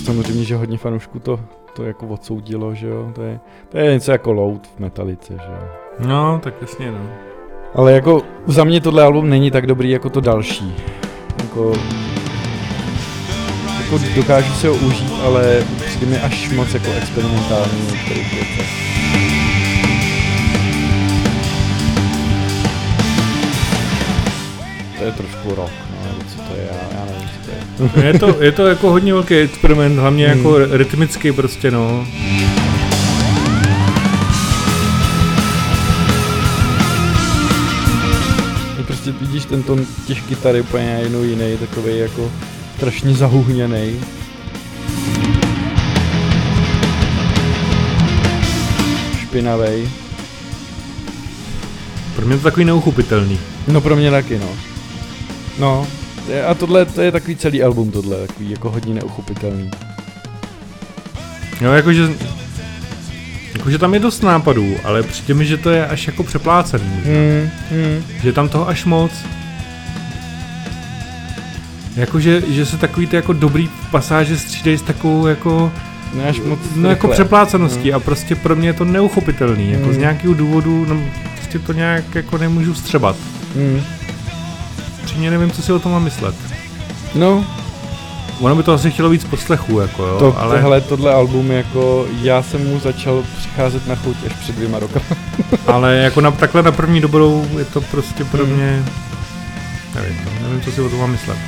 samozřejmě, 0.04 0.44
že 0.44 0.56
hodně 0.56 0.78
fanoušků 0.78 1.18
to, 1.18 1.40
to 1.76 1.84
jako 1.84 2.06
odsoudilo, 2.06 2.74
že 2.74 2.86
jo, 2.86 3.12
to 3.14 3.22
je, 3.22 3.40
to 3.68 3.78
je 3.78 3.92
něco 3.92 4.12
jako 4.12 4.32
load 4.32 4.66
v 4.66 4.78
metalice, 4.78 5.32
že 5.32 5.52
jo. 5.52 5.68
No, 6.08 6.40
tak 6.42 6.54
jasně, 6.60 6.90
no. 6.90 7.25
Ale 7.76 7.92
jako 7.92 8.22
za 8.46 8.64
mě 8.64 8.80
tohle 8.80 9.02
album 9.02 9.30
není 9.30 9.50
tak 9.50 9.66
dobrý 9.66 9.90
jako 9.90 10.10
to 10.10 10.20
další. 10.20 10.74
Jako, 11.42 11.72
jako 13.84 13.98
dokážu 14.16 14.52
se 14.52 14.68
ho 14.68 14.74
užít, 14.74 15.12
ale 15.24 15.62
přijde 15.86 16.06
mi 16.06 16.18
až 16.18 16.50
moc 16.50 16.74
jako 16.74 16.90
experimentální 16.92 17.80
v 17.86 17.92
některých 17.92 18.32
věcech. 18.32 18.66
To 24.98 25.04
je 25.04 25.12
trošku 25.12 25.54
rock, 25.54 25.70
no, 25.90 26.24
co 26.34 26.36
to 26.36 26.56
je, 26.56 26.68
já, 26.70 26.98
já 26.98 27.04
nevím, 27.06 27.28
co 27.28 27.50
to 27.50 27.96
je. 27.98 28.06
Je 28.06 28.18
to, 28.18 28.42
je 28.42 28.52
to 28.52 28.66
jako 28.66 28.90
hodně 28.90 29.12
velký 29.12 29.34
experiment, 29.34 29.98
hlavně 29.98 30.28
Hmm. 30.28 30.38
jako 30.38 30.58
rytmicky 30.76 31.32
prostě, 31.32 31.70
no. 31.70 32.06
Vidíš 39.26 39.44
ten 39.44 39.62
ton 39.62 39.86
těch 40.06 40.22
kytar 40.22 40.54
je 40.54 40.60
úplně 40.60 40.92
najednou 40.92 41.22
jiný, 41.22 41.56
takový 41.56 41.98
jako 41.98 42.30
strašně 42.76 43.14
zahuhněný. 43.14 44.00
Špinavej. 49.20 49.88
Pro 52.16 52.26
mě 52.26 52.34
je 52.34 52.38
to 52.38 52.44
takový 52.44 52.64
neuchopitelný. 52.64 53.38
No 53.68 53.80
pro 53.80 53.96
mě 53.96 54.10
taky, 54.10 54.38
no. 54.38 54.48
No, 55.58 55.86
a 56.46 56.54
tohle 56.54 56.84
to 56.84 57.00
je 57.00 57.12
takový 57.12 57.36
celý 57.36 57.62
album 57.62 57.90
tohle, 57.90 58.26
takový 58.26 58.50
jako 58.50 58.70
hodně 58.70 58.94
neuchopitelný. 58.94 59.70
Jo, 61.60 61.72
jakože... 61.72 62.08
Jakože 63.56 63.78
tam 63.78 63.94
je 63.94 64.00
dost 64.00 64.22
nápadů, 64.22 64.76
ale 64.84 65.02
přijde 65.02 65.34
mi, 65.34 65.46
že 65.46 65.56
to 65.56 65.70
je 65.70 65.86
až 65.86 66.06
jako 66.06 66.22
přeplácený. 66.22 66.84
Hmm, 67.04 67.50
hmm. 67.70 68.02
Že 68.22 68.28
je 68.28 68.32
tam 68.32 68.48
toho 68.48 68.68
až 68.68 68.84
moc. 68.84 69.10
Jakože 71.96 72.42
že 72.48 72.66
se 72.66 72.76
takový 72.76 73.06
ty 73.06 73.16
jako 73.16 73.32
dobrý 73.32 73.68
pasáže 73.90 74.38
střídají 74.38 74.78
s 74.78 74.82
takovou 74.82 75.26
jako, 75.26 75.72
No 76.14 76.28
až 76.28 76.40
moc 76.40 76.58
no 76.74 76.88
jako 76.88 77.08
přepláceností 77.08 77.92
a 77.92 78.00
prostě 78.00 78.34
pro 78.34 78.56
mě 78.56 78.68
je 78.68 78.72
to 78.72 78.84
neuchopitelný. 78.84 79.72
Jako 79.72 79.84
z 79.84 79.90
Hmm. 79.90 80.00
nějakého 80.00 80.34
důvodu, 80.34 80.86
no 80.88 81.02
prostě 81.36 81.58
to 81.58 81.72
nějak 81.72 82.14
jako 82.14 82.38
nemůžu 82.38 82.72
vstřebat. 82.72 83.16
Hmm. 83.54 83.80
Přímě 85.04 85.30
nevím, 85.30 85.50
co 85.50 85.62
si 85.62 85.72
o 85.72 85.78
tom 85.78 85.92
mám 85.92 86.04
myslet. 86.04 86.34
No, 87.14 87.44
Ono 88.40 88.54
by 88.56 88.62
to 88.62 88.72
asi 88.72 88.90
chtělo 88.90 89.08
víc 89.08 89.24
poslechů, 89.24 89.80
jako 89.80 90.02
jo, 90.02 90.18
to, 90.18 90.38
ale... 90.40 90.60
tohle, 90.60 90.80
tohle 90.80 91.14
album 91.14 91.50
jako, 91.50 92.06
já 92.22 92.42
jsem 92.42 92.66
mu 92.68 92.78
začal 92.78 93.24
přicházet 93.38 93.86
na 93.86 93.94
chuť 93.94 94.16
až 94.26 94.32
před 94.32 94.56
dvěma 94.56 94.78
rokama. 94.78 95.04
Ale 95.66 95.96
jako 95.96 96.20
na, 96.20 96.30
takhle 96.30 96.62
na 96.62 96.72
první 96.72 97.00
dobrou 97.00 97.46
je 97.58 97.64
to 97.64 97.80
prostě 97.80 98.24
pro 98.24 98.44
Hmm. 98.44 98.54
mě... 98.54 98.84
Nevím, 99.94 100.16
no, 100.24 100.48
nevím, 100.48 100.60
co 100.60 100.72
si 100.72 100.80
o 100.80 100.88
tom 100.88 100.98
mám 100.98 101.10
myslet. 101.10 101.38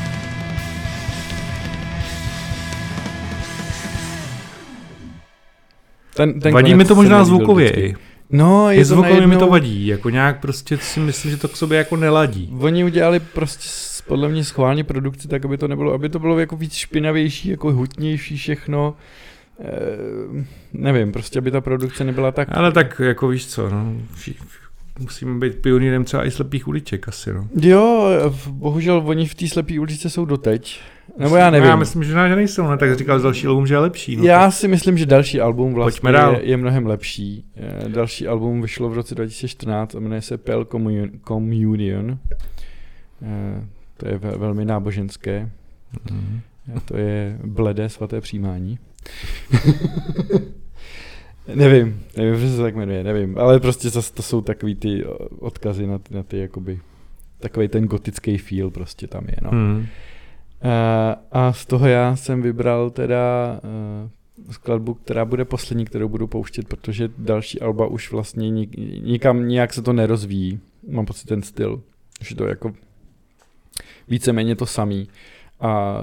Ten, 6.14 6.40
ten 6.40 6.54
vadí 6.54 6.74
mi 6.74 6.84
to 6.84 6.94
možná 6.94 7.24
zvukově 7.24 7.70
i. 7.70 7.94
No, 8.30 8.70
je 8.70 8.78
to 8.78 8.84
zvukově 8.84 9.14
mi 9.14 9.20
to 9.20 9.26
najednou- 9.28 9.50
vadí, 9.50 9.86
jako 9.86 10.10
nějak 10.10 10.40
prostě 10.40 10.78
si 10.78 11.00
myslím, 11.00 11.30
že 11.30 11.36
to 11.36 11.48
k 11.48 11.56
sobě 11.56 11.78
jako 11.78 11.96
neladí. 11.96 12.54
Oni 12.60 12.84
udělali 12.84 13.20
prostě 13.20 13.68
podle 14.06 14.28
mě 14.28 14.44
schválně 14.44 14.84
produkci 14.84 15.28
tak, 15.28 15.44
aby 15.44 15.58
to 15.58 15.68
nebylo, 15.68 15.92
aby 15.92 16.08
to 16.08 16.18
bylo 16.18 16.38
jako 16.38 16.56
víc 16.56 16.74
špinavější, 16.74 17.48
jako 17.48 17.72
hutnější 17.72 18.36
všechno. 18.36 18.94
E, 19.60 19.70
nevím, 20.72 21.12
prostě 21.12 21.38
aby 21.38 21.50
ta 21.50 21.60
produkce 21.60 22.04
nebyla 22.04 22.32
tak... 22.32 22.48
Ale 22.50 22.72
tak 22.72 23.00
jako 23.04 23.28
víš 23.28 23.46
co, 23.46 23.70
no, 23.70 23.92
musíme 24.98 25.38
být 25.38 25.54
pionýrem 25.58 26.04
třeba 26.04 26.26
i 26.26 26.30
slepých 26.30 26.68
uliček 26.68 27.08
asi, 27.08 27.32
no. 27.32 27.48
Jo, 27.62 28.10
bohužel 28.50 29.02
oni 29.06 29.26
v 29.26 29.34
té 29.34 29.48
slepé 29.48 29.80
uličce 29.80 30.10
jsou 30.10 30.24
doteď. 30.24 30.80
Nebo 31.18 31.36
já 31.36 31.50
nevím. 31.50 31.64
No, 31.64 31.70
já 31.70 31.76
myslím, 31.76 32.04
že 32.04 32.14
ne, 32.14 32.28
že 32.28 32.36
nejsou, 32.36 32.62
no, 32.62 32.76
tak 32.78 32.98
říkal 32.98 33.18
z 33.20 33.22
další 33.22 33.46
album, 33.46 33.66
že 33.66 33.74
je 33.74 33.78
lepší. 33.78 34.16
No, 34.16 34.24
já 34.24 34.44
tak, 34.44 34.52
si 34.54 34.68
myslím, 34.68 34.98
že 34.98 35.06
další 35.06 35.40
album 35.40 35.74
vlastně 35.74 36.10
je, 36.10 36.40
je 36.42 36.56
mnohem 36.56 36.86
lepší. 36.86 37.44
Eh, 37.56 37.88
Další 37.88 38.26
album 38.26 38.62
vyšlo 38.62 38.88
v 38.88 38.92
roce 38.94 39.14
2014 39.14 39.94
a 39.94 40.00
jmenuje 40.00 40.22
se 40.22 40.38
Pale 40.38 40.64
Communion. 40.64 41.10
Communion. 41.28 42.18
Eh, 43.22 43.64
To 43.96 44.08
je 44.08 44.18
ve- 44.18 44.36
velmi 44.36 44.64
náboženské. 44.64 45.50
Mhm. 46.10 46.40
A 46.76 46.80
To 46.80 46.96
je 46.96 47.38
bledé 47.44 47.88
svaté 47.88 48.20
přijímání. 48.20 48.78
nevím, 51.54 52.02
nevím, 52.16 52.40
že 52.40 52.50
se 52.50 52.62
tak 52.62 52.76
jmenuje, 52.76 53.04
nevím, 53.04 53.38
ale 53.38 53.60
prostě 53.60 53.90
zase 53.90 54.12
to 54.12 54.22
jsou 54.22 54.40
takový 54.40 54.74
ty 54.74 55.04
o, 55.04 55.14
odkazy 55.38 55.86
na, 55.86 55.98
ty- 55.98 56.14
na 56.14 56.22
ty 56.22 56.38
jakoby, 56.38 56.80
takový 57.38 57.68
ten 57.68 57.84
gotický 57.84 58.38
feel 58.38 58.70
prostě 58.70 59.06
tam 59.06 59.24
je, 59.28 59.36
no. 59.42 59.50
Hmm. 59.50 59.86
A, 60.62 61.16
a 61.32 61.52
z 61.52 61.66
toho 61.66 61.86
já 61.88 62.16
jsem 62.16 62.42
vybral 62.42 62.90
teda 62.90 63.60
uh, 64.44 64.52
skladbu, 64.52 64.94
která 64.94 65.24
bude 65.24 65.44
poslední, 65.44 65.84
kterou 65.84 66.08
budu 66.08 66.26
pouštět, 66.26 66.68
protože 66.68 67.08
další 67.18 67.60
alba 67.60 67.86
už 67.86 68.12
vlastně 68.12 68.50
nik, 68.50 68.76
nikam 69.02 69.48
nějak 69.48 69.74
se 69.74 69.82
to 69.82 69.92
nerozvíjí. 69.92 70.60
Mám 70.90 71.06
pocit 71.06 71.26
ten 71.26 71.42
styl, 71.42 71.82
že 72.22 72.34
to 72.34 72.44
je 72.44 72.50
jako 72.50 72.72
víceméně 74.08 74.56
to 74.56 74.66
samý. 74.66 75.08
A 75.60 76.02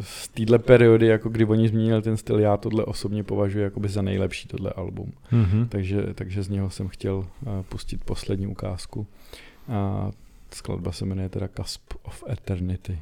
z 0.00 0.28
téhle 0.28 0.58
periody, 0.58 1.06
jako 1.06 1.28
kdy 1.28 1.44
oni 1.44 1.68
změnili 1.68 2.02
ten 2.02 2.16
styl, 2.16 2.40
já 2.40 2.56
tohle 2.56 2.84
osobně 2.84 3.24
považuji 3.24 3.58
jakoby 3.58 3.88
za 3.88 4.02
nejlepší 4.02 4.48
tohle 4.48 4.70
album. 4.70 5.12
Mhm. 5.32 5.68
Takže, 5.68 6.14
takže 6.14 6.42
z 6.42 6.48
něho 6.48 6.70
jsem 6.70 6.88
chtěl 6.88 7.16
uh, 7.16 7.26
pustit 7.68 8.04
poslední 8.04 8.46
ukázku. 8.46 9.06
A 9.68 10.10
skladba 10.50 10.92
se 10.92 11.04
jmenuje 11.04 11.28
teda 11.28 11.48
Cusp 11.48 11.92
of 12.02 12.24
Eternity. 12.30 12.98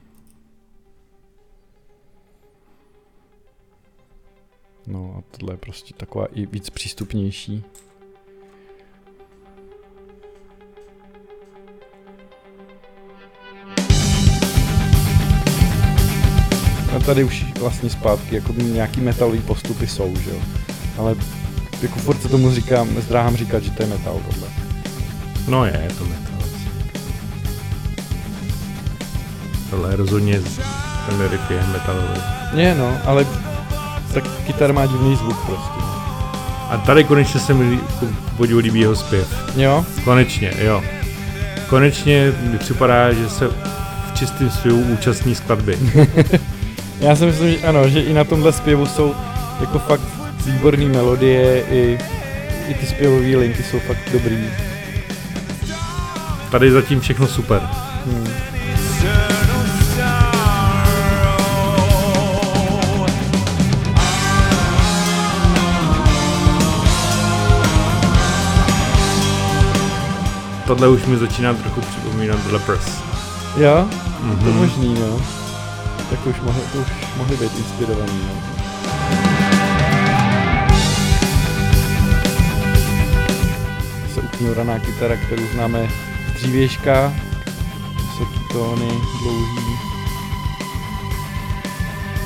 No 4.87 5.15
a 5.19 5.37
tohle 5.37 5.55
je 5.55 5.59
prostě 5.59 5.95
taková 5.95 6.27
i 6.27 6.47
víc 6.47 6.71
přístupnější. 6.71 7.65
A 16.97 16.99
tady 16.99 17.25
už 17.25 17.45
vlastně 17.61 17.91
zpátky 17.91 18.35
jako 18.35 18.53
nějaký 18.57 19.01
metalový 19.01 19.41
postupy 19.41 19.87
jsou, 19.87 20.15
že 20.25 20.31
jo. 20.31 20.37
Ale 20.99 21.15
jako 21.83 21.99
furt 21.99 22.23
se 22.23 22.29
tomu 22.29 22.51
říkám, 22.51 22.89
zdráhám 23.01 23.37
říkat, 23.37 23.63
že 23.63 23.71
to 23.71 23.83
je 23.83 23.89
metal 23.89 24.21
tohle. 24.31 24.49
No 25.49 25.65
je, 25.65 25.81
je 25.83 25.95
to 25.95 26.05
metal. 26.05 26.49
Tohle 29.71 29.91
je 29.91 29.97
rozhodně, 29.97 30.41
ten 31.09 31.29
riff 31.31 31.51
je 31.51 31.67
metalový. 31.73 32.21
Je 32.55 32.75
no, 32.75 32.99
ale 33.05 33.27
tak 34.15 34.25
kytar 34.47 34.73
má 34.73 34.87
divný 34.87 35.17
zvuk 35.17 35.39
prostě. 35.47 35.81
A 36.71 36.83
tady 36.87 37.05
konečně 37.05 37.41
se 37.41 37.55
mi 37.55 37.81
podivu 38.37 38.59
líbí 38.59 38.81
jeho 38.81 38.97
zpěv. 38.97 39.57
Jo? 39.57 39.85
Konečně, 40.05 40.53
jo. 40.59 40.83
Konečně 41.69 42.33
mi 42.43 42.59
připadá, 42.59 43.13
že 43.13 43.29
se 43.29 43.49
v 43.49 43.55
čistým 44.15 44.51
zpěvu 44.51 44.81
účastní 44.81 45.35
skladby. 45.35 45.79
Já 47.01 47.17
si 47.17 47.27
myslím, 47.27 47.51
že 47.51 47.67
ano, 47.67 47.89
že 47.89 48.01
i 48.01 48.13
na 48.13 48.25
tomhle 48.25 48.53
zpěvu 48.53 48.87
jsou 48.87 49.15
jako 49.61 49.79
fakt 49.79 50.01
výborné 50.47 50.85
melodie, 50.85 51.63
i, 51.71 51.99
i 52.69 52.75
ty 52.75 52.87
zpěvové 52.87 53.37
linky 53.37 53.63
jsou 53.63 53.79
fakt 53.79 53.99
dobrý. 54.13 54.45
Tady 56.51 56.71
zatím 56.71 57.01
všechno 57.01 57.27
super. 57.27 57.69
Hmm. 58.07 58.29
Tohle 70.67 70.89
už 70.89 71.05
mi 71.07 71.17
začíná 71.17 71.55
trochu 71.55 71.81
připomínat 71.81 72.39
The 72.47 72.53
Lepers. 72.53 72.99
Jo? 73.57 73.87
To 74.21 74.27
Mhm. 74.27 74.57
možný, 74.57 74.95
no. 75.01 75.21
Tak 76.11 76.27
už 76.27 76.41
mohli, 76.41 76.63
už 76.63 76.89
mohli 77.17 77.37
být 77.37 77.59
inspirovaný, 77.59 78.21
no. 78.29 78.43
Se 84.15 84.21
ukňuraná 84.21 84.79
kytara, 84.79 85.17
kterou 85.17 85.47
známe 85.55 85.89
z 86.31 86.33
dřívějška. 86.35 87.13
Vysoký 87.97 88.41
tóny, 88.53 88.89
dlouhý. 89.23 89.79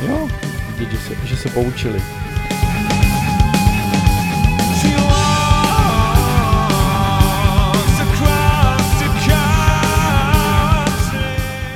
Jo, 0.09 0.29
vidět, 0.79 0.91
že 0.91 0.99
se, 0.99 1.27
že 1.27 1.37
se 1.37 1.49
poučili. 1.49 2.20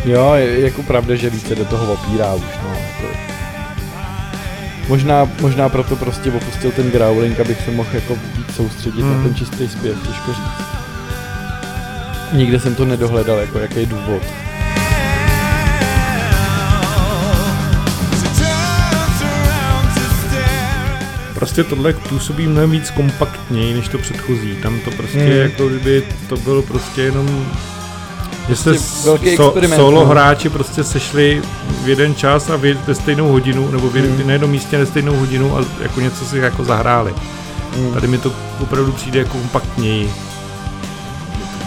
Jo, 0.05 0.33
je 0.35 0.61
jako 0.61 0.83
pravda, 0.83 1.15
že 1.15 1.31
více 1.31 1.55
do 1.55 1.65
toho 1.65 1.93
opírá 1.93 2.35
už, 2.35 2.43
no. 2.63 2.69
Jako, 2.71 3.17
Možná, 4.89 5.29
možná 5.41 5.69
proto 5.69 5.97
prostě 5.97 6.33
opustil 6.33 6.71
ten 6.73 6.91
growling, 6.91 7.41
abych 7.41 7.61
se 7.65 7.71
mohl 7.71 7.89
jako 7.93 8.15
víc 8.37 8.55
soustředit 8.57 9.03
Hmm. 9.03 9.17
na 9.17 9.23
ten 9.23 9.35
čistý 9.35 9.69
zpěv, 9.69 9.97
těžko 10.07 10.33
říct. 10.33 10.67
Nikde 12.33 12.61
jsem 12.61 12.75
to 12.75 12.85
nedohledal, 12.85 13.39
jako 13.39 13.59
jaký 13.59 13.81
je 13.81 13.87
důvod. 13.87 14.23
Prostě 21.35 21.65
tohle 21.65 21.93
působí 21.93 22.47
mnohem 22.47 22.71
víc 22.71 22.91
kompaktněji 22.91 23.75
než 23.75 23.89
to 23.89 23.99
předchozí. 23.99 24.55
Tam 24.63 24.81
to 24.81 24.91
prostě 24.91 25.19
Hmm. 25.19 25.33
jako 25.39 25.69
kdyby 25.69 26.03
to 26.29 26.37
bylo 26.37 26.63
prostě 26.63 27.03
jenom 27.03 27.47
že 28.49 28.57
se 28.57 28.71
Prostě 28.71 29.05
velký 29.05 29.37
so, 29.37 29.55
solo 29.77 30.01
no. 30.01 30.07
hráči 30.07 30.49
prostě 30.49 30.85
sešli 30.85 31.43
v 31.85 31.89
jeden 31.89 32.15
čas 32.15 32.51
a 32.51 32.57
v- 32.57 32.87
ve 32.87 32.95
stejnou 32.95 33.29
hodinu, 33.29 33.71
nebo 33.71 33.89
v, 33.89 33.93
hmm. 33.95 34.27
na 34.27 34.33
jednom 34.33 34.51
místě 34.51 34.79
na 34.79 34.87
stejnou 34.87 35.17
hodinu 35.17 35.59
a 35.59 35.65
jako 35.83 36.01
něco 36.01 36.25
si 36.25 36.39
jako 36.39 36.65
zahráli. 36.65 37.15
Mm. 37.77 37.95
Tady 37.95 38.07
mi 38.07 38.19
to 38.19 38.33
opravdu 38.61 38.93
přijde 38.93 39.19
jako 39.19 39.39
kompaktněji. 39.39 40.11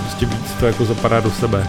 Prostě 0.01 0.25
víc 0.25 0.51
to 0.59 0.65
jako 0.65 0.85
zapadá 0.85 1.19
do 1.19 1.31
sebe. 1.31 1.67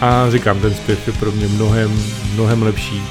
A 0.00 0.30
říkám, 0.30 0.60
ten 0.60 0.74
zpěv 0.74 1.06
je 1.06 1.12
pro 1.12 1.32
mě 1.32 1.48
mnohem, 1.48 2.02
mnohem 2.34 2.62
lepší. 2.62 3.02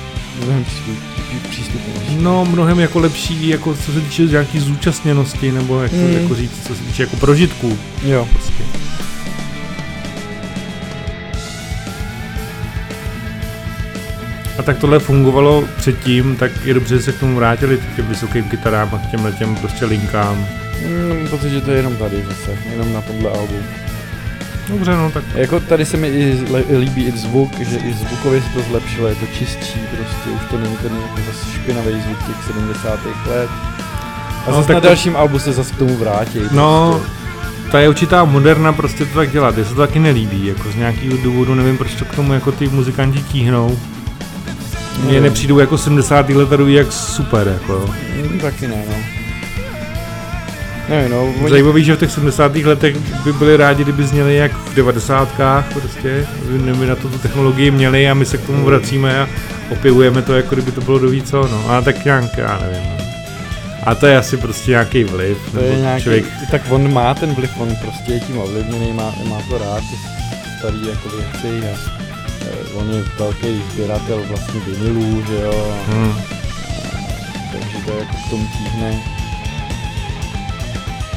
Mnohem 0.45 0.65
přístup- 0.65 1.49
přístupnější. 1.49 2.15
No, 2.19 2.45
mnohem 2.45 2.79
jako 2.79 2.99
lepší, 2.99 3.47
jako 3.47 3.75
co 3.75 3.91
se 3.91 4.01
týče 4.01 4.21
nějaký 4.23 4.59
zúčastněnosti, 4.59 5.51
nebo 5.51 5.81
jak 5.81 5.91
Mm. 5.91 6.13
jako 6.21 6.35
říct, 6.35 6.67
co 6.67 6.75
se 6.75 6.81
týče 6.83 7.03
jako 7.03 7.15
prožitků. 7.15 7.77
Jo. 8.03 8.27
Prostě. 8.31 8.63
Tak 14.65 14.77
tohle 14.77 14.99
fungovalo 14.99 15.63
předtím, 15.77 16.35
tak 16.35 16.51
je 16.65 16.73
dobře, 16.73 16.95
že 16.95 17.01
se 17.01 17.11
k 17.11 17.19
tomu 17.19 17.35
vrátili 17.35 17.77
k 17.77 17.95
těm 17.95 18.05
vysokým 18.07 18.43
kytarám 18.43 18.89
a 18.93 18.97
k 18.97 19.11
těm 19.11 19.33
těm 19.39 19.55
prostě 19.55 19.85
linkám. 19.85 20.45
Mm, 20.87 21.09
Mám 21.09 21.27
pocit, 21.27 21.49
že 21.49 21.61
to 21.61 21.71
je 21.71 21.77
jenom 21.77 21.95
tady 21.95 22.23
zase, 22.27 22.57
jenom 22.71 22.93
na 22.93 23.01
tomhle 23.01 23.31
albu. 23.31 23.55
Dobře, 24.69 24.91
no 24.95 25.11
tak 25.11 25.23
Jako 25.35 25.59
tady 25.59 25.85
se 25.85 25.97
mi 25.97 26.07
i 26.07 26.37
líbí 26.77 27.03
i 27.05 27.11
zvuk, 27.11 27.59
že 27.59 27.77
i 27.77 27.93
zvukově 27.93 28.41
se 28.41 28.49
to 28.49 28.61
zlepšilo, 28.69 29.07
je 29.07 29.15
to 29.15 29.25
čistší, 29.37 29.79
prostě 29.97 30.29
už 30.29 30.41
to 30.49 30.57
není 30.57 30.75
ten 30.77 30.91
jako 31.01 31.31
zase 31.31 31.51
špinavý 31.55 31.91
zvuk 32.01 32.17
těch 32.27 32.43
70. 32.47 32.99
let. 33.27 33.49
A 34.47 34.49
No, 34.51 34.55
zase 34.55 34.67
tak 34.67 34.73
na 34.75 34.81
to- 34.81 34.87
dalším 34.87 35.15
albu 35.17 35.39
se 35.39 35.53
zase 35.53 35.73
k 35.73 35.77
tomu 35.77 35.95
vrátí. 35.97 36.39
No, 36.51 36.91
prostě. 36.99 37.71
ta 37.71 37.79
je 37.79 37.89
určitá 37.89 38.23
moderna 38.25 38.73
prostě 38.73 39.05
to 39.05 39.15
tak 39.15 39.31
dělat, 39.31 39.57
je 39.57 39.65
se 39.65 39.69
to 39.75 39.81
taky 39.81 39.99
nelíbí, 39.99 40.45
jako 40.45 40.71
z 40.71 40.75
nějakého 40.75 41.17
důvodu, 41.23 41.55
nevím 41.55 41.77
proč 41.77 41.93
to 41.95 42.05
k 42.05 42.15
tomu 42.15 42.33
jako 42.33 42.51
ty 42.51 42.67
muzikanti 42.67 43.19
tíhnou. 43.23 43.79
Mně 45.03 45.17
No. 45.17 45.23
nepřijdou 45.23 45.59
jako 45.59 45.77
70. 45.77 46.29
letarový 46.29 46.73
jak 46.73 46.91
super, 46.91 47.47
jako 47.47 47.73
jo. 47.73 47.89
Mm, 48.31 48.39
taky 48.39 48.67
ne, 48.67 48.83
no. 48.89 48.95
Nevím, 50.89 51.11
no, 51.11 51.23
oni, 51.41 51.49
Zajímavý, 51.49 51.83
že 51.83 51.95
v 51.95 51.99
těch 51.99 52.11
70. 52.11 52.55
letech 52.55 52.97
by 53.23 53.33
byli 53.33 53.57
rádi, 53.57 53.83
kdyby 53.83 54.03
zněli 54.07 54.35
jak 54.35 54.51
v 54.57 54.75
90. 54.75 55.29
prostě, 55.73 56.27
kdyby 56.45 56.85
na 56.87 56.95
to 56.95 57.07
tu 57.09 57.17
technologii 57.17 57.71
měli 57.71 58.09
a 58.09 58.13
my 58.13 58.25
se 58.25 58.37
k 58.37 58.45
tomu 58.45 58.65
vracíme 58.65 59.19
a 59.21 59.27
opěvujeme 59.69 60.21
to, 60.21 60.33
jako 60.35 60.55
kdyby 60.55 60.71
to 60.71 60.81
bylo 60.81 60.99
do 60.99 61.09
víc, 61.09 61.29
co, 61.29 61.47
no. 61.47 61.69
A 61.71 61.81
tak 61.81 62.05
nějak, 62.05 62.37
já 62.37 62.59
nevím. 62.61 62.89
No. 62.99 63.05
A 63.83 63.95
to 63.95 64.05
je 64.07 64.17
asi 64.17 64.37
prostě 64.37 64.71
nějaký 64.71 65.03
vliv, 65.03 65.37
to 65.51 65.59
je 65.59 65.75
nějaký, 65.79 66.03
člověk, 66.03 66.25
tak 66.51 66.61
on 66.69 66.93
má 66.93 67.13
ten 67.13 67.33
vliv, 67.35 67.49
on 67.57 67.75
prostě 67.75 68.11
je 68.13 68.19
tím 68.19 68.37
ovlivněný, 68.37 68.93
má, 68.93 69.13
má 69.29 69.37
to 69.49 69.57
rád, 69.57 69.79
ty 69.79 69.95
starý 70.59 70.87
jako 70.87 71.09
věci 71.09 71.67
a 71.67 71.94
on 72.73 72.93
je 72.93 73.03
velký 73.19 73.61
sběratel 73.73 74.23
vlastně 74.27 74.59
vinilů, 74.59 75.23
že 75.27 75.41
jo, 75.41 75.73
a, 75.73 75.91
hm, 75.91 76.13
takže 77.51 77.77
to 77.85 77.91
jako 77.91 78.13
k 78.27 78.29
tomu 78.29 78.47
tíhne. 78.57 79.03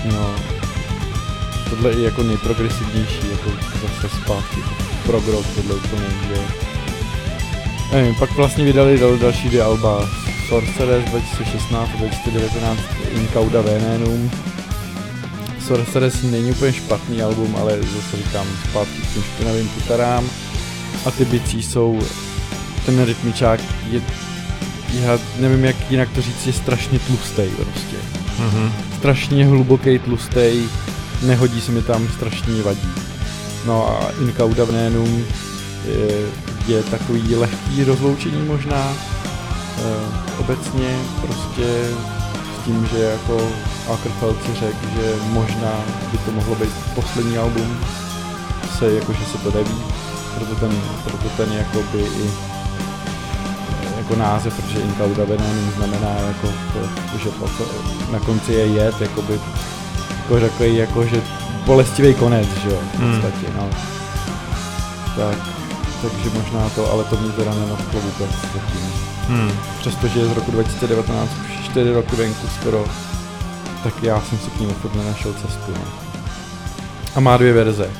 No, 0.04 0.34
tohle 1.70 1.90
je 1.90 2.02
jako 2.04 2.22
nejprogresivnější, 2.22 3.30
jako 3.30 3.50
zase 3.82 4.16
zpátky, 4.16 4.60
prog 5.06 5.28
rock, 5.28 5.46
tohle 5.54 5.74
úplně, 5.74 6.06
že 6.28 6.34
jo. 6.34 6.42
Nevím, 7.92 8.14
pak 8.14 8.32
vlastně 8.32 8.64
vydali 8.64 8.98
dal, 8.98 9.16
další 9.18 9.48
dvě 9.48 9.62
alba, 9.62 10.08
Sorceress 10.48 11.04
2016 11.04 11.90
a 11.94 11.96
2019 11.96 12.80
Incauda 13.14 13.60
Venenum. 13.60 14.30
Sorceress 15.66 16.22
není 16.22 16.50
úplně 16.50 16.72
špatný 16.72 17.22
album, 17.22 17.56
ale 17.60 17.78
zase 17.82 18.16
říkám 18.16 18.46
zpátky 18.70 19.02
k 19.02 19.14
těm 19.14 19.22
špinavým 19.22 19.68
kytarám. 19.68 20.30
A 21.08 21.10
ty 21.10 21.24
bicí 21.24 21.62
jsou, 21.62 22.00
ten 22.86 23.04
rytmičák 23.04 23.60
je, 23.90 24.02
já 24.92 25.18
nevím 25.38 25.64
jak 25.64 25.90
jinak 25.90 26.08
to 26.14 26.22
říct, 26.22 26.46
je 26.46 26.52
strašně 26.52 26.98
tlustý 26.98 27.42
prostě. 27.56 27.96
mhm. 28.38 28.72
Strašně 28.96 29.46
hluboký 29.46 29.98
tlustý, 29.98 30.68
nehodí 31.22 31.60
se 31.60 31.72
mi 31.72 31.82
tam, 31.82 32.08
strašně 32.08 32.62
vadí. 32.62 32.88
No 33.66 33.88
a 33.88 34.10
Incauda 34.20 34.64
Venenum 34.64 35.24
je, 35.84 36.26
je 36.66 36.82
takový 36.82 37.34
lehký 37.34 37.84
rozloučení 37.84 38.42
možná, 38.46 38.92
e, 38.92 38.96
obecně 40.38 40.98
prostě 41.20 41.84
s 42.60 42.64
tím, 42.64 42.88
že 42.92 42.98
jako 43.02 43.48
Ackerfeld 43.92 44.36
si 44.42 44.54
řekl, 44.54 44.86
že 44.96 45.14
možná 45.30 45.84
by 46.12 46.18
to 46.18 46.30
mohlo 46.32 46.54
být 46.54 46.72
poslední 46.94 47.38
album, 47.38 47.78
se 48.78 48.92
jakože 48.92 49.24
se 49.32 49.38
to 49.38 49.50
neví, 49.50 49.97
proto 50.38 50.54
ten, 50.54 50.72
proto 51.04 51.28
ten 51.36 51.52
jakoby 51.52 51.98
i 51.98 52.30
jako 53.98 54.16
název, 54.16 54.54
protože 54.54 54.80
Incauda 54.80 55.24
Venenum 55.24 55.70
znamená 55.76 56.08
jako, 56.10 56.46
to, 56.72 57.18
že 57.18 57.28
po, 57.30 57.48
na 58.12 58.18
konci 58.20 58.52
je 58.52 58.66
jed, 58.66 59.00
jakoby 59.00 59.40
jako 60.22 60.40
takový 60.40 60.76
jako, 60.76 61.06
že 61.06 61.22
bolestivý 61.66 62.14
konec, 62.14 62.48
že 62.62 62.68
jo, 62.68 62.78
v 62.94 62.98
Hmm. 62.98 63.10
podstatě, 63.20 63.46
no. 63.56 63.68
Tak, 65.16 65.36
takže 66.02 66.30
možná 66.34 66.68
to, 66.68 66.92
ale 66.92 67.04
to 67.04 67.16
mě 67.16 67.32
teda 67.32 67.54
nenadchlo 67.54 68.00
vůbec 68.00 68.30
zatím. 68.54 68.92
Hm. 69.28 69.50
Přestože 69.80 70.18
je 70.20 70.26
z 70.26 70.32
roku 70.32 70.50
2019 70.50 71.30
už 71.44 71.64
4 71.64 71.92
roky 71.92 72.16
venku 72.16 72.46
skoro, 72.60 72.84
tak 73.82 74.02
já 74.02 74.20
jsem 74.20 74.38
si 74.38 74.50
k 74.50 74.60
němu 74.60 74.72
furt 74.72 74.94
nenašel 74.94 75.32
cestu. 75.32 75.72
No. 75.74 75.80
A 77.16 77.20
má 77.20 77.36
dvě 77.36 77.52
verze. 77.52 77.90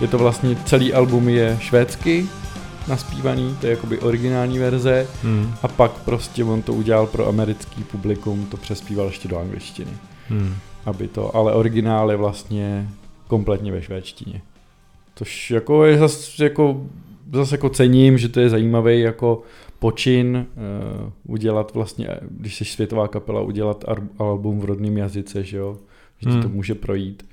Je 0.00 0.08
to 0.08 0.18
vlastně, 0.18 0.56
celý 0.64 0.92
album 0.94 1.28
je 1.28 1.56
švédsky 1.60 2.26
naspívaný, 2.88 3.56
to 3.60 3.66
je 3.66 3.70
jakoby 3.70 3.98
originální 3.98 4.58
verze, 4.58 5.06
Hm. 5.24 5.52
a 5.62 5.68
pak 5.68 5.92
prostě 5.92 6.44
on 6.44 6.62
to 6.62 6.74
udělal 6.74 7.06
pro 7.06 7.28
americký 7.28 7.84
publikum, 7.84 8.46
to 8.46 8.56
přespíval 8.56 9.06
ještě 9.06 9.28
do 9.28 9.38
angličtiny. 9.38 9.90
Hm. 10.30 10.54
Aby 10.86 11.08
to, 11.08 11.36
ale 11.36 11.52
originál 11.54 12.10
je 12.10 12.16
vlastně 12.16 12.88
kompletně 13.26 13.72
ve 13.72 13.82
švédštině. 13.82 14.42
Což 15.14 15.50
jako 15.50 15.84
je 15.84 15.98
zase 15.98 16.44
jako, 16.44 16.82
zas 17.32 17.52
jako 17.52 17.68
cením, 17.68 18.18
že 18.18 18.28
to 18.28 18.40
je 18.40 18.48
zajímavý 18.50 19.00
jako 19.00 19.42
počin 19.78 20.46
uh, 21.06 21.10
udělat 21.26 21.74
vlastně, 21.74 22.08
když 22.30 22.56
jsi 22.56 22.64
světová 22.64 23.08
kapela, 23.08 23.40
udělat 23.40 23.84
album 24.18 24.60
v 24.60 24.64
rodném 24.64 24.96
jazyce, 24.98 25.44
že 25.44 25.56
jo, 25.56 25.76
že 26.20 26.30
Hmm. 26.30 26.42
to 26.42 26.48
může 26.48 26.74
projít. 26.74 27.26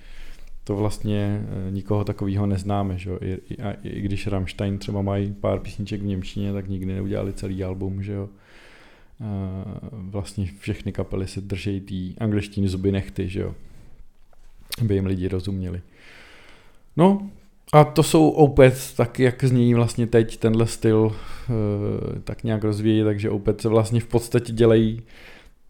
To 0.68 0.76
vlastně 0.76 1.42
uh, 1.68 1.74
nikoho 1.74 2.04
takového 2.04 2.46
neznáme, 2.46 2.98
že 2.98 3.10
jo, 3.10 3.20
I, 3.22 3.38
i, 3.50 3.62
a, 3.62 3.72
i 3.84 4.02
když 4.02 4.28
Rammstein 4.28 4.78
třeba 4.78 5.02
mají 5.02 5.34
pár 5.34 5.60
písniček 5.60 6.02
v 6.02 6.06
Němčině, 6.06 6.54
tak 6.54 6.70
nikdy 6.70 6.94
neudělali 6.94 7.34
celý 7.34 7.64
album, 7.64 8.04
že 8.04 8.14
jo. 8.14 8.30
Vlastně 9.92 10.48
všechny 10.60 10.92
kapely 10.92 11.28
se 11.28 11.42
drží 11.42 11.82
té 11.82 12.24
angličtiny 12.24 12.68
zuby 12.68 12.92
nechty, 12.92 13.30
že 13.30 13.40
jo. 13.40 13.56
Aby 14.82 14.94
jim 14.96 15.06
lidi 15.06 15.28
rozuměli. 15.28 15.82
No, 16.98 17.30
a 17.74 17.84
to 17.84 18.04
jsou 18.04 18.30
Opeth, 18.30 18.96
tak 18.98 19.20
jak 19.20 19.44
zní 19.44 19.74
vlastně 19.74 20.08
teď 20.08 20.38
tenhle 20.38 20.68
styl, 20.68 20.98
uh, 21.00 21.16
tak 22.24 22.44
nějak 22.44 22.64
rozvíjí, 22.64 23.04
takže 23.04 23.30
Opeth 23.30 23.62
se 23.62 23.70
vlastně 23.70 24.00
v 24.00 24.08
podstatě 24.08 24.54
dělají 24.54 25.02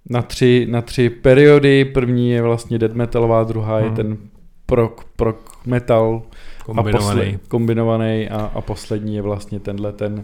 na 0.10 0.22
tři, 0.22 0.68
na 0.70 0.82
tři 0.82 1.10
periody. 1.10 1.86
První 1.86 2.30
je 2.32 2.42
vlastně 2.42 2.80
dead 2.80 2.94
metalová, 2.94 3.44
druhá 3.44 3.80
je 3.80 3.86
Hmm. 3.86 3.96
ten 3.96 4.18
prog, 4.66 5.04
prog 5.16 5.36
metal, 5.66 6.22
Kombinovaný. 6.66 6.98
A 6.98 7.24
posle, 7.26 7.40
kombinovaný 7.48 8.30
a, 8.30 8.52
a 8.56 8.62
poslední 8.62 9.16
je 9.16 9.22
vlastně 9.22 9.60
tenhle 9.60 9.94
ten, 9.94 10.24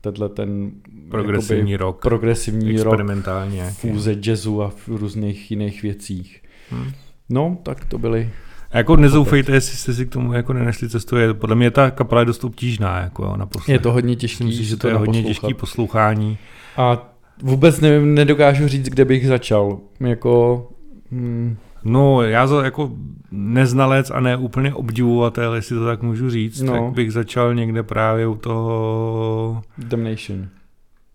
tenhle 0.00 0.28
ten 0.28 0.70
Progresivní 1.10 1.72
jakoby 1.72 1.84
rok. 1.84 2.02
progresivní 2.02 2.70
rok, 2.72 2.92
experimentální 2.92 3.54
nějaký. 3.54 3.74
fůze 3.74 4.16
jazzu 4.26 4.62
a 4.62 4.68
v 4.68 4.88
různých 4.88 5.50
jiných 5.50 5.82
věcích. 5.82 6.42
Hm. 6.70 6.92
No, 7.28 7.58
tak 7.62 7.84
to 7.84 7.98
byly 7.98 8.30
A 8.70 8.78
jako 8.78 8.96
nezoufejte, 8.96 9.52
jestli 9.52 9.76
jste 9.76 9.94
si 9.94 10.06
k 10.06 10.12
tomu 10.12 10.32
jako 10.32 10.52
nenašli 10.52 10.88
cestu. 10.88 11.16
Je, 11.16 11.34
podle 11.34 11.56
mě 11.56 11.70
ta 11.70 11.90
kapela 11.90 12.20
je 12.20 12.24
dost 12.24 12.44
obtížná 12.44 13.00
jako 13.00 13.36
na 13.36 13.46
poslech. 13.46 13.68
Je 13.68 13.78
to 13.78 13.92
hodně 13.92 14.16
těžký. 14.16 14.44
Myslím 14.44 14.64
že 14.64 14.70
si 14.74 14.76
to 14.76 14.88
je 14.88 14.94
hodně 14.94 15.22
těžký 15.22 15.54
poslouchání. 15.54 16.38
A 16.76 17.14
vůbec 17.42 17.80
nevím, 17.80 18.14
nedokážu 18.14 18.68
říct, 18.68 18.88
kde 18.88 19.04
bych 19.04 19.26
začal. 19.26 19.78
Jako, 20.00 20.66
hmm, 21.12 21.56
No, 21.84 22.22
já 22.22 22.46
za 22.46 22.64
jako 22.64 22.90
neznalec 23.30 24.10
a 24.10 24.20
ne 24.20 24.36
úplně 24.36 24.74
obdivovatel, 24.74 25.54
jestli 25.54 25.76
to 25.76 25.84
tak 25.84 26.02
můžu 26.02 26.30
říct, 26.30 26.62
No. 26.62 26.72
tak 26.72 26.82
bych 26.94 27.12
začal 27.12 27.54
někde 27.54 27.82
právě 27.82 28.26
u 28.26 28.34
toho... 28.34 29.62
Damnation. 29.78 30.48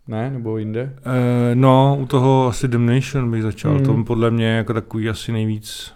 Ne, 0.08 0.30
nebo 0.32 0.58
jinde? 0.58 0.94
Eh, 1.06 1.56
no, 1.56 1.98
u 2.02 2.06
toho 2.06 2.48
asi 2.48 2.68
Damnation 2.68 3.32
bych 3.32 3.44
začal. 3.44 3.76
Hmm. 3.76 3.86
To 3.86 4.04
podle 4.04 4.32
mě 4.32 4.48
jako 4.48 4.74
takový 4.74 5.10
asi 5.10 5.32
nejvíc 5.32 5.94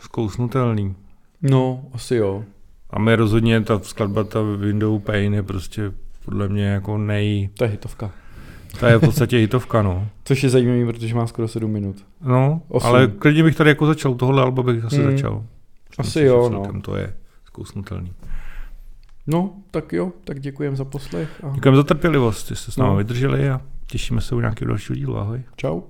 zkousnutelný. 0.00 0.94
No, 1.42 1.82
asi 1.92 2.14
jo. 2.14 2.44
A 2.90 2.98
my 2.98 3.16
rozhodně 3.16 3.60
ta 3.60 3.78
skladba, 3.78 4.24
ta 4.24 4.38
Window 4.56 5.00
Pain 5.02 5.34
je 5.34 5.42
prostě 5.42 5.92
podle 6.24 6.48
mě 6.48 6.64
jako 6.64 6.98
nej... 6.98 7.48
To 7.58 7.64
je 7.64 7.70
hitovka. 7.70 8.10
Ta 8.80 8.88
je 8.88 8.96
v 8.98 9.00
podstatě 9.00 9.36
hitovka, 9.36 9.82
no. 9.82 10.08
Což 10.24 10.42
je 10.42 10.48
zajímavý, 10.48 10.84
protože 10.86 11.14
má 11.14 11.26
skoro 11.26 11.48
7 11.48 11.70
minut. 11.70 11.96
No, 12.24 12.62
Osm. 12.68 12.86
ale 12.88 13.06
klidně 13.08 13.42
bych 13.42 13.56
tady 13.56 13.70
jako 13.70 13.86
začal, 13.86 14.12
u 14.12 14.14
tohohle 14.14 14.42
alba 14.42 14.62
bych 14.62 14.84
asi 14.84 14.96
Hmm. 15.02 15.10
začal. 15.10 15.44
Asi 15.98 16.08
Myslím, 16.08 16.26
jo, 16.26 16.48
no. 16.48 16.80
To 16.80 16.96
je 16.96 17.14
zkousnutelný. 17.44 18.12
No, 19.26 19.50
tak 19.70 19.92
jo, 19.92 20.12
tak 20.24 20.40
děkujem 20.40 20.76
za 20.76 20.84
poslech 20.84 21.44
a 21.44 21.54
Děkujeme 21.54 21.76
za 21.76 21.82
trpělivost, 21.82 22.48
že 22.48 22.56
jste 22.56 22.72
s 22.72 22.76
námi 22.76 22.90
No. 22.90 22.96
vydrželi 22.96 23.50
a 23.50 23.60
těšíme 23.86 24.20
se 24.20 24.34
u 24.34 24.40
nějakého 24.40 24.68
dalšího 24.68 24.96
dílu. 24.96 25.18
Ahoj. 25.18 25.42
čau. 25.56 25.80